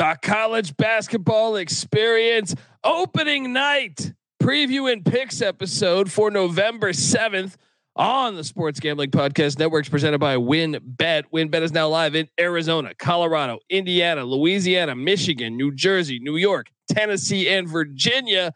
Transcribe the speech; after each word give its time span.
The 0.00 0.16
college 0.22 0.74
basketball 0.78 1.56
experience 1.56 2.54
opening 2.82 3.52
night 3.52 4.14
preview 4.42 4.90
and 4.90 5.04
picks 5.04 5.42
episode 5.42 6.10
for 6.10 6.30
November 6.30 6.92
7th 6.92 7.56
on 7.96 8.34
the 8.34 8.42
Sports 8.42 8.80
Gambling 8.80 9.10
Podcast 9.10 9.58
Networks 9.58 9.90
presented 9.90 10.18
by 10.18 10.36
WynnBET. 10.36 11.24
WynnBET 11.34 11.60
is 11.60 11.72
now 11.72 11.88
live 11.88 12.14
in 12.14 12.30
Arizona, 12.40 12.94
Colorado, 12.98 13.58
Indiana, 13.68 14.24
Louisiana, 14.24 14.94
Michigan, 14.94 15.58
New 15.58 15.70
Jersey, 15.70 16.18
New 16.18 16.36
York, 16.36 16.68
Tennessee, 16.90 17.50
and 17.50 17.68
Virginia. 17.68 18.54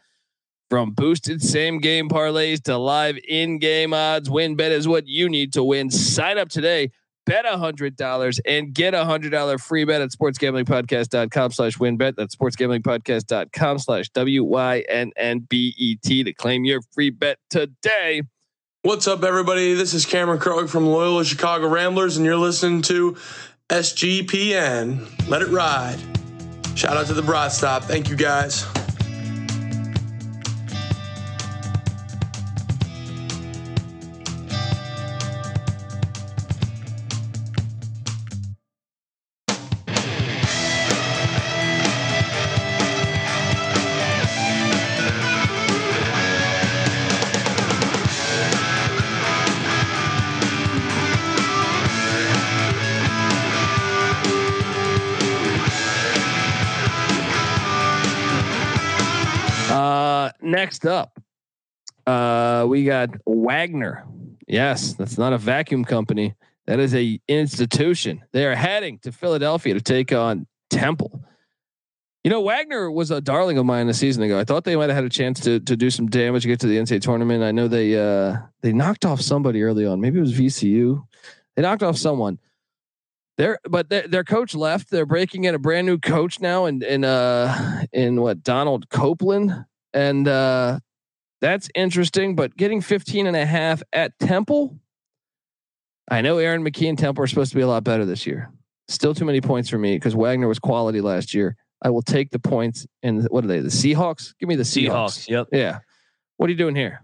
From 0.70 0.92
boosted 0.92 1.42
same 1.42 1.78
game 1.78 2.08
parlays 2.08 2.62
to 2.62 2.78
live 2.78 3.18
in 3.28 3.58
game 3.58 3.92
odds, 3.92 4.30
WynnBET 4.30 4.70
is 4.70 4.88
what 4.88 5.06
you 5.06 5.28
need 5.28 5.52
to 5.52 5.62
win. 5.62 5.90
Sign 5.90 6.38
up 6.38 6.48
today 6.48 6.90
bet 7.26 7.44
a 7.46 7.56
hundred 7.58 7.96
dollars 7.96 8.40
and 8.46 8.72
get 8.72 8.94
a 8.94 9.04
hundred 9.04 9.30
dollar 9.30 9.58
free 9.58 9.84
bet 9.84 10.00
at 10.00 10.10
sportsgamblingpodcast.com 10.10 11.52
slash 11.52 11.78
win 11.78 11.96
bet. 11.96 12.16
That's 12.16 12.36
sportsgamblingpodcast.com 12.36 13.78
slash 13.78 14.08
W 14.10 14.44
Y 14.44 14.84
N 14.88 15.12
N 15.16 15.40
B 15.40 15.74
E 15.76 15.96
T 15.96 16.24
to 16.24 16.32
claim 16.32 16.64
your 16.64 16.80
free 16.92 17.10
bet 17.10 17.38
today. 17.50 18.22
What's 18.82 19.08
up, 19.08 19.24
everybody? 19.24 19.72
This 19.72 19.94
is 19.94 20.04
Cameron 20.04 20.38
Krutwig 20.38 20.68
from 20.68 20.86
Loyola 20.86 21.24
Chicago 21.24 21.68
Ramblers, 21.68 22.18
and 22.18 22.26
you're 22.26 22.36
listening 22.36 22.82
to 22.82 23.16
SGPN. 23.70 25.28
Let 25.28 25.40
it 25.40 25.48
ride. 25.48 25.98
Shout 26.74 26.96
out 26.96 27.06
to 27.06 27.14
the 27.14 27.22
Broad 27.22 27.50
Stop. 27.50 27.84
Thank 27.84 28.10
you, 28.10 28.16
guys. 28.16 28.66
Next 60.84 60.92
up, 60.92 61.20
uh, 62.06 62.66
we 62.66 62.84
got 62.84 63.10
Wagner. 63.26 64.06
Yes, 64.46 64.94
that's 64.94 65.16
not 65.18 65.32
a 65.32 65.38
vacuum 65.38 65.84
company. 65.84 66.34
That 66.66 66.80
is 66.80 66.94
a 66.94 67.20
institution. 67.28 68.22
They 68.32 68.46
are 68.46 68.54
heading 68.54 68.98
to 69.00 69.12
Philadelphia 69.12 69.74
to 69.74 69.80
take 69.80 70.12
on 70.12 70.46
Temple. 70.70 71.24
You 72.22 72.30
know, 72.30 72.40
Wagner 72.40 72.90
was 72.90 73.10
a 73.10 73.20
darling 73.20 73.58
of 73.58 73.66
mine 73.66 73.88
a 73.88 73.94
season 73.94 74.22
ago. 74.22 74.38
I 74.38 74.44
thought 74.44 74.64
they 74.64 74.76
might 74.76 74.88
have 74.88 74.96
had 74.96 75.04
a 75.04 75.10
chance 75.10 75.40
to 75.40 75.60
to 75.60 75.76
do 75.76 75.90
some 75.90 76.06
damage, 76.06 76.46
get 76.46 76.60
to 76.60 76.66
the 76.66 76.78
NCAA 76.78 77.02
tournament. 77.02 77.42
I 77.42 77.52
know 77.52 77.68
they 77.68 77.98
uh, 77.98 78.38
they 78.62 78.72
knocked 78.72 79.04
off 79.04 79.20
somebody 79.20 79.62
early 79.62 79.86
on. 79.86 80.00
Maybe 80.00 80.18
it 80.18 80.22
was 80.22 80.38
VCU. 80.38 81.02
They 81.54 81.62
knocked 81.62 81.82
off 81.82 81.98
someone. 81.98 82.38
Their 83.36 83.58
but 83.68 83.90
their, 83.90 84.08
their 84.08 84.24
coach 84.24 84.54
left. 84.54 84.90
They're 84.90 85.06
breaking 85.06 85.44
in 85.44 85.54
a 85.54 85.58
brand 85.58 85.86
new 85.86 85.98
coach 85.98 86.40
now, 86.40 86.64
and 86.64 86.82
in, 86.82 87.04
in 87.04 87.04
uh 87.04 87.84
in 87.92 88.20
what 88.20 88.42
Donald 88.42 88.88
Copeland 88.88 89.64
and 89.94 90.28
uh, 90.28 90.78
that's 91.40 91.70
interesting. 91.74 92.36
But 92.36 92.56
getting 92.56 92.80
15 92.80 93.26
and 93.26 93.36
a 93.36 93.46
half 93.46 93.82
at 93.92 94.18
Temple, 94.18 94.78
I 96.10 96.20
know 96.20 96.38
Aaron 96.38 96.62
McKie 96.64 96.88
and 96.88 96.98
Temple 96.98 97.24
are 97.24 97.26
supposed 97.26 97.52
to 97.52 97.56
be 97.56 97.62
a 97.62 97.66
lot 97.66 97.84
better 97.84 98.04
this 98.04 98.26
year. 98.26 98.50
Still 98.88 99.14
too 99.14 99.24
many 99.24 99.40
points 99.40 99.70
for 99.70 99.78
me 99.78 99.96
because 99.96 100.14
Wagner 100.14 100.48
was 100.48 100.58
quality 100.58 101.00
last 101.00 101.32
year. 101.32 101.56
I 101.82 101.90
will 101.90 102.02
take 102.02 102.30
the 102.30 102.38
points. 102.38 102.86
And 103.02 103.24
what 103.30 103.44
are 103.44 103.48
they? 103.48 103.60
The 103.60 103.68
Seahawks? 103.68 104.34
Give 104.38 104.48
me 104.48 104.56
the 104.56 104.62
Seahawks. 104.62 105.26
Seahawks. 105.26 105.28
Yep. 105.28 105.46
Yeah. 105.52 105.78
What 106.36 106.48
are 106.48 106.52
you 106.52 106.58
doing 106.58 106.74
here? 106.74 107.00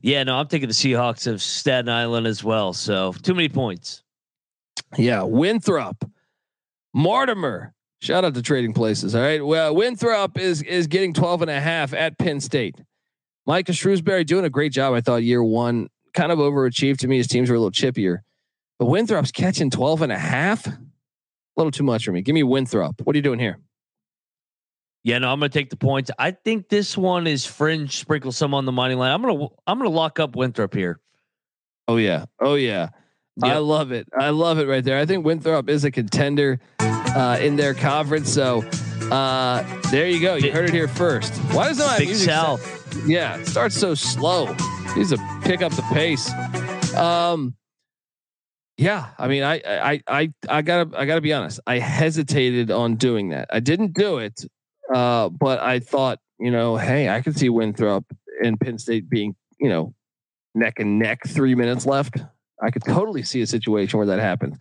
Yeah, 0.00 0.22
no, 0.22 0.36
I'm 0.36 0.46
taking 0.46 0.68
the 0.68 0.74
Seahawks 0.74 1.26
of 1.26 1.42
Staten 1.42 1.88
Island 1.88 2.26
as 2.26 2.44
well. 2.44 2.72
So 2.72 3.12
too 3.12 3.34
many 3.34 3.48
points. 3.48 4.04
Yeah, 4.96 5.22
Winthrop, 5.22 6.08
Mortimer, 6.94 7.74
Shout 8.00 8.24
out 8.24 8.34
to 8.34 8.42
Trading 8.42 8.72
Places. 8.72 9.14
All 9.14 9.22
right. 9.22 9.44
Well, 9.44 9.74
Winthrop 9.74 10.38
is 10.38 10.62
is 10.62 10.86
getting 10.86 11.12
12 11.12 11.42
and 11.42 11.50
a 11.50 11.60
half 11.60 11.92
at 11.92 12.18
Penn 12.18 12.40
State. 12.40 12.76
Micah 13.46 13.72
Shrewsberry 13.72 14.24
doing 14.24 14.44
a 14.44 14.50
great 14.50 14.72
job. 14.72 14.94
I 14.94 15.00
thought 15.00 15.22
year 15.22 15.42
one 15.42 15.88
kind 16.14 16.30
of 16.30 16.38
overachieved 16.38 16.98
to 16.98 17.08
me. 17.08 17.16
His 17.16 17.26
teams 17.26 17.50
were 17.50 17.56
a 17.56 17.58
little 17.58 17.72
chippier, 17.72 18.18
but 18.78 18.86
Winthrop's 18.86 19.32
catching 19.32 19.70
12 19.70 20.02
and 20.02 20.12
a 20.12 20.18
half. 20.18 20.66
A 20.66 20.78
little 21.56 21.70
too 21.70 21.82
much 21.82 22.04
for 22.04 22.12
me. 22.12 22.22
Give 22.22 22.34
me 22.34 22.42
Winthrop. 22.42 23.00
What 23.02 23.14
are 23.14 23.18
you 23.18 23.22
doing 23.22 23.40
here? 23.40 23.58
Yeah, 25.02 25.18
no, 25.18 25.32
I'm 25.32 25.40
going 25.40 25.50
to 25.50 25.58
take 25.58 25.70
the 25.70 25.76
points. 25.76 26.10
I 26.18 26.32
think 26.32 26.68
this 26.68 26.96
one 26.96 27.26
is 27.26 27.46
fringe. 27.46 27.96
Sprinkle 27.96 28.30
some 28.32 28.52
on 28.52 28.64
the 28.64 28.72
money 28.72 28.94
line. 28.94 29.12
I'm 29.12 29.22
going 29.22 29.38
to 29.38 29.48
I'm 29.66 29.78
going 29.78 29.90
to 29.90 29.96
lock 29.96 30.20
up 30.20 30.36
Winthrop 30.36 30.74
here. 30.74 31.00
Oh 31.88 31.96
yeah. 31.96 32.26
Oh 32.40 32.54
yeah. 32.54 32.90
Yep. 33.42 33.52
I 33.52 33.58
love 33.58 33.92
it. 33.92 34.08
I 34.18 34.30
love 34.30 34.58
it 34.58 34.66
right 34.66 34.82
there. 34.82 34.98
I 34.98 35.06
think 35.06 35.24
Winthrop 35.24 35.68
is 35.68 35.84
a 35.84 35.90
contender 35.90 36.58
uh, 36.80 37.38
in 37.40 37.56
their 37.56 37.72
conference. 37.72 38.32
So 38.32 38.62
uh, 39.12 39.62
there 39.90 40.08
you 40.08 40.20
go. 40.20 40.34
You 40.34 40.50
heard 40.50 40.68
it 40.68 40.74
here 40.74 40.88
first. 40.88 41.34
Why 41.52 41.68
does 41.68 41.78
not 41.78 41.98
Big 41.98 42.14
South? 42.14 42.60
Set? 42.92 43.06
Yeah, 43.06 43.36
it 43.36 43.46
starts 43.46 43.76
so 43.76 43.94
slow. 43.94 44.54
Needs 44.96 45.10
to 45.10 45.18
pick 45.44 45.62
up 45.62 45.72
the 45.72 45.82
pace. 45.92 46.32
Um, 46.94 47.54
yeah, 48.76 49.10
I 49.18 49.28
mean, 49.28 49.42
I, 49.44 49.60
I, 49.64 50.02
I, 50.08 50.32
I 50.48 50.62
gotta, 50.62 50.98
I 50.98 51.04
gotta 51.04 51.20
be 51.20 51.32
honest. 51.32 51.60
I 51.66 51.78
hesitated 51.78 52.70
on 52.70 52.96
doing 52.96 53.28
that. 53.30 53.48
I 53.52 53.60
didn't 53.60 53.94
do 53.94 54.18
it, 54.18 54.44
uh, 54.92 55.28
but 55.28 55.60
I 55.60 55.78
thought, 55.80 56.18
you 56.40 56.50
know, 56.50 56.76
hey, 56.76 57.08
I 57.08 57.20
could 57.20 57.38
see 57.38 57.48
Winthrop 57.48 58.04
and 58.42 58.58
Penn 58.58 58.78
State 58.78 59.08
being, 59.08 59.34
you 59.60 59.68
know, 59.68 59.94
neck 60.54 60.74
and 60.78 60.98
neck. 60.98 61.20
Three 61.26 61.54
minutes 61.54 61.86
left. 61.86 62.18
I 62.62 62.70
could 62.70 62.84
totally 62.86 63.22
see 63.22 63.42
a 63.42 63.46
situation 63.46 63.98
where 63.98 64.06
that 64.06 64.18
happens. 64.18 64.56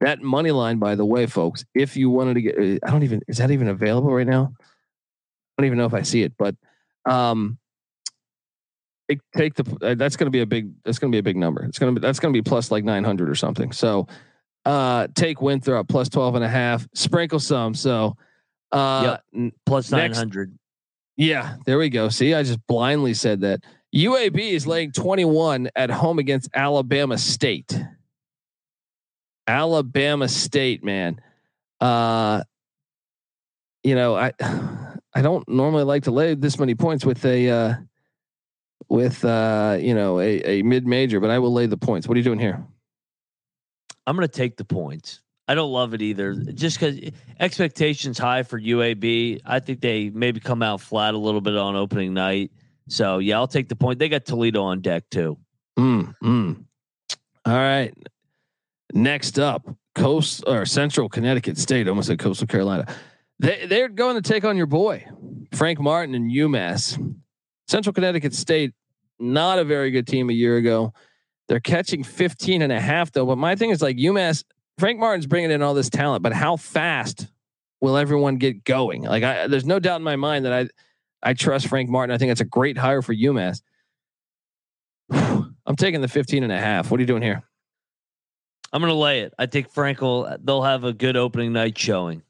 That 0.00 0.20
money 0.20 0.50
line, 0.50 0.78
by 0.78 0.94
the 0.94 1.04
way, 1.04 1.26
folks, 1.26 1.64
if 1.74 1.96
you 1.96 2.10
wanted 2.10 2.34
to 2.34 2.42
get, 2.42 2.58
uh, 2.58 2.86
I 2.86 2.90
don't 2.90 3.02
even, 3.02 3.22
is 3.28 3.38
that 3.38 3.50
even 3.50 3.68
available 3.68 4.12
right 4.12 4.26
now? 4.26 4.52
I 4.60 5.62
don't 5.62 5.66
even 5.66 5.78
know 5.78 5.86
if 5.86 5.94
I 5.94 6.02
see 6.02 6.22
it, 6.22 6.34
but 6.38 6.54
um, 7.06 7.58
take, 9.08 9.20
take 9.34 9.54
the, 9.54 9.76
uh, 9.80 9.94
that's 9.94 10.16
going 10.16 10.26
to 10.26 10.30
be 10.30 10.42
a 10.42 10.46
big, 10.46 10.70
that's 10.84 10.98
going 10.98 11.10
to 11.10 11.14
be 11.14 11.20
a 11.20 11.22
big 11.22 11.36
number. 11.36 11.64
It's 11.64 11.78
going 11.78 11.94
to 11.94 12.00
be, 12.00 12.06
that's 12.06 12.20
going 12.20 12.32
to 12.32 12.36
be 12.36 12.42
plus 12.42 12.70
like 12.70 12.84
900 12.84 13.30
or 13.30 13.34
something. 13.34 13.72
So 13.72 14.06
uh, 14.66 15.06
take 15.14 15.40
Winthrop 15.40 15.88
plus 15.88 16.10
12 16.10 16.34
and 16.34 16.44
a 16.44 16.48
half, 16.48 16.86
sprinkle 16.92 17.40
some. 17.40 17.74
So 17.74 18.18
uh, 18.72 19.16
yep. 19.32 19.52
plus 19.64 19.90
900. 19.90 20.50
Next, 20.50 20.58
yeah, 21.16 21.56
there 21.64 21.78
we 21.78 21.88
go. 21.88 22.10
See, 22.10 22.34
I 22.34 22.42
just 22.42 22.64
blindly 22.66 23.14
said 23.14 23.40
that. 23.40 23.64
UAB 23.96 24.38
is 24.38 24.66
laying 24.66 24.92
21 24.92 25.70
at 25.74 25.88
home 25.88 26.18
against 26.18 26.50
Alabama 26.52 27.16
State. 27.16 27.80
Alabama 29.46 30.28
State, 30.28 30.84
man. 30.84 31.18
Uh, 31.80 32.42
you 33.82 33.94
know, 33.94 34.14
I 34.14 34.32
I 35.14 35.22
don't 35.22 35.48
normally 35.48 35.84
like 35.84 36.02
to 36.02 36.10
lay 36.10 36.34
this 36.34 36.58
many 36.58 36.74
points 36.74 37.06
with 37.06 37.24
a 37.24 37.48
uh, 37.48 37.74
with 38.90 39.24
uh, 39.24 39.78
you 39.80 39.94
know 39.94 40.20
a, 40.20 40.42
a 40.42 40.62
mid 40.62 40.86
major, 40.86 41.18
but 41.18 41.30
I 41.30 41.38
will 41.38 41.52
lay 41.52 41.64
the 41.64 41.78
points. 41.78 42.06
What 42.06 42.16
are 42.16 42.18
you 42.18 42.24
doing 42.24 42.38
here? 42.38 42.62
I'm 44.06 44.14
going 44.14 44.28
to 44.28 44.32
take 44.32 44.58
the 44.58 44.64
points. 44.64 45.20
I 45.48 45.54
don't 45.54 45.72
love 45.72 45.94
it 45.94 46.02
either, 46.02 46.34
just 46.34 46.78
because 46.78 46.98
expectations 47.40 48.18
high 48.18 48.42
for 48.42 48.60
UAB. 48.60 49.40
I 49.46 49.60
think 49.60 49.80
they 49.80 50.10
maybe 50.10 50.40
come 50.40 50.62
out 50.62 50.82
flat 50.82 51.14
a 51.14 51.18
little 51.18 51.40
bit 51.40 51.56
on 51.56 51.76
opening 51.76 52.12
night. 52.12 52.50
So 52.88 53.18
yeah, 53.18 53.36
I'll 53.36 53.48
take 53.48 53.68
the 53.68 53.76
point. 53.76 53.98
They 53.98 54.08
got 54.08 54.24
Toledo 54.24 54.62
on 54.62 54.80
deck 54.80 55.04
too. 55.10 55.38
Mm, 55.78 56.14
mm. 56.22 56.64
All 57.44 57.54
right. 57.54 57.94
Next 58.92 59.38
up, 59.38 59.68
Coast 59.94 60.44
or 60.46 60.64
Central 60.66 61.08
Connecticut 61.08 61.58
State, 61.58 61.88
almost 61.88 62.08
said 62.08 62.18
Coastal 62.18 62.46
Carolina. 62.46 62.86
They 63.38 63.66
they're 63.66 63.88
going 63.88 64.20
to 64.20 64.22
take 64.22 64.44
on 64.44 64.56
your 64.56 64.66
boy, 64.66 65.06
Frank 65.52 65.80
Martin 65.80 66.14
and 66.14 66.30
UMass. 66.30 66.98
Central 67.68 67.92
Connecticut 67.92 68.34
State, 68.34 68.72
not 69.18 69.58
a 69.58 69.64
very 69.64 69.90
good 69.90 70.06
team 70.06 70.30
a 70.30 70.32
year 70.32 70.56
ago. 70.56 70.92
They're 71.48 71.60
catching 71.60 72.02
15 72.04 72.62
and 72.62 72.72
a 72.72 72.80
half 72.80 73.12
though. 73.12 73.26
But 73.26 73.38
my 73.38 73.56
thing 73.56 73.70
is 73.70 73.82
like 73.82 73.96
UMass, 73.96 74.44
Frank 74.78 74.98
Martin's 74.98 75.26
bringing 75.26 75.50
in 75.50 75.62
all 75.62 75.74
this 75.74 75.90
talent, 75.90 76.22
but 76.22 76.32
how 76.32 76.56
fast 76.56 77.28
will 77.80 77.96
everyone 77.96 78.36
get 78.36 78.64
going? 78.64 79.02
Like 79.02 79.22
I, 79.22 79.46
there's 79.46 79.64
no 79.64 79.78
doubt 79.78 79.96
in 79.96 80.02
my 80.02 80.16
mind 80.16 80.44
that 80.44 80.52
I 80.52 80.68
I 81.22 81.34
trust 81.34 81.68
Frank 81.68 81.88
Martin. 81.88 82.14
I 82.14 82.18
think 82.18 82.30
that's 82.30 82.40
a 82.40 82.44
great 82.44 82.76
hire 82.78 83.02
for 83.02 83.14
UMass. 83.14 83.62
I'm 85.10 85.76
taking 85.76 86.00
the 86.00 86.08
15 86.08 86.42
and 86.42 86.52
a 86.52 86.58
half. 86.58 86.90
What 86.90 86.98
are 86.98 87.02
you 87.02 87.06
doing 87.06 87.22
here? 87.22 87.42
I'm 88.72 88.80
going 88.80 88.92
to 88.92 88.98
lay 88.98 89.20
it. 89.20 89.32
I 89.38 89.46
think 89.46 89.72
Frankel, 89.72 90.38
they'll 90.44 90.62
have 90.62 90.84
a 90.84 90.92
good 90.92 91.16
opening 91.16 91.52
night 91.52 91.78
showing. 91.78 92.22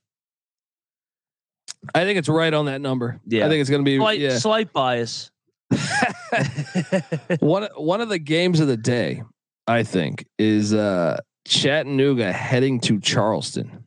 I 1.94 2.04
think 2.04 2.18
it's 2.18 2.28
right 2.28 2.52
on 2.52 2.66
that 2.66 2.80
number. 2.80 3.20
Yeah. 3.26 3.46
I 3.46 3.48
think 3.48 3.60
it's 3.60 3.70
going 3.70 3.84
to 3.84 3.88
be 3.88 3.98
slight, 3.98 4.18
yeah. 4.20 4.38
slight 4.38 4.72
bias. 4.72 5.30
one 7.40 7.68
one 7.76 8.00
of 8.00 8.08
the 8.08 8.18
games 8.18 8.60
of 8.60 8.68
the 8.68 8.76
day, 8.76 9.22
I 9.66 9.82
think, 9.82 10.26
is 10.38 10.72
uh 10.74 11.18
Chattanooga 11.46 12.32
heading 12.32 12.80
to 12.80 13.00
Charleston. 13.00 13.84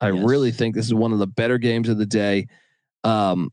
I 0.00 0.10
Yes. 0.10 0.24
really 0.24 0.50
think 0.50 0.74
this 0.74 0.86
is 0.86 0.94
one 0.94 1.12
of 1.12 1.18
the 1.18 1.26
better 1.26 1.58
games 1.58 1.88
of 1.88 1.98
the 1.98 2.06
day. 2.06 2.46
Um, 3.04 3.50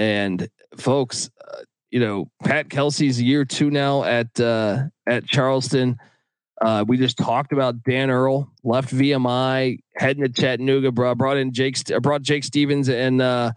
and 0.00 0.48
folks, 0.78 1.30
uh, 1.46 1.58
you 1.90 2.00
know, 2.00 2.30
Pat 2.42 2.70
Kelsey's 2.70 3.20
year 3.20 3.44
two 3.44 3.70
now 3.70 4.02
at 4.02 4.40
uh, 4.40 4.84
at 5.06 5.26
Charleston. 5.26 5.98
Uh, 6.62 6.84
we 6.86 6.96
just 6.96 7.18
talked 7.18 7.52
about 7.52 7.82
Dan 7.82 8.10
Earl 8.10 8.50
left 8.64 8.94
VMI, 8.94 9.78
heading 9.96 10.22
to 10.22 10.30
Chattanooga. 10.30 10.90
Brought 10.90 11.18
brought 11.18 11.36
in 11.36 11.52
Jake, 11.52 11.76
brought 12.00 12.22
Jake 12.22 12.44
Stephens 12.44 12.88
and 12.88 13.20
uh, 13.20 13.52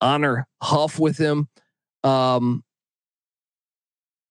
Honor 0.00 0.46
Huff 0.62 1.00
with 1.00 1.18
him. 1.18 1.48
Um, 2.04 2.62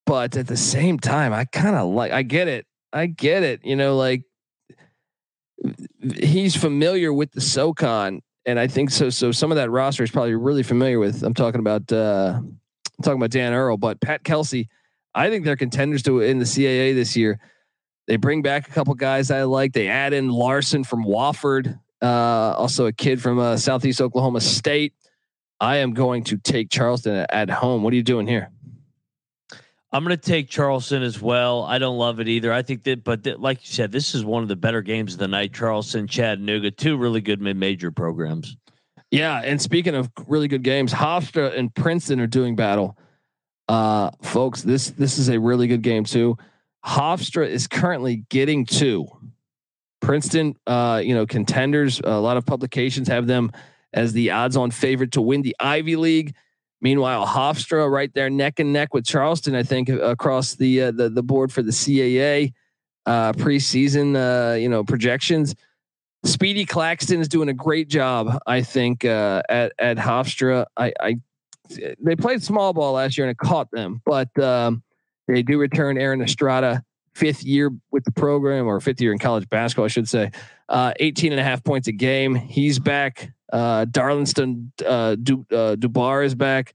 but 0.06 0.38
at 0.38 0.48
the 0.48 0.56
same 0.56 1.00
time, 1.00 1.34
I 1.34 1.44
kind 1.44 1.76
of 1.76 1.90
like. 1.90 2.14
I 2.14 2.22
get 2.22 2.48
it. 2.48 2.66
I 2.94 3.08
get 3.08 3.44
it. 3.44 3.66
You 3.66 3.76
know, 3.76 3.98
like 3.98 4.24
he's 6.16 6.56
familiar 6.56 7.12
with 7.12 7.34
the 7.34 7.42
SoCon, 7.42 8.22
and 8.48 8.58
I 8.58 8.66
think 8.66 8.90
so. 8.90 9.10
So 9.10 9.32
some 9.32 9.52
of 9.52 9.58
that 9.58 9.70
roster 9.70 10.04
is 10.04 10.10
probably 10.10 10.34
really 10.34 10.64
familiar 10.64 10.98
with. 10.98 11.22
I'm 11.22 11.34
talking 11.36 11.60
about. 11.60 11.92
Uh, 11.92 12.40
I'm 12.40 13.04
talking 13.04 13.20
about 13.20 13.30
Dan 13.30 13.54
Earl, 13.54 13.78
but 13.78 14.02
Pat 14.02 14.24
Kelsey. 14.24 14.70
I 15.14 15.30
think 15.30 15.46
they're 15.46 15.58
contenders 15.58 16.02
to 16.04 16.22
in 16.22 16.40
the 16.40 16.46
CAA 16.46 16.96
this 16.96 17.16
year. 17.16 17.40
They 18.08 18.16
bring 18.16 18.42
back 18.42 18.68
a 18.68 18.72
couple 18.72 18.94
guys 18.96 19.30
I 19.30 19.44
like. 19.44 19.74
They 19.74 19.90
add 19.90 20.14
in 20.14 20.30
Larson 20.30 20.84
from 20.84 21.04
Wofford, 21.04 21.80
uh, 22.02 22.06
also 22.06 22.86
a 22.86 22.94
kid 22.94 23.22
from 23.22 23.38
uh, 23.38 23.58
Southeast 23.58 24.00
Oklahoma 24.00 24.42
State. 24.42 24.94
I 25.60 25.78
am 25.78 25.94
going 25.94 26.24
to 26.26 26.38
take 26.38 26.70
Charleston 26.70 27.16
at, 27.16 27.34
at 27.34 27.50
home. 27.50 27.84
What 27.84 27.94
are 27.94 27.96
you 27.96 28.04
doing 28.04 28.28
here? 28.28 28.50
I'm 29.92 30.04
going 30.04 30.18
to 30.18 30.22
take 30.22 30.50
Charleston 30.50 31.02
as 31.02 31.22
well. 31.22 31.64
I 31.64 31.78
don't 31.78 31.98
love 31.98 32.20
it 32.20 32.28
either. 32.28 32.52
I 32.52 32.62
think 32.62 32.84
that, 32.84 33.04
but 33.04 33.24
th- 33.24 33.38
like 33.38 33.66
you 33.66 33.74
said, 33.74 33.92
this 33.92 34.14
is 34.14 34.26
one 34.26 34.44
of 34.44 34.50
the 34.50 34.56
better 34.56 34.82
games 34.82 35.14
of 35.14 35.20
the 35.20 35.30
night. 35.30 35.54
Charleston, 35.54 36.08
Chattanooga, 36.08 36.72
two 36.72 36.98
really 36.98 37.22
good 37.22 37.42
mid-major 37.42 37.92
programs. 37.92 38.58
Yeah, 39.12 39.42
and 39.42 39.62
speaking 39.62 39.96
of 39.96 40.12
really 40.28 40.50
good 40.50 40.64
games, 40.64 40.92
Hofstra 40.92 41.58
and 41.58 41.74
Princeton 41.74 42.20
are 42.20 42.28
doing 42.28 42.58
battle. 42.58 42.98
Uh, 43.70 44.12
folks, 44.22 44.62
this 44.62 44.92
this 44.92 45.18
is 45.18 45.30
a 45.30 45.40
really 45.40 45.68
good 45.68 45.82
game 45.82 46.04
too. 46.04 46.38
Hofstra 46.86 47.48
is 47.48 47.68
currently 47.68 48.26
getting 48.30 48.66
two. 48.66 49.08
Princeton, 50.02 50.56
uh, 50.68 51.02
you 51.04 51.16
know, 51.16 51.26
contenders. 51.26 52.02
A 52.04 52.20
lot 52.20 52.38
of 52.38 52.46
publications 52.46 53.08
have 53.08 53.28
them 53.28 53.52
as 53.94 54.14
the 54.14 54.32
odds-on 54.32 54.72
favorite 54.72 55.14
to 55.14 55.22
win 55.22 55.42
the 55.42 55.56
Ivy 55.60 55.96
League. 55.96 56.36
Meanwhile, 56.82 57.26
Hofstra 57.26 57.90
right 57.90 58.14
there 58.14 58.30
neck 58.30 58.60
and 58.60 58.72
neck 58.72 58.94
with 58.94 59.06
Charleston. 59.06 59.56
I 59.56 59.64
think 59.64 59.90
across 59.90 60.56
the 60.56 60.84
uh, 60.84 60.92
the 60.92 61.10
the 61.10 61.24
board 61.24 61.52
for 61.52 61.64
the 61.64 61.72
CAA 61.72 62.54
uh, 63.06 63.34
preseason, 63.34 64.16
uh, 64.16 64.56
you 64.56 64.70
know, 64.70 64.84
projections. 64.84 65.56
Speedy 66.24 66.66
Claxton 66.66 67.22
is 67.22 67.28
doing 67.28 67.50
a 67.50 67.54
great 67.54 67.88
job, 67.88 68.40
I 68.46 68.62
think, 68.62 69.06
uh, 69.06 69.42
at 69.50 69.74
at 69.80 69.98
Hofstra. 69.98 70.66
I, 70.76 70.94
I 71.00 71.16
they 72.00 72.16
played 72.16 72.44
small 72.44 72.74
ball 72.74 72.94
last 72.94 73.18
year 73.18 73.28
and 73.28 73.32
it 73.32 73.38
caught 73.38 73.72
them, 73.72 74.02
but 74.06 74.38
um, 74.40 74.84
they 75.28 75.44
do 75.44 75.58
return 75.58 75.98
Aaron 75.98 76.22
Estrada, 76.22 76.84
fifth 77.18 77.44
year 77.44 77.72
with 77.92 78.04
the 78.04 78.12
program 78.12 78.68
or 78.68 78.80
fifth 78.80 79.02
year 79.02 79.12
in 79.12 79.18
college 79.18 79.50
basketball, 79.50 79.86
I 79.86 79.90
should 79.90 80.08
say. 80.08 80.32
Uh, 80.70 80.94
18 81.00 81.32
and 81.32 81.42
a 81.42 81.44
half 81.44 81.64
points 81.64 81.88
a 81.88 81.92
game. 81.92 82.36
He's 82.36 82.78
back. 82.80 83.32
Uh, 83.52 83.86
Darlinstone 83.86 84.70
uh, 84.86 85.16
du, 85.16 85.46
uh, 85.52 85.76
Dubar 85.76 86.24
is 86.26 86.36
back. 86.36 86.74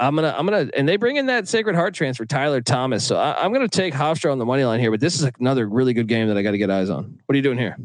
I'm 0.00 0.16
gonna, 0.16 0.34
I'm 0.36 0.44
gonna, 0.44 0.68
and 0.76 0.88
they 0.88 0.96
bring 0.96 1.16
in 1.16 1.26
that 1.26 1.46
Sacred 1.46 1.76
Heart 1.76 1.94
transfer, 1.94 2.24
Tyler 2.26 2.60
Thomas. 2.60 3.04
So 3.06 3.16
I, 3.16 3.44
I'm 3.44 3.52
gonna 3.52 3.68
take 3.68 3.94
Hofstra 3.94 4.32
on 4.32 4.38
the 4.38 4.44
money 4.44 4.64
line 4.64 4.80
here, 4.80 4.90
but 4.90 4.98
this 4.98 5.20
is 5.20 5.30
another 5.38 5.68
really 5.68 5.92
good 5.92 6.08
game 6.08 6.26
that 6.28 6.36
I 6.36 6.42
got 6.42 6.50
to 6.50 6.58
get 6.58 6.68
eyes 6.68 6.90
on. 6.90 7.20
What 7.26 7.34
are 7.34 7.36
you 7.36 7.42
doing 7.42 7.58
here? 7.58 7.76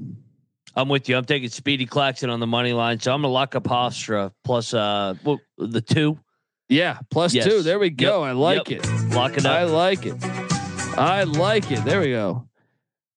I'm 0.75 0.89
with 0.89 1.07
you. 1.07 1.17
I'm 1.17 1.25
taking 1.25 1.49
Speedy 1.49 1.85
Claxton 1.85 2.29
on 2.31 2.39
the 2.39 2.47
money 2.47 2.73
line, 2.73 2.99
so 2.99 3.13
I'm 3.13 3.21
going 3.21 3.29
to 3.29 3.33
lock 3.33 3.53
up 3.55 3.63
Hofstra 3.65 4.31
plus 4.43 4.73
uh 4.73 5.13
well, 5.23 5.39
the 5.59 5.81
two. 5.81 6.17
Yeah, 6.67 6.97
plus 7.11 7.33
Yes. 7.33 7.45
two. 7.45 7.61
There 7.61 7.77
we 7.79 7.89
go. 7.91 8.23
Yep. 8.23 8.29
I 8.29 8.31
like 8.31 8.69
Yep. 8.69 8.85
it. 8.85 9.13
Lock 9.15 9.37
it 9.37 9.45
up. 9.45 9.51
I 9.51 9.63
like 9.65 10.05
it. 10.05 10.48
I 10.97 11.23
like 11.23 11.71
it. 11.71 11.83
There 11.83 12.01
we 12.01 12.11
go. 12.11 12.47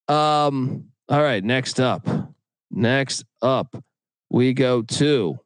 Um, 0.09 0.89
all 1.09 1.23
right, 1.23 1.43
next 1.43 1.81
up. 1.81 2.07
Next 2.71 3.25
up, 3.43 3.77
we 4.31 4.55
go 4.55 4.83
to 4.83 5.39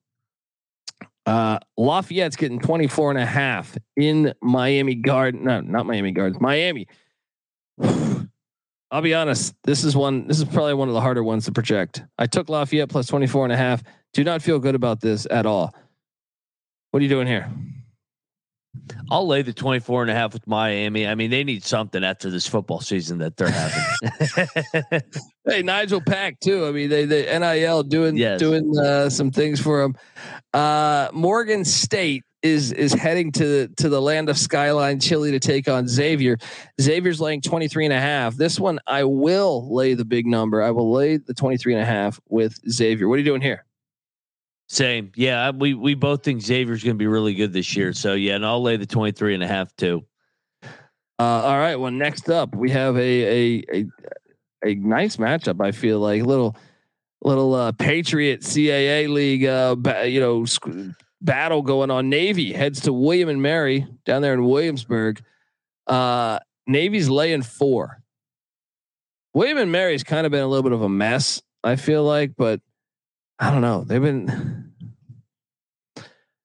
uh 1.26 1.58
Lafayette's 1.76 2.36
getting 2.36 2.60
24 2.60 3.10
and 3.10 3.18
a 3.18 3.26
half 3.26 3.76
in 3.96 4.32
Miami 4.40 4.94
Garden. 4.94 5.44
No, 5.44 5.60
not 5.60 5.86
Miami 5.86 6.12
Gardens, 6.12 6.40
Miami. 6.40 6.86
I'll 8.90 9.02
be 9.02 9.14
honest, 9.14 9.54
this 9.64 9.82
is 9.82 9.96
one 9.96 10.28
this 10.28 10.38
is 10.38 10.44
probably 10.44 10.74
one 10.74 10.88
of 10.88 10.94
the 10.94 11.00
harder 11.00 11.24
ones 11.24 11.46
to 11.46 11.52
project. 11.52 12.04
I 12.16 12.26
took 12.26 12.48
Lafayette 12.48 12.88
plus 12.88 13.06
24 13.08 13.44
and 13.44 13.52
a 13.52 13.56
half. 13.56 13.82
Do 14.12 14.22
not 14.22 14.40
feel 14.40 14.60
good 14.60 14.76
about 14.76 15.00
this 15.00 15.26
at 15.30 15.46
all. 15.46 15.74
What 16.92 17.00
are 17.00 17.02
you 17.02 17.08
doing 17.08 17.26
here? 17.26 17.50
I'll 19.10 19.26
lay 19.26 19.42
the 19.42 19.52
24 19.52 20.02
and 20.02 20.10
a 20.10 20.14
half 20.14 20.32
with 20.32 20.46
Miami. 20.46 21.06
I 21.06 21.14
mean, 21.14 21.30
they 21.30 21.44
need 21.44 21.64
something 21.64 22.02
after 22.02 22.30
this 22.30 22.46
football 22.46 22.80
season 22.80 23.18
that 23.18 23.36
they're 23.36 23.48
having. 23.48 25.00
Hey, 25.48 25.62
Nigel 25.62 26.00
Pack 26.00 26.40
too. 26.40 26.66
I 26.66 26.72
mean, 26.72 26.88
they 26.90 27.04
the 27.04 27.22
NIL 27.38 27.84
doing 27.84 28.16
Yes. 28.16 28.40
doing 28.40 28.76
uh, 28.76 29.08
some 29.08 29.30
things 29.30 29.60
for 29.60 29.80
him. 29.80 29.94
Uh, 30.52 31.08
Morgan 31.12 31.64
State 31.64 32.24
is 32.42 32.72
is 32.72 32.92
heading 32.92 33.30
to 33.32 33.68
to 33.76 33.88
the 33.88 34.02
land 34.02 34.28
of 34.28 34.36
Skyline 34.36 34.98
Chili 34.98 35.30
to 35.30 35.38
take 35.38 35.68
on 35.68 35.86
Xavier. 35.86 36.36
Xavier's 36.80 37.20
laying 37.20 37.40
23 37.42 37.84
and 37.86 37.94
a 37.94 38.00
half. 38.00 38.34
This 38.34 38.58
one 38.58 38.80
I 38.88 39.04
will 39.04 39.72
lay 39.72 39.94
the 39.94 40.04
big 40.04 40.26
number. 40.26 40.60
I 40.62 40.72
will 40.72 40.90
lay 40.90 41.16
the 41.18 41.32
23 41.34 41.74
and 41.74 41.82
a 41.82 41.86
half 41.86 42.18
with 42.28 42.58
Xavier. 42.68 43.06
What 43.06 43.14
are 43.14 43.18
you 43.18 43.24
doing 43.24 43.40
here? 43.40 43.65
Same. 44.68 45.12
Yeah, 45.14 45.50
we 45.50 45.74
we 45.74 45.94
both 45.94 46.24
think 46.24 46.42
Xavier's 46.42 46.82
going 46.82 46.96
to 46.96 46.98
be 46.98 47.06
really 47.06 47.34
good 47.34 47.52
this 47.52 47.76
year. 47.76 47.92
So 47.92 48.14
yeah, 48.14 48.34
and 48.34 48.44
I'll 48.44 48.62
lay 48.62 48.76
the 48.76 48.86
23 48.86 49.34
and 49.34 49.42
a 49.42 49.46
half 49.46 49.74
too. 49.76 50.04
Uh, 51.18 51.22
all 51.22 51.56
right. 51.56 51.76
Well, 51.76 51.92
next 51.92 52.28
up 52.28 52.54
we 52.54 52.70
have 52.70 52.96
a 52.96 53.00
a 53.00 53.64
a, 53.72 53.86
a 54.64 54.74
nice 54.74 55.16
matchup. 55.16 55.64
I 55.64 55.70
feel 55.72 56.00
like 56.00 56.22
little 56.22 56.56
little 57.22 57.54
uh, 57.54 57.72
Patriot 57.72 58.40
CAA 58.40 59.08
league, 59.08 59.44
uh, 59.44 59.76
ba- 59.76 60.08
you 60.08 60.20
know, 60.20 60.44
sc- 60.44 60.68
battle 61.20 61.62
going 61.62 61.90
on. 61.90 62.08
Navy 62.08 62.52
heads 62.52 62.80
to 62.82 62.92
William 62.92 63.28
and 63.28 63.40
Mary 63.40 63.86
down 64.04 64.20
there 64.20 64.34
in 64.34 64.44
Williamsburg. 64.44 65.22
Uh, 65.86 66.40
Navy's 66.66 67.08
laying 67.08 67.42
four. 67.42 68.02
William 69.32 69.58
and 69.58 69.70
Mary's 69.70 70.02
kind 70.02 70.26
of 70.26 70.32
been 70.32 70.42
a 70.42 70.46
little 70.48 70.62
bit 70.62 70.72
of 70.72 70.82
a 70.82 70.88
mess. 70.88 71.42
I 71.62 71.76
feel 71.76 72.04
like, 72.04 72.32
but 72.36 72.60
I 73.38 73.50
don't 73.50 73.60
know. 73.60 73.84
They've 73.84 74.02
been. 74.02 74.72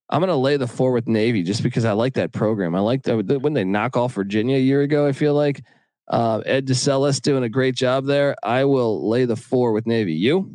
I'm 0.09 0.19
gonna 0.19 0.35
lay 0.35 0.57
the 0.57 0.67
four 0.67 0.91
with 0.91 1.07
Navy 1.07 1.41
just 1.41 1.63
because 1.63 1.85
I 1.85 1.93
like 1.93 2.15
that 2.15 2.33
program. 2.33 2.75
I 2.75 2.79
like 2.79 3.03
that 3.03 3.41
when 3.41 3.53
they 3.53 3.63
knock 3.63 3.95
off 3.95 4.13
Virginia 4.13 4.57
a 4.57 4.61
year 4.61 4.81
ago. 4.81 5.07
I 5.07 5.13
feel 5.13 5.33
like 5.33 5.63
uh, 6.09 6.41
Ed 6.45 6.67
DeChellis 6.67 7.21
doing 7.21 7.43
a 7.43 7.49
great 7.49 7.75
job 7.75 8.05
there. 8.05 8.35
I 8.43 8.65
will 8.65 9.07
lay 9.07 9.23
the 9.23 9.37
four 9.37 9.71
with 9.71 9.87
Navy. 9.87 10.13
You? 10.13 10.51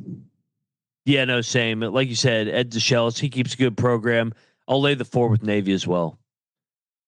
Yeah, 1.07 1.25
no, 1.25 1.41
same. 1.41 1.81
Like 1.81 2.09
you 2.09 2.17
said, 2.17 2.49
Ed 2.49 2.71
DeChellis, 2.71 3.19
he 3.19 3.31
keeps 3.31 3.55
a 3.55 3.57
good 3.57 3.77
program. 3.77 4.35
I'll 4.69 4.83
lay 4.83 4.95
the 4.95 5.05
four 5.07 5.29
with 5.29 5.43
Navy 5.43 5.73
as 5.73 5.87
well. 5.87 6.19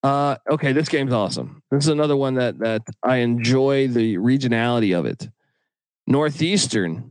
Uh, 0.02 0.36
okay, 0.48 0.72
this 0.72 0.88
game's 0.88 1.12
awesome. 1.12 1.62
This 1.70 1.84
is 1.84 1.90
another 1.90 2.16
one 2.16 2.34
that 2.34 2.58
that 2.60 2.82
I 3.02 3.16
enjoy 3.16 3.88
the 3.88 4.16
regionality 4.16 4.96
of 4.98 5.04
it. 5.04 5.28
Northeastern 6.06 7.10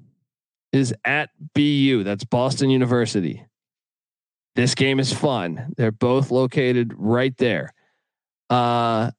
is 0.72 0.94
at 1.06 1.30
BU. 1.54 2.04
That's 2.04 2.24
Boston 2.24 2.70
University. 2.70 3.46
This 4.56 4.76
game 4.76 5.00
is 5.00 5.14
fun. 5.14 5.74
They're 5.78 5.92
both 5.92 6.32
located 6.32 6.94
right 6.96 7.36
there. 7.38 7.74
Uh, 8.50 9.12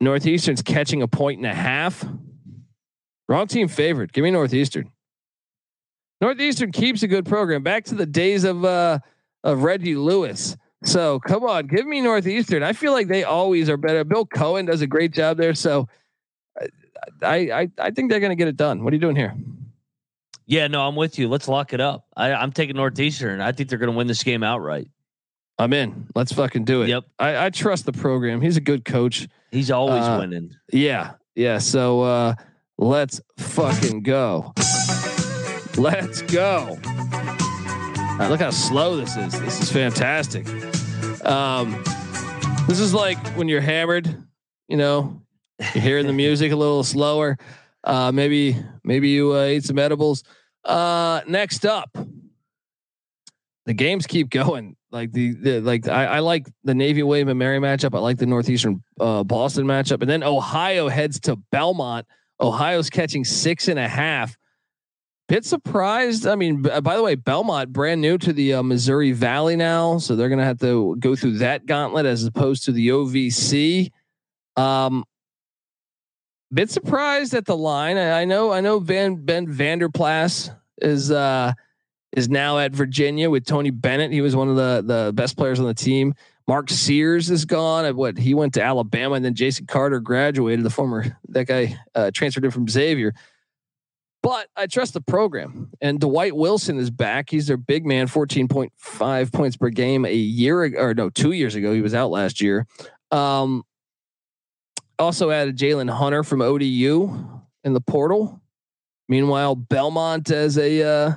Northeastern's 0.00 0.62
catching 0.62 1.02
a 1.02 1.08
point 1.08 1.38
and 1.38 1.46
a 1.46 1.54
half. 1.54 2.04
Wrong 3.28 3.46
team 3.46 3.68
favored. 3.68 4.12
Give 4.12 4.24
me 4.24 4.30
Northeastern. 4.30 4.90
Northeastern 6.20 6.72
keeps 6.72 7.02
a 7.02 7.08
good 7.08 7.26
program. 7.26 7.62
Back 7.62 7.84
to 7.86 7.94
the 7.94 8.06
days 8.06 8.44
of 8.44 8.64
uh, 8.64 8.98
of 9.42 9.62
Reggie 9.62 9.96
Lewis. 9.96 10.56
So 10.84 11.18
come 11.20 11.44
on, 11.44 11.66
give 11.66 11.86
me 11.86 12.00
Northeastern. 12.00 12.62
I 12.62 12.72
feel 12.72 12.92
like 12.92 13.08
they 13.08 13.24
always 13.24 13.68
are 13.68 13.76
better. 13.76 14.04
Bill 14.04 14.26
Coen 14.26 14.66
does 14.66 14.80
a 14.80 14.86
great 14.86 15.12
job 15.12 15.36
there. 15.36 15.54
So 15.54 15.88
I 17.22 17.36
I 17.52 17.68
I 17.78 17.90
think 17.90 18.10
they're 18.10 18.20
going 18.20 18.30
to 18.30 18.36
get 18.36 18.48
it 18.48 18.56
done. 18.56 18.84
What 18.84 18.92
are 18.92 18.96
you 18.96 19.00
doing 19.00 19.16
here? 19.16 19.34
Yeah, 20.50 20.66
no, 20.66 20.82
I'm 20.86 20.96
with 20.96 21.16
you. 21.16 21.28
Let's 21.28 21.46
lock 21.46 21.72
it 21.72 21.80
up. 21.80 22.06
I, 22.16 22.32
I'm 22.32 22.50
taking 22.50 22.74
Northeastern. 22.74 23.40
I 23.40 23.52
think 23.52 23.68
they're 23.68 23.78
going 23.78 23.92
to 23.92 23.96
win 23.96 24.08
this 24.08 24.24
game 24.24 24.42
outright. 24.42 24.88
I'm 25.60 25.72
in. 25.72 26.08
Let's 26.16 26.32
fucking 26.32 26.64
do 26.64 26.82
it. 26.82 26.88
Yep, 26.88 27.04
I, 27.20 27.46
I 27.46 27.50
trust 27.50 27.84
the 27.86 27.92
program. 27.92 28.40
He's 28.40 28.56
a 28.56 28.60
good 28.60 28.84
coach. 28.84 29.28
he's 29.52 29.70
always 29.70 30.02
Uh, 30.02 30.16
winning. 30.18 30.56
Yeah. 30.72 31.12
Yeah. 31.36 31.58
So 31.58 32.00
uh 32.00 32.34
let's 32.78 33.20
fucking 33.38 34.02
go. 34.02 34.52
Let's 35.76 36.22
go. 36.22 36.78
Uh, 36.84 38.26
look 38.28 38.40
how 38.40 38.50
slow 38.50 38.96
this 38.96 39.16
is. 39.16 39.38
This 39.38 39.60
is 39.62 39.70
fantastic. 39.70 40.46
Um 41.24 41.80
this 42.66 42.80
is 42.80 42.92
like 42.92 43.18
when 43.36 43.46
you're 43.48 43.60
hammered, 43.60 44.08
you 44.66 44.76
know, 44.78 45.20
you're 45.74 45.82
hearing 45.82 46.06
the 46.06 46.12
music 46.24 46.52
a 46.52 46.56
little 46.56 46.82
slower. 46.82 47.36
Uh 47.84 48.10
maybe 48.12 48.56
maybe 48.82 49.10
you 49.10 49.32
uh, 49.34 49.42
ate 49.42 49.64
some 49.64 49.78
edibles. 49.78 50.24
Uh, 50.64 51.20
next 51.26 51.64
up, 51.64 51.96
the 53.66 53.74
games 53.74 54.06
keep 54.06 54.30
going. 54.30 54.76
Like 54.92 55.12
the, 55.12 55.34
the 55.34 55.60
like 55.60 55.86
I, 55.88 56.06
I 56.06 56.18
like 56.18 56.48
the 56.64 56.74
Navy 56.74 57.02
William 57.02 57.28
and 57.28 57.38
Mary 57.38 57.58
matchup. 57.58 57.94
I 57.94 58.00
like 58.00 58.18
the 58.18 58.26
Northeastern 58.26 58.82
uh, 58.98 59.22
Boston 59.22 59.64
matchup, 59.66 60.00
and 60.00 60.10
then 60.10 60.22
Ohio 60.22 60.88
heads 60.88 61.20
to 61.20 61.36
Belmont. 61.52 62.06
Ohio's 62.40 62.90
catching 62.90 63.24
six 63.24 63.68
and 63.68 63.78
a 63.78 63.88
half. 63.88 64.36
Bit 65.28 65.44
surprised. 65.44 66.26
I 66.26 66.34
mean, 66.34 66.62
b- 66.62 66.80
by 66.80 66.96
the 66.96 67.02
way, 67.04 67.14
Belmont 67.14 67.72
brand 67.72 68.00
new 68.00 68.18
to 68.18 68.32
the 68.32 68.54
uh, 68.54 68.62
Missouri 68.64 69.12
Valley 69.12 69.54
now, 69.54 69.98
so 69.98 70.16
they're 70.16 70.28
gonna 70.28 70.44
have 70.44 70.58
to 70.58 70.96
go 70.96 71.14
through 71.14 71.38
that 71.38 71.66
gauntlet 71.66 72.04
as 72.04 72.24
opposed 72.24 72.64
to 72.64 72.72
the 72.72 72.88
OVC. 72.88 73.92
Um, 74.56 75.04
bit 76.52 76.70
surprised 76.70 77.34
at 77.34 77.46
the 77.46 77.56
line. 77.56 77.96
I, 77.96 78.22
I 78.22 78.24
know, 78.24 78.52
I 78.52 78.60
know. 78.60 78.78
Van 78.78 79.16
Ben 79.16 79.46
Vanderplas 79.46 80.54
is 80.78 81.10
uh 81.10 81.52
is 82.12 82.28
now 82.28 82.58
at 82.58 82.72
Virginia 82.72 83.30
with 83.30 83.44
Tony 83.44 83.70
Bennett. 83.70 84.12
He 84.12 84.20
was 84.20 84.34
one 84.34 84.48
of 84.48 84.56
the 84.56 84.82
the 84.84 85.12
best 85.12 85.36
players 85.36 85.60
on 85.60 85.66
the 85.66 85.74
team. 85.74 86.14
Mark 86.48 86.68
Sears 86.68 87.30
is 87.30 87.44
gone. 87.44 87.84
At 87.84 87.94
what 87.94 88.18
he 88.18 88.34
went 88.34 88.54
to 88.54 88.62
Alabama, 88.62 89.14
and 89.14 89.24
then 89.24 89.34
Jason 89.34 89.66
Carter 89.66 90.00
graduated. 90.00 90.64
The 90.64 90.70
former 90.70 91.16
that 91.28 91.46
guy 91.46 91.78
uh, 91.94 92.10
transferred 92.12 92.44
in 92.44 92.50
from 92.50 92.68
Xavier. 92.68 93.14
But 94.22 94.48
I 94.54 94.66
trust 94.66 94.92
the 94.92 95.00
program. 95.00 95.70
And 95.80 95.98
Dwight 95.98 96.36
Wilson 96.36 96.78
is 96.78 96.90
back. 96.90 97.30
He's 97.30 97.46
their 97.46 97.56
big 97.56 97.86
man, 97.86 98.06
14.5 98.06 99.32
points 99.32 99.56
per 99.56 99.70
game 99.70 100.04
a 100.04 100.14
year 100.14 100.62
ago, 100.62 100.78
or 100.78 100.94
no, 100.94 101.08
two 101.08 101.32
years 101.32 101.54
ago. 101.54 101.72
He 101.72 101.80
was 101.80 101.94
out 101.94 102.10
last 102.10 102.40
year. 102.40 102.66
Um, 103.10 103.64
also 105.00 105.30
added 105.30 105.56
Jalen 105.56 105.90
Hunter 105.90 106.22
from 106.22 106.42
ODU 106.42 107.42
in 107.64 107.72
the 107.72 107.80
portal. 107.80 108.40
Meanwhile, 109.08 109.56
Belmont 109.56 110.30
as 110.30 110.56
a 110.56 110.82
uh, 110.82 111.12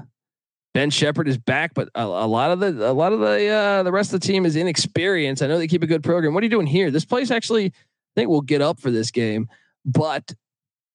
Ben 0.74 0.90
Sheppard 0.90 1.28
is 1.28 1.38
back, 1.38 1.74
but 1.76 1.90
a, 1.94 2.04
a, 2.04 2.28
lot 2.28 2.52
of 2.52 2.60
the 2.60 2.90
a 2.90 2.92
lot 2.92 3.14
of 3.14 3.20
the 3.20 3.48
uh, 3.48 3.84
the 3.84 3.92
rest 3.92 4.14
of 4.14 4.20
the 4.20 4.28
team 4.28 4.46
is 4.46 4.56
inexperienced. 4.56 5.44
I 5.44 5.48
know 5.48 5.60
they 5.60 5.68
keep 5.68 5.84
a 5.84 5.88
good 5.88 6.04
program. 6.04 6.34
What 6.34 6.42
are 6.42 6.46
you 6.46 6.50
doing 6.50 6.66
here? 6.66 6.90
This 6.90 7.06
place 7.06 7.30
actually, 7.30 7.68
I 7.68 7.72
think, 8.16 8.30
will 8.30 8.42
get 8.42 8.62
up 8.62 8.80
for 8.80 8.90
this 8.90 9.12
game, 9.12 9.48
but 9.86 10.34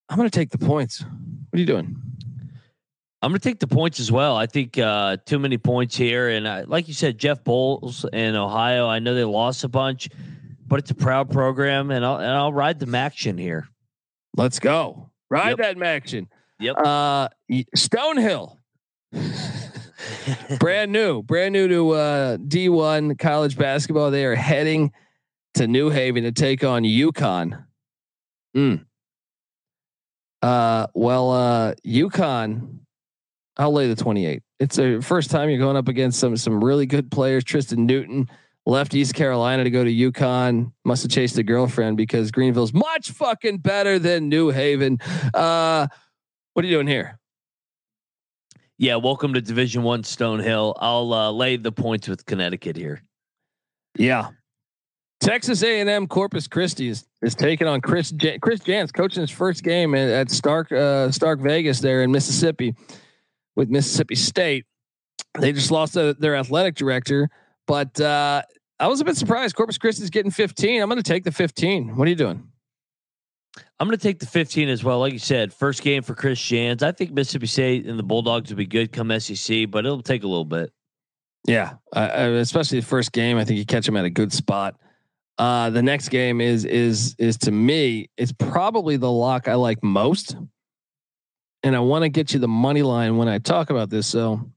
I'm 0.08 0.16
going 0.16 0.28
to 0.28 0.36
take 0.36 0.50
the 0.50 0.58
points. 0.58 1.02
What 1.02 1.56
are 1.56 1.60
you 1.60 1.66
doing? 1.66 1.96
I'm 3.20 3.30
going 3.30 3.40
to 3.40 3.48
take 3.48 3.58
the 3.58 3.66
points 3.66 3.98
as 3.98 4.12
well. 4.12 4.36
I 4.36 4.46
think 4.46 4.78
uh, 4.78 5.16
too 5.26 5.38
many 5.38 5.58
points 5.58 5.96
here, 5.96 6.28
and 6.28 6.46
I, 6.46 6.62
like 6.62 6.88
you 6.88 6.94
said, 6.94 7.18
Jeff 7.18 7.42
Boals 7.42 8.04
in 8.12 8.36
Ohio. 8.36 8.86
I 8.88 9.00
know 9.00 9.14
they 9.14 9.24
lost 9.24 9.64
a 9.64 9.68
bunch, 9.68 10.08
but 10.68 10.78
it's 10.78 10.90
a 10.90 10.94
proud 10.94 11.30
program, 11.30 11.90
and 11.90 12.04
I'll 12.04 12.16
and 12.18 12.30
I'll 12.30 12.52
ride 12.52 12.78
the 12.78 12.96
action 12.96 13.38
here. 13.38 13.68
Let's 14.36 14.58
go. 14.58 15.10
Ride 15.30 15.58
Yep. 15.58 15.76
that 15.76 15.82
action. 15.82 16.28
Yep. 16.60 16.76
Uh, 16.78 17.28
Stonehill. 17.76 18.56
brand 20.60 20.92
new, 20.92 21.22
brand 21.22 21.52
new 21.52 21.68
to 21.68 21.90
uh, 21.90 22.36
D1 22.36 23.18
college 23.18 23.56
basketball. 23.56 24.10
They 24.10 24.24
are 24.24 24.34
heading 24.34 24.92
to 25.54 25.66
New 25.66 25.90
Haven 25.90 26.24
to 26.24 26.32
take 26.32 26.62
on 26.64 26.82
UConn. 26.82 27.64
Mm. 28.56 28.84
Uh, 30.42 30.86
well, 30.94 31.30
uh, 31.30 31.74
UConn, 31.86 32.78
I'll 33.56 33.72
lay 33.72 33.88
the 33.88 33.96
28. 33.96 34.42
It's 34.60 34.76
the 34.76 35.00
first 35.02 35.30
time 35.30 35.50
you're 35.50 35.58
going 35.58 35.76
up 35.76 35.88
against 35.88 36.18
some 36.20 36.36
some 36.36 36.62
really 36.62 36.86
good 36.86 37.10
players. 37.10 37.44
Tristan 37.44 37.86
Newton 37.86 38.28
left 38.68 38.94
East 38.94 39.14
Carolina 39.14 39.64
to 39.64 39.70
go 39.70 39.82
to 39.82 39.90
UConn. 39.90 40.72
Must 40.84 41.02
have 41.02 41.10
chased 41.10 41.38
a 41.38 41.42
girlfriend 41.42 41.96
because 41.96 42.30
Greenville's 42.30 42.74
much 42.74 43.10
fucking 43.10 43.58
better 43.58 43.98
than 43.98 44.28
New 44.28 44.50
Haven. 44.50 44.98
Uh, 45.32 45.86
what 46.52 46.64
are 46.64 46.68
you 46.68 46.74
doing 46.74 46.86
here? 46.86 47.18
Yeah, 48.76 48.96
welcome 48.96 49.32
to 49.34 49.40
Division 49.40 49.82
One 49.82 50.02
Stonehill. 50.02 50.74
I'll 50.78 51.12
uh, 51.12 51.32
lay 51.32 51.56
the 51.56 51.72
points 51.72 52.08
with 52.08 52.24
Connecticut 52.26 52.76
here. 52.76 53.02
Yeah. 53.96 54.28
Texas 55.20 55.62
A&M 55.64 56.06
Corpus 56.06 56.46
Christi 56.46 56.88
is, 56.88 57.04
is 57.22 57.34
taking 57.34 57.66
on 57.66 57.80
Chris 57.80 58.12
Chris 58.40 58.60
Jans 58.60 58.92
coaching 58.92 59.22
his 59.22 59.30
first 59.30 59.64
game 59.64 59.94
at, 59.96 60.08
at 60.08 60.30
Stark 60.30 60.70
uh, 60.70 61.10
Stark 61.10 61.40
Vegas 61.40 61.80
there 61.80 62.02
in 62.02 62.12
Mississippi 62.12 62.76
with 63.56 63.68
Mississippi 63.68 64.14
State. 64.14 64.64
They 65.40 65.52
just 65.52 65.72
lost 65.72 65.94
their, 65.94 66.12
their 66.12 66.36
athletic 66.36 66.76
director, 66.76 67.28
but 67.66 68.00
uh, 68.00 68.42
I 68.80 68.86
was 68.86 69.00
a 69.00 69.04
bit 69.04 69.16
surprised. 69.16 69.56
Corpus 69.56 69.78
Christi 69.78 70.04
is 70.04 70.10
getting 70.10 70.30
15. 70.30 70.80
I'm 70.80 70.88
going 70.88 71.02
to 71.02 71.02
take 71.02 71.24
the 71.24 71.32
15. 71.32 71.96
What 71.96 72.06
are 72.06 72.10
you 72.10 72.16
doing? 72.16 72.48
I'm 73.80 73.86
going 73.86 73.98
to 73.98 74.02
take 74.02 74.18
the 74.18 74.26
15 74.26 74.68
as 74.68 74.84
well. 74.84 75.00
Like 75.00 75.12
you 75.12 75.18
said, 75.18 75.52
first 75.52 75.82
game 75.82 76.02
for 76.02 76.14
Chris 76.14 76.40
Jans. 76.40 76.82
I 76.82 76.92
think 76.92 77.12
Mississippi 77.12 77.46
State 77.46 77.86
and 77.86 77.98
the 77.98 78.02
Bulldogs 78.02 78.50
will 78.50 78.56
be 78.56 78.66
good 78.66 78.92
come 78.92 79.18
SEC, 79.18 79.70
but 79.70 79.84
it'll 79.84 80.02
take 80.02 80.22
a 80.22 80.28
little 80.28 80.44
bit. 80.44 80.72
Yeah, 81.46 81.74
uh, 81.94 82.08
especially 82.36 82.80
the 82.80 82.86
first 82.86 83.12
game. 83.12 83.38
I 83.38 83.44
think 83.44 83.58
you 83.58 83.64
catch 83.64 83.86
them 83.86 83.96
at 83.96 84.04
a 84.04 84.10
good 84.10 84.32
spot. 84.32 84.76
Uh, 85.38 85.70
the 85.70 85.82
next 85.82 86.08
game 86.08 86.40
is 86.40 86.64
is 86.64 87.14
is 87.18 87.38
to 87.38 87.52
me 87.52 88.10
it's 88.16 88.32
probably 88.32 88.96
the 88.96 89.10
lock 89.10 89.46
I 89.46 89.54
like 89.54 89.82
most, 89.84 90.36
and 91.62 91.76
I 91.76 91.78
want 91.78 92.02
to 92.02 92.08
get 92.08 92.34
you 92.34 92.40
the 92.40 92.48
money 92.48 92.82
line 92.82 93.16
when 93.16 93.28
I 93.28 93.38
talk 93.38 93.70
about 93.70 93.88
this. 93.88 94.06
So, 94.08 94.50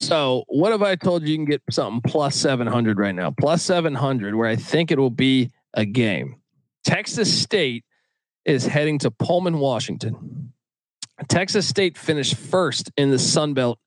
so 0.00 0.44
what 0.48 0.72
have 0.72 0.82
I 0.82 0.96
told 0.96 1.22
you? 1.22 1.30
You 1.30 1.36
can 1.38 1.44
get 1.46 1.62
something 1.70 2.00
plus 2.10 2.36
seven 2.36 2.66
hundred 2.66 2.98
right 2.98 3.14
now, 3.14 3.30
plus 3.30 3.62
seven 3.62 3.94
hundred, 3.94 4.34
where 4.34 4.48
I 4.48 4.56
think 4.56 4.90
it 4.90 4.98
will 4.98 5.10
be 5.10 5.50
a 5.74 5.84
game. 5.84 6.36
Texas 6.84 7.32
State 7.32 7.84
is 8.44 8.66
heading 8.66 8.98
to 9.00 9.10
Pullman, 9.10 9.58
Washington. 9.58 10.52
Texas 11.28 11.66
State 11.66 11.96
finished 11.96 12.36
first 12.36 12.90
in 12.96 13.10
the 13.10 13.18
Sun 13.18 13.54
Belt 13.54 13.78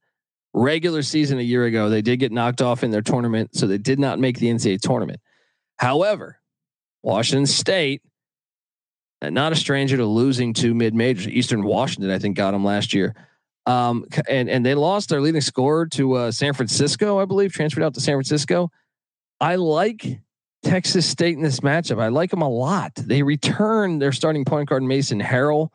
regular 0.54 1.04
season 1.04 1.38
a 1.39 1.44
year 1.44 1.66
ago. 1.66 1.89
They 1.89 2.01
did 2.01 2.18
get 2.18 2.32
knocked 2.32 2.62
off 2.62 2.84
in 2.84 2.92
their 2.92 3.01
tournament, 3.01 3.56
so 3.56 3.68
they 3.68 3.78
did 3.78 4.00
not 4.00 4.20
make 4.20 4.39
the 4.39 4.48
NCAA 4.48 4.82
tournament. 4.82 5.22
However, 5.78 6.39
Washington 7.04 7.46
State, 7.46 8.01
not 9.22 9.51
a 9.51 9.56
stranger 9.56 9.98
to 9.98 10.06
losing 10.06 10.54
to 10.56 10.74
mid 10.74 10.94
majors. 10.94 11.28
Eastern 11.28 11.63
Washington, 11.63 12.12
I 12.12 12.20
think, 12.20 12.36
got 12.36 12.51
them 12.51 12.66
last 12.66 12.94
year. 12.94 13.16
Um, 13.66 14.06
and 14.28 14.50
and 14.50 14.66
they 14.66 14.74
lost 14.74 15.10
their 15.10 15.22
leading 15.22 15.42
scorer 15.42 15.86
to 15.88 16.13
uh, 16.13 16.32
San 16.32 16.54
Francisco, 16.54 17.20
I 17.20 17.25
believe, 17.25 17.54
transferred 17.54 17.84
out 17.84 17.94
to 17.96 18.01
San 18.01 18.16
Francisco. 18.16 18.72
I 19.39 19.56
like 19.56 20.22
Texas 20.63 21.06
State 21.06 21.36
in 21.36 21.44
this 21.44 21.60
matchup. 21.60 22.01
I 22.01 22.08
like 22.08 22.32
them 22.32 22.42
a 22.42 22.50
lot. 22.50 22.94
They 22.96 23.24
return 23.24 24.00
their 24.00 24.12
starting 24.12 24.46
point 24.46 24.70
guard 24.70 24.84
Mason 24.84 25.22
Harrell. 25.22 25.70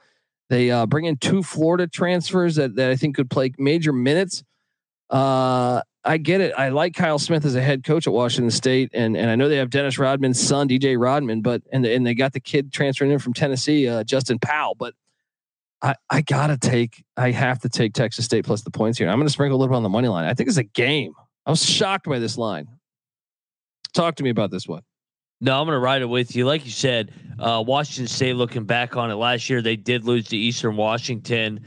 They 0.51 0.71
uh, 0.71 0.87
bring 0.87 1.07
in 1.07 1.17
two 1.17 1.43
Florida 1.43 1.87
transfers 1.87 2.57
that, 2.57 2.77
that 2.77 2.91
I 2.91 2.97
think 2.97 3.17
could 3.17 3.31
play 3.31 3.53
major 3.59 3.93
minutes. 3.93 4.45
Uh, 5.09 5.81
I 6.05 6.19
get 6.19 6.43
it. 6.43 6.53
I 6.57 6.69
like 6.69 6.95
Kyle 6.95 7.19
Smith 7.19 7.47
as 7.47 7.55
a 7.55 7.63
head 7.63 7.83
coach 7.83 8.07
at 8.07 8.13
Washington 8.13 8.51
State, 8.51 8.91
and 8.93 9.17
and 9.17 9.31
I 9.31 9.37
know 9.37 9.49
they 9.49 9.57
have 9.57 9.71
Dennis 9.71 9.99
Rodman's 9.99 10.41
son, 10.41 10.69
DJ 10.69 11.01
Rodman, 11.01 11.41
but 11.41 11.63
and 11.73 11.85
and 11.87 12.07
they 12.07 12.15
got 12.15 12.35
the 12.35 12.41
kid 12.41 12.73
transferring 12.73 13.11
in 13.11 13.19
from 13.19 13.33
Tennessee, 13.33 13.89
uh, 13.89 14.05
Justin 14.05 14.39
Powell. 14.39 14.75
But 14.75 14.95
I 15.85 15.95
I 16.09 16.23
gotta 16.23 16.57
take. 16.57 17.05
I 17.17 17.31
have 17.31 17.61
to 17.61 17.69
take 17.69 17.93
Texas 17.93 18.25
State 18.25 18.47
plus 18.47 18.63
the 18.63 18.71
points 18.71 18.99
here. 18.99 19.09
I'm 19.09 19.19
going 19.19 19.27
to 19.27 19.33
sprinkle 19.33 19.59
a 19.59 19.61
little 19.61 19.73
bit 19.73 19.77
on 19.77 19.83
the 19.83 19.91
money 19.91 20.09
line. 20.09 20.25
I 20.25 20.33
think 20.33 20.49
it's 20.49 20.59
a 20.59 20.65
game. 20.65 21.13
I 21.47 21.51
was 21.51 21.65
shocked 21.65 22.07
by 22.07 22.19
this 22.19 22.39
line. 22.39 22.67
Talk 23.93 24.17
to 24.17 24.25
me 24.25 24.31
about 24.31 24.51
this 24.51 24.67
one. 24.67 24.83
No, 25.41 25.61
I'm 25.61 25.67
going 25.67 25.77
to 25.77 25.81
ride 25.81 26.01
it 26.01 26.07
with 26.07 26.35
you. 26.35 26.47
Like 26.47 26.65
you 26.65 26.71
said, 26.71 27.13
uh, 27.39 27.63
Washington 27.65 28.07
State, 28.09 28.35
looking 28.35 28.65
back 28.65 28.97
on 28.97 29.11
it 29.11 29.17
last 29.17 29.51
year, 29.51 29.61
they 29.61 29.77
did 29.77 30.05
lose 30.05 30.29
to 30.29 30.39
Eastern 30.39 30.77
Washington. 30.77 31.61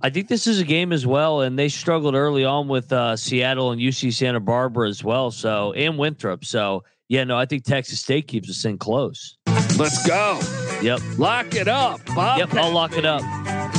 I 0.00 0.10
think 0.10 0.26
this 0.26 0.48
is 0.48 0.58
a 0.58 0.64
game 0.64 0.92
as 0.92 1.06
well, 1.06 1.42
and 1.42 1.56
they 1.56 1.68
struggled 1.68 2.16
early 2.16 2.44
on 2.44 2.66
with 2.66 2.92
uh, 2.92 3.16
Seattle 3.16 3.70
and 3.70 3.80
UC 3.80 4.12
Santa 4.12 4.40
Barbara 4.40 4.88
as 4.88 5.04
well. 5.04 5.30
So 5.30 5.72
and 5.74 5.96
Winthrop. 5.96 6.44
So 6.44 6.82
yeah, 7.08 7.22
no, 7.22 7.38
I 7.38 7.46
think 7.46 7.62
Texas 7.64 8.00
State 8.00 8.26
keeps 8.26 8.50
us 8.50 8.64
in 8.64 8.76
close. 8.76 9.36
Let's 9.78 10.04
go. 10.04 10.40
Yep, 10.82 11.00
Lock 11.16 11.54
it 11.54 11.68
up, 11.68 12.04
Bob. 12.06 12.38
yep. 12.38 12.52
I'll 12.54 12.72
lock 12.72 12.96
it 12.96 13.04
up. 13.04 13.22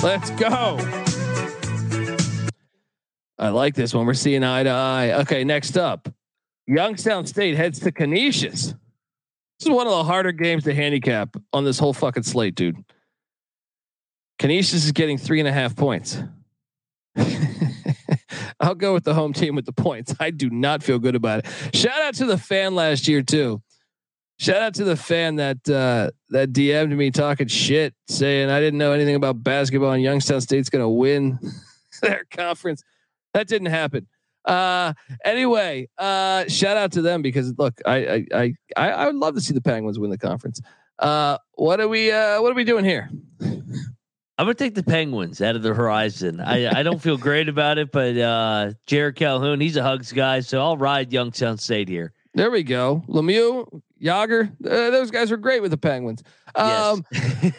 Let's 0.02 0.30
go. 0.32 0.78
I 3.38 3.50
like 3.50 3.76
this 3.76 3.94
one. 3.94 4.06
We're 4.06 4.14
seeing 4.14 4.44
eye 4.44 4.64
to 4.64 4.70
eye. 4.70 5.12
Okay, 5.22 5.44
next 5.44 5.78
up, 5.78 6.08
Youngstown 6.66 7.26
State 7.26 7.56
heads 7.56 7.80
to 7.82 7.92
Canisius. 7.92 8.68
This 9.60 9.68
is 9.68 9.70
one 9.70 9.86
of 9.86 9.92
the 9.92 10.04
harder 10.06 10.32
games 10.32 10.64
to 10.64 10.74
handicap 10.74 11.36
on 11.52 11.66
this 11.66 11.78
whole 11.78 11.92
fucking 11.94 12.24
slate, 12.24 12.56
dude. 12.56 12.78
Canisius 14.40 14.86
is 14.86 14.92
getting 14.94 15.18
three 15.18 15.40
and 15.40 15.48
a 15.48 15.54
half 15.54 15.76
points. 15.76 16.18
I'll 18.60 18.76
go 18.76 18.94
with 18.94 19.04
the 19.04 19.14
home 19.14 19.34
team 19.34 19.56
with 19.56 19.66
the 19.66 19.74
points. 19.74 20.16
I 20.22 20.32
do 20.32 20.50
not 20.50 20.84
feel 20.84 21.00
good 21.00 21.16
about 21.16 21.40
it. 21.40 21.76
Shout 21.76 22.02
out 22.02 22.14
to 22.16 22.26
the 22.26 22.38
fan 22.38 22.76
last 22.76 23.08
year 23.10 23.22
too. 23.22 23.62
Shout 24.40 24.62
out 24.62 24.74
to 24.75 24.84
the 24.84 24.96
fan 24.96 25.36
that 25.38 25.70
uh, 25.70 26.12
that 26.30 26.52
DM'd 26.52 26.92
me 26.98 27.12
talking 27.12 27.48
shit, 27.48 27.94
saying 28.08 28.50
I 28.50 28.60
didn't 28.60 28.80
know 28.80 28.92
anything 28.92 29.16
about 29.16 29.44
basketball 29.44 29.92
and 29.92 30.04
Youngstown 30.04 30.42
State's 30.42 30.70
going 30.70 30.84
to 30.84 30.90
win 30.90 31.40
their 32.02 32.25
conference. 32.32 32.84
That 33.34 33.48
didn't 33.48 33.68
happen. 33.68 34.08
Uh, 34.46 34.94
anyway, 35.24 35.88
uh, 35.98 36.46
shout 36.48 36.75
out 36.78 36.92
to 36.94 37.02
them 37.02 37.22
because 37.22 37.54
look, 37.58 37.80
I 37.86 37.96
I 37.96 38.25
I 38.34 38.54
I 38.75 38.92
I 38.92 39.06
would 39.06 39.16
love 39.16 39.36
to 39.36 39.42
see 39.42 39.54
the 39.54 39.62
Penguins 39.62 40.00
win 40.00 40.10
the 40.10 40.18
conference. 40.18 40.60
Uh, 41.00 41.38
what 41.54 41.80
are 41.80 41.88
we 41.88 42.12
uh, 42.12 42.42
what 42.42 42.52
are 42.52 42.56
we 42.56 42.63
doing 42.66 42.86
here? 42.86 43.10
I'm 44.38 44.48
gonna 44.48 44.56
take 44.56 44.75
the 44.75 44.84
Penguins 44.84 45.42
out 45.42 45.56
of 45.56 45.62
the 45.62 45.74
horizon. 45.74 46.42
I, 46.42 46.80
I 46.80 46.84
don't 46.84 47.02
feel 47.02 47.18
great 47.18 47.48
about 47.48 47.78
it, 47.78 47.92
but 47.92 48.18
uh 48.18 48.72
Jerrod 48.88 49.16
Calhoun, 49.16 49.62
he's 49.62 49.78
a 49.78 49.84
hugs 49.84 50.12
guy, 50.12 50.40
so 50.40 50.60
I'll 50.60 50.75
ride 50.78 51.13
Youngstown 51.13 51.58
State 51.58 51.88
here. 51.88 52.13
There 52.34 52.50
we 52.50 52.63
go. 52.63 53.04
Lemieux, 53.08 53.82
Jagr, 54.04 54.52
uh, 54.66 54.90
those 54.90 55.12
guys 55.12 55.32
were 55.32 55.38
great 55.38 55.62
with 55.62 55.72
the 55.72 55.78
Penguins. 55.78 56.24
Um, 56.56 57.06
yes. 57.12 57.54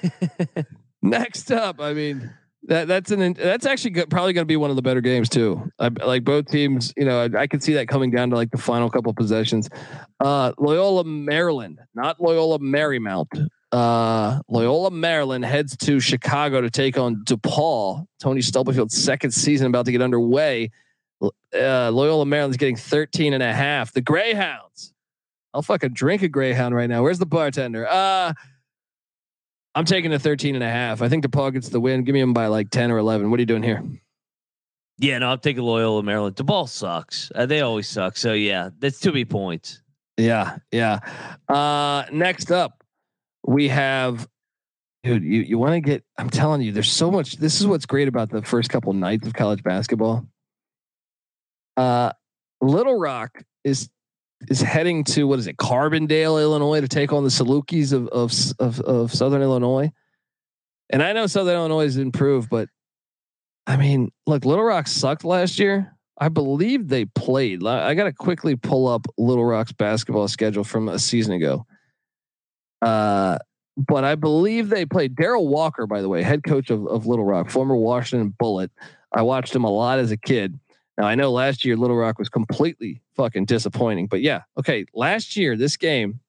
next 1.03 1.51
up, 1.51 1.81
I 1.81 1.95
mean 1.95 2.33
that 2.67 2.89
that's 2.89 3.11
an 3.11 3.35
that's 3.35 3.67
actually 3.67 3.91
good, 3.91 4.11
probably 4.11 4.33
going 4.33 4.45
to 4.45 4.47
be 4.47 4.57
one 4.57 4.71
of 4.71 4.77
the 4.77 4.83
better 4.83 5.01
games 5.01 5.29
too. 5.29 5.71
I, 5.79 5.89
like 5.89 6.25
both 6.25 6.51
teams, 6.51 6.93
you 6.97 7.05
know, 7.05 7.21
I, 7.21 7.43
I 7.43 7.47
can 7.47 7.61
see 7.61 7.75
that 7.75 7.89
coming 7.89 8.11
down 8.11 8.31
to 8.31 8.37
like 8.37 8.51
the 8.51 8.59
final 8.59 8.89
couple 8.91 9.13
possessions. 9.13 9.69
Uh, 10.21 10.53
Loyola 10.59 11.05
Maryland, 11.05 11.81
not 11.95 12.21
Loyola 12.21 12.59
Marymount. 12.59 13.49
Uh, 13.71 14.41
Loyola 14.49 14.91
Maryland 14.91 15.45
heads 15.45 15.77
to 15.79 16.01
Chicago 16.01 16.61
to 16.61 16.71
take 16.71 16.97
on 16.97 17.17
DePaul. 17.25 18.07
Tony 18.21 18.41
Stubblefield's 18.41 18.97
second 18.97 19.33
season 19.33 19.67
about 19.67 19.85
to 19.87 19.93
get 19.93 20.01
underway. 20.01 20.71
Uh, 21.21 21.91
Loyola 21.91 22.25
Maryland's 22.25 22.57
getting 22.57 22.77
13 22.77 23.33
and 23.33 23.43
a 23.43 23.53
half. 23.53 23.93
The 23.93 24.01
Greyhounds. 24.01 24.94
I'll 25.54 25.62
fucking 25.62 25.92
drink 25.92 26.23
a 26.23 26.28
Greyhound 26.28 26.75
right 26.75 26.90
now. 26.90 27.02
Where's 27.02 27.20
the 27.20 27.26
bartender? 27.26 27.87
Uh, 27.88 28.32
I'm 29.76 29.84
taking 29.84 30.12
a 30.12 30.18
13 30.18 30.56
and 30.56 30.64
a 30.64 30.68
half. 30.68 31.00
I 31.00 31.08
think 31.08 31.25
DePaul 31.25 31.52
gets 31.52 31.68
the 31.68 31.80
win. 31.80 32.02
Give 32.02 32.12
me 32.12 32.20
them 32.20 32.32
by 32.32 32.49
like 32.49 32.70
10 32.70 32.90
or 32.90 32.99
11. 32.99 33.30
What 33.30 33.38
are 33.38 33.42
you 33.42 33.46
doing 33.46 33.62
here? 33.62 33.82
Yeah, 34.99 35.18
no, 35.18 35.30
I'm 35.30 35.38
taking 35.38 35.62
Loyola 35.62 36.02
Maryland. 36.02 36.37
DePaul 36.37 36.68
sucks. 36.68 37.30
Uh, 37.34 37.46
they 37.46 37.61
always 37.61 37.88
suck. 37.88 38.16
So 38.16 38.32
yeah, 38.32 38.70
that's 38.78 38.99
too 38.99 39.11
many 39.11 39.25
points. 39.25 39.80
Yeah, 40.16 40.58
yeah. 40.70 41.00
Uh, 41.49 42.04
next 42.12 42.52
up, 42.52 42.84
we 43.46 43.68
have, 43.68 44.28
dude. 45.02 45.25
You 45.25 45.40
you 45.40 45.58
want 45.58 45.75
to 45.75 45.80
get? 45.80 46.04
I'm 46.18 46.30
telling 46.30 46.62
you, 46.62 46.70
there's 46.70 46.92
so 46.92 47.11
much. 47.11 47.38
This 47.38 47.61
is 47.61 47.66
what's 47.66 47.87
great 47.87 48.06
about 48.06 48.30
the 48.30 48.42
first 48.42 48.70
couple 48.70 48.92
nights 48.92 49.26
of 49.26 49.34
college 49.34 49.64
basketball. 49.64 50.25
Uh, 51.76 52.12
Little 52.61 52.96
Rock 52.96 53.42
is 53.64 53.88
is 54.49 54.61
heading 54.61 55.05
to 55.05 55.27
what 55.27 55.39
is 55.39 55.47
it, 55.47 55.57
Carbondale, 55.57 56.41
Illinois, 56.41 56.81
to 56.81 56.89
take 56.89 57.13
on 57.13 57.25
the 57.25 57.31
Salukis 57.31 57.93
of 57.93 58.09
of 58.09 58.33
of, 58.59 58.81
of 58.81 59.15
Southern 59.15 59.43
Illinois. 59.43 59.91
And 60.91 61.03
I 61.03 61.13
know 61.13 61.27
Southern 61.27 61.57
Illinois 61.57 61.85
has 61.85 61.97
improved, 61.97 62.51
but 62.51 62.69
I 63.67 63.77
mean, 63.77 64.13
look, 64.27 64.45
Little 64.45 64.65
Rock 64.65 64.87
sucked 64.87 65.25
last 65.25 65.59
year. 65.59 65.97
I 66.19 66.29
believe 66.29 66.89
they 66.89 67.07
played. 67.07 67.67
I 67.67 67.95
got 67.95 68.05
to 68.05 68.13
quickly 68.13 68.55
pull 68.55 68.87
up 68.87 69.07
Little 69.19 69.45
Rock's 69.45 69.73
basketball 69.73 70.29
schedule 70.29 70.63
from 70.63 70.89
a 70.89 70.99
season 70.99 71.35
ago. 71.35 71.67
Uh, 72.81 73.39
but 73.77 74.05
I 74.05 74.15
believe 74.15 74.69
they 74.69 74.85
played 74.85 75.17
Darrell 75.17 75.49
Walker, 75.49 75.87
by 75.87 76.03
the 76.03 76.09
way, 76.09 76.23
head 76.23 76.45
coach 76.45 76.71
of, 76.71 76.87
of 76.87 77.07
Little 77.07 77.25
Rock, 77.25 77.51
former 77.51 77.75
Washington 77.75 78.35
Bullet. 78.39 78.71
I 79.13 79.23
watched 79.23 79.55
him 79.55 79.65
a 79.65 79.71
lot 79.71 79.99
as 79.99 80.13
a 80.13 80.17
kid. 80.17 80.59
Now 80.97 81.07
I 81.07 81.17
know 81.17 81.33
last 81.33 81.65
year 81.65 81.77
Little 81.77 81.97
Rock 81.97 82.19
was 82.19 82.29
completely 82.29 83.01
fucking 83.16 83.44
disappointing, 83.44 84.06
but 84.06 84.21
yeah, 84.21 84.42
okay. 84.59 84.87
Last 84.94 85.37
year, 85.37 85.56
this 85.56 85.76
game, 85.76 86.21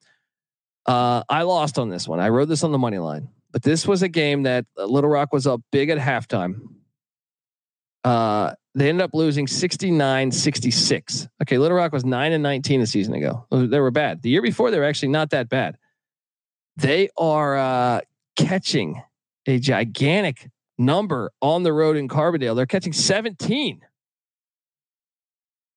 uh, 0.86 1.24
I 1.30 1.44
lost 1.44 1.80
on 1.80 1.90
this 1.90 2.08
one. 2.08 2.20
I 2.20 2.30
wrote 2.30 2.48
this 2.48 2.64
on 2.64 2.72
the 2.72 2.78
money 2.78 3.00
line, 3.00 3.30
but 3.52 3.64
this 3.64 3.88
was 3.88 4.02
a 4.02 4.10
game 4.10 4.44
that 4.44 4.66
uh, 4.78 4.86
Little 4.86 5.10
Rock 5.10 5.34
was 5.34 5.48
up 5.48 5.62
big 5.72 5.90
at 5.90 5.98
halftime. 5.98 6.62
Uh, 8.04 8.54
they 8.76 8.90
ended 8.90 9.04
up 9.04 9.12
losing 9.14 9.48
69 9.48 10.32
66. 10.32 11.28
Okay, 11.42 11.58
Little 11.58 11.78
Rock 11.78 11.92
was 11.92 12.06
9 12.06 12.32
and 12.34 12.44
19 12.44 12.82
a 12.82 12.88
season 12.88 13.16
ago. 13.16 13.46
They 13.50 13.80
were 13.80 13.92
bad. 13.92 14.22
The 14.22 14.30
year 14.30 14.42
before, 14.42 14.70
they 14.70 14.78
were 14.78 14.86
actually 14.86 15.10
not 15.10 15.32
that 15.32 15.50
bad. 15.50 15.78
They 16.78 17.10
are 17.18 17.58
uh, 17.58 18.02
catching 18.36 19.02
a 19.48 19.60
gigantic 19.60 20.50
number 20.78 21.32
on 21.42 21.64
the 21.64 21.72
road 21.72 21.96
in 21.96 22.08
Carbondale. 22.08 22.56
They're 22.56 22.66
catching 22.66 22.94
17. 22.94 23.82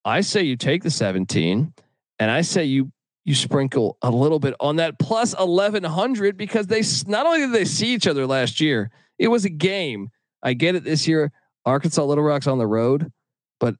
I 0.08 0.22
say 0.22 0.42
you 0.42 0.56
take 0.56 0.82
the 0.82 0.90
17 0.90 1.72
and 2.18 2.30
I 2.30 2.40
say 2.40 2.64
you 2.64 2.90
you 3.24 3.34
sprinkle 3.34 3.98
a 4.00 4.11
little 4.11 4.38
bit 4.38 4.54
on 4.59 4.76
that 4.76 4.98
plus 4.98 5.35
1100 5.37 6.38
because 6.38 6.66
they 6.66 6.83
not 7.06 7.26
only 7.26 7.40
did 7.40 7.52
they 7.52 7.66
see 7.66 7.92
each 7.92 8.06
other 8.06 8.26
last 8.26 8.59
year, 8.59 8.90
it 9.18 9.28
was 9.28 9.44
a 9.44 9.50
game. 9.50 10.09
I 10.42 10.54
get 10.54 10.74
it 10.76 10.83
this 10.83 11.06
year. 11.06 11.30
Arkansas 11.66 12.02
Little 12.02 12.24
Rock's 12.24 12.46
on 12.46 12.56
the 12.56 12.66
road, 12.66 13.12
but 13.61 13.74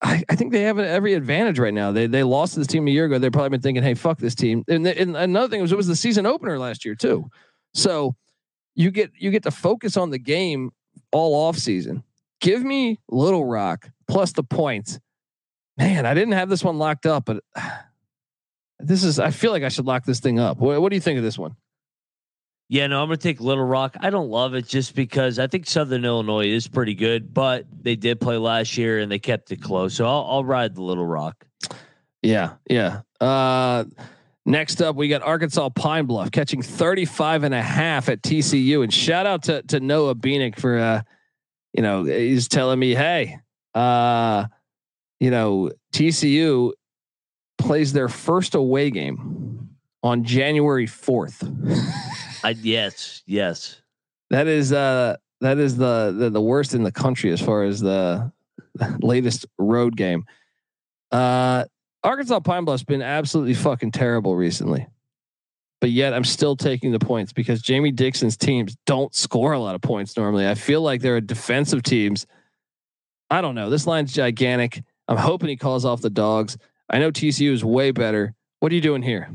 I, 0.00 0.22
I 0.28 0.36
think 0.36 0.52
they 0.52 0.62
have 0.62 0.78
every 0.78 1.14
advantage 1.14 1.58
right 1.58 1.74
now. 1.74 1.90
They 1.90 2.06
they 2.06 2.22
lost 2.22 2.54
to 2.54 2.60
this 2.60 2.68
team 2.68 2.86
a 2.86 2.92
year 2.92 3.06
ago. 3.06 3.18
They've 3.18 3.32
probably 3.32 3.50
been 3.50 3.62
thinking, 3.62 3.82
"Hey, 3.82 3.94
fuck 3.94 4.18
this 4.18 4.36
team." 4.36 4.62
And, 4.68 4.86
and 4.86 5.16
another 5.16 5.48
thing 5.48 5.60
was 5.60 5.72
it 5.72 5.76
was 5.76 5.88
the 5.88 5.96
season 5.96 6.24
opener 6.24 6.56
last 6.56 6.84
year 6.84 6.94
too. 6.94 7.28
So 7.74 8.14
you 8.76 8.92
get 8.92 9.10
you 9.18 9.32
get 9.32 9.42
to 9.42 9.50
focus 9.50 9.96
on 9.96 10.10
the 10.10 10.20
game 10.20 10.70
all 11.10 11.34
off 11.34 11.58
season. 11.58 12.04
Give 12.40 12.62
me 12.62 13.00
Little 13.10 13.44
Rock 13.44 13.90
plus 14.06 14.30
the 14.30 14.44
points 14.44 15.00
man, 15.82 16.06
I 16.06 16.14
didn't 16.14 16.34
have 16.34 16.48
this 16.48 16.62
one 16.62 16.78
locked 16.78 17.06
up, 17.06 17.24
but 17.24 17.42
this 18.78 19.04
is, 19.04 19.18
I 19.18 19.30
feel 19.30 19.50
like 19.50 19.62
I 19.62 19.68
should 19.68 19.86
lock 19.86 20.04
this 20.04 20.20
thing 20.20 20.38
up. 20.38 20.58
What, 20.58 20.80
what 20.80 20.90
do 20.90 20.96
you 20.96 21.00
think 21.00 21.18
of 21.18 21.24
this 21.24 21.38
one? 21.38 21.56
Yeah, 22.68 22.86
no, 22.86 23.02
I'm 23.02 23.08
going 23.08 23.18
to 23.18 23.22
take 23.22 23.40
Little 23.40 23.64
Rock. 23.64 23.96
I 24.00 24.08
don't 24.08 24.30
love 24.30 24.54
it 24.54 24.66
just 24.66 24.94
because 24.94 25.38
I 25.38 25.46
think 25.46 25.66
Southern 25.66 26.06
Illinois 26.06 26.46
is 26.46 26.68
pretty 26.68 26.94
good, 26.94 27.34
but 27.34 27.66
they 27.82 27.96
did 27.96 28.18
play 28.18 28.38
last 28.38 28.78
year 28.78 29.00
and 29.00 29.12
they 29.12 29.18
kept 29.18 29.52
it 29.52 29.60
close. 29.60 29.94
So 29.94 30.06
I'll, 30.06 30.26
I'll 30.26 30.44
ride 30.44 30.74
the 30.74 30.82
Little 30.82 31.04
Rock. 31.04 31.44
Yeah. 32.22 32.54
Yeah. 32.70 33.02
Uh, 33.20 33.84
next 34.46 34.80
up, 34.80 34.96
we 34.96 35.08
got 35.08 35.20
Arkansas 35.20 35.68
Pine 35.70 36.06
Bluff 36.06 36.30
catching 36.30 36.62
35 36.62 37.42
and 37.42 37.54
a 37.54 37.60
half 37.60 38.08
at 38.08 38.22
TCU. 38.22 38.82
And 38.82 38.94
shout 38.94 39.26
out 39.26 39.42
to, 39.44 39.62
to 39.64 39.80
Noah 39.80 40.14
Beanick 40.14 40.58
for, 40.58 40.78
uh, 40.78 41.02
you 41.74 41.82
know, 41.82 42.04
he's 42.04 42.48
telling 42.48 42.78
me, 42.78 42.94
Hey, 42.94 43.38
uh, 43.74 44.46
you 45.22 45.30
know, 45.30 45.70
TCU 45.92 46.72
plays 47.56 47.92
their 47.92 48.08
first 48.08 48.56
away 48.56 48.90
game 48.90 49.68
on 50.02 50.24
January 50.24 50.88
4th. 50.88 51.48
I, 52.42 52.50
yes, 52.60 53.22
yes. 53.24 53.80
That 54.30 54.48
is 54.48 54.72
uh 54.72 55.16
that 55.40 55.58
is 55.58 55.76
the, 55.76 56.12
the 56.16 56.30
the 56.30 56.40
worst 56.40 56.74
in 56.74 56.82
the 56.82 56.90
country 56.90 57.30
as 57.30 57.40
far 57.40 57.62
as 57.62 57.78
the 57.78 58.32
latest 59.00 59.46
road 59.58 59.96
game. 59.96 60.24
Uh 61.12 61.66
Arkansas 62.02 62.40
Pine 62.40 62.64
Bluff's 62.64 62.82
been 62.82 63.02
absolutely 63.02 63.54
fucking 63.54 63.92
terrible 63.92 64.34
recently. 64.34 64.88
But 65.80 65.90
yet 65.90 66.14
I'm 66.14 66.24
still 66.24 66.56
taking 66.56 66.90
the 66.90 66.98
points 66.98 67.32
because 67.32 67.62
Jamie 67.62 67.92
Dixon's 67.92 68.36
teams 68.36 68.76
don't 68.86 69.14
score 69.14 69.52
a 69.52 69.60
lot 69.60 69.76
of 69.76 69.82
points 69.82 70.16
normally. 70.16 70.48
I 70.48 70.56
feel 70.56 70.82
like 70.82 71.00
they're 71.00 71.18
a 71.18 71.20
defensive 71.20 71.84
teams. 71.84 72.26
I 73.30 73.40
don't 73.40 73.54
know. 73.54 73.70
This 73.70 73.86
line's 73.86 74.12
gigantic. 74.12 74.82
I'm 75.08 75.16
hoping 75.16 75.48
he 75.48 75.56
calls 75.56 75.84
off 75.84 76.00
the 76.00 76.10
dogs. 76.10 76.56
I 76.88 76.98
know 76.98 77.10
TCU 77.10 77.52
is 77.52 77.64
way 77.64 77.90
better. 77.90 78.34
What 78.60 78.72
are 78.72 78.74
you 78.74 78.80
doing 78.80 79.02
here? 79.02 79.28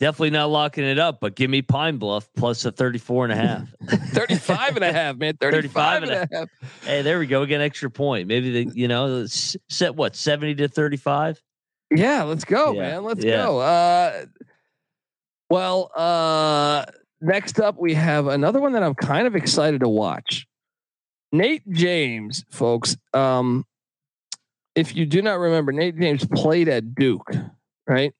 Definitely 0.00 0.30
not 0.30 0.50
locking 0.50 0.84
it 0.84 0.98
up, 0.98 1.20
but 1.20 1.36
give 1.36 1.50
me 1.50 1.60
Pine 1.60 1.98
Bluff 1.98 2.28
plus 2.34 2.64
a 2.64 2.72
34 2.72 3.26
and 3.26 3.32
a 3.32 3.36
half. 3.36 3.74
35 3.88 4.76
and 4.76 4.84
a 4.84 4.92
half, 4.92 5.16
man. 5.16 5.36
35, 5.36 5.72
35 5.72 6.02
and, 6.02 6.12
and 6.12 6.32
a 6.32 6.36
half. 6.38 6.48
Hey, 6.82 7.02
there 7.02 7.18
we 7.18 7.26
go. 7.26 7.44
Get 7.44 7.56
an 7.56 7.60
extra 7.62 7.90
point. 7.90 8.26
Maybe 8.26 8.64
the, 8.64 8.72
you 8.74 8.88
know, 8.88 9.26
set 9.26 9.94
what, 9.94 10.16
70 10.16 10.54
to 10.56 10.68
35? 10.68 11.42
Yeah, 11.90 12.22
let's 12.22 12.44
go, 12.44 12.72
yeah. 12.72 12.80
man. 12.80 13.04
Let's 13.04 13.22
yeah. 13.22 13.44
go. 13.44 13.58
Uh, 13.58 14.24
well, 15.50 15.90
uh, 15.94 16.86
next 17.20 17.60
up, 17.60 17.76
we 17.78 17.92
have 17.94 18.26
another 18.26 18.60
one 18.60 18.72
that 18.72 18.82
I'm 18.82 18.94
kind 18.94 19.26
of 19.26 19.36
excited 19.36 19.80
to 19.80 19.88
watch. 19.88 20.46
Nate 21.32 21.68
James, 21.70 22.44
folks. 22.50 22.96
Um, 23.12 23.66
if 24.74 24.94
you 24.94 25.06
do 25.06 25.22
not 25.22 25.38
remember, 25.38 25.72
Nate 25.72 25.98
James 25.98 26.26
played 26.26 26.68
at 26.68 26.94
Duke, 26.94 27.30
right? 27.86 28.12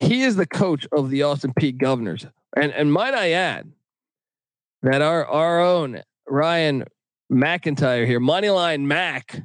He 0.00 0.22
is 0.22 0.36
the 0.36 0.46
coach 0.46 0.86
of 0.92 1.10
the 1.10 1.22
Austin 1.22 1.52
Peay 1.54 1.76
Governors. 1.76 2.26
And 2.56 2.72
and 2.72 2.92
might 2.92 3.14
I 3.14 3.30
add 3.30 3.72
that 4.82 5.00
our 5.00 5.24
our 5.26 5.60
own 5.60 6.02
Ryan 6.28 6.84
McIntyre 7.32 8.06
here, 8.06 8.20
Moneyline 8.20 8.82
Mac, 8.82 9.42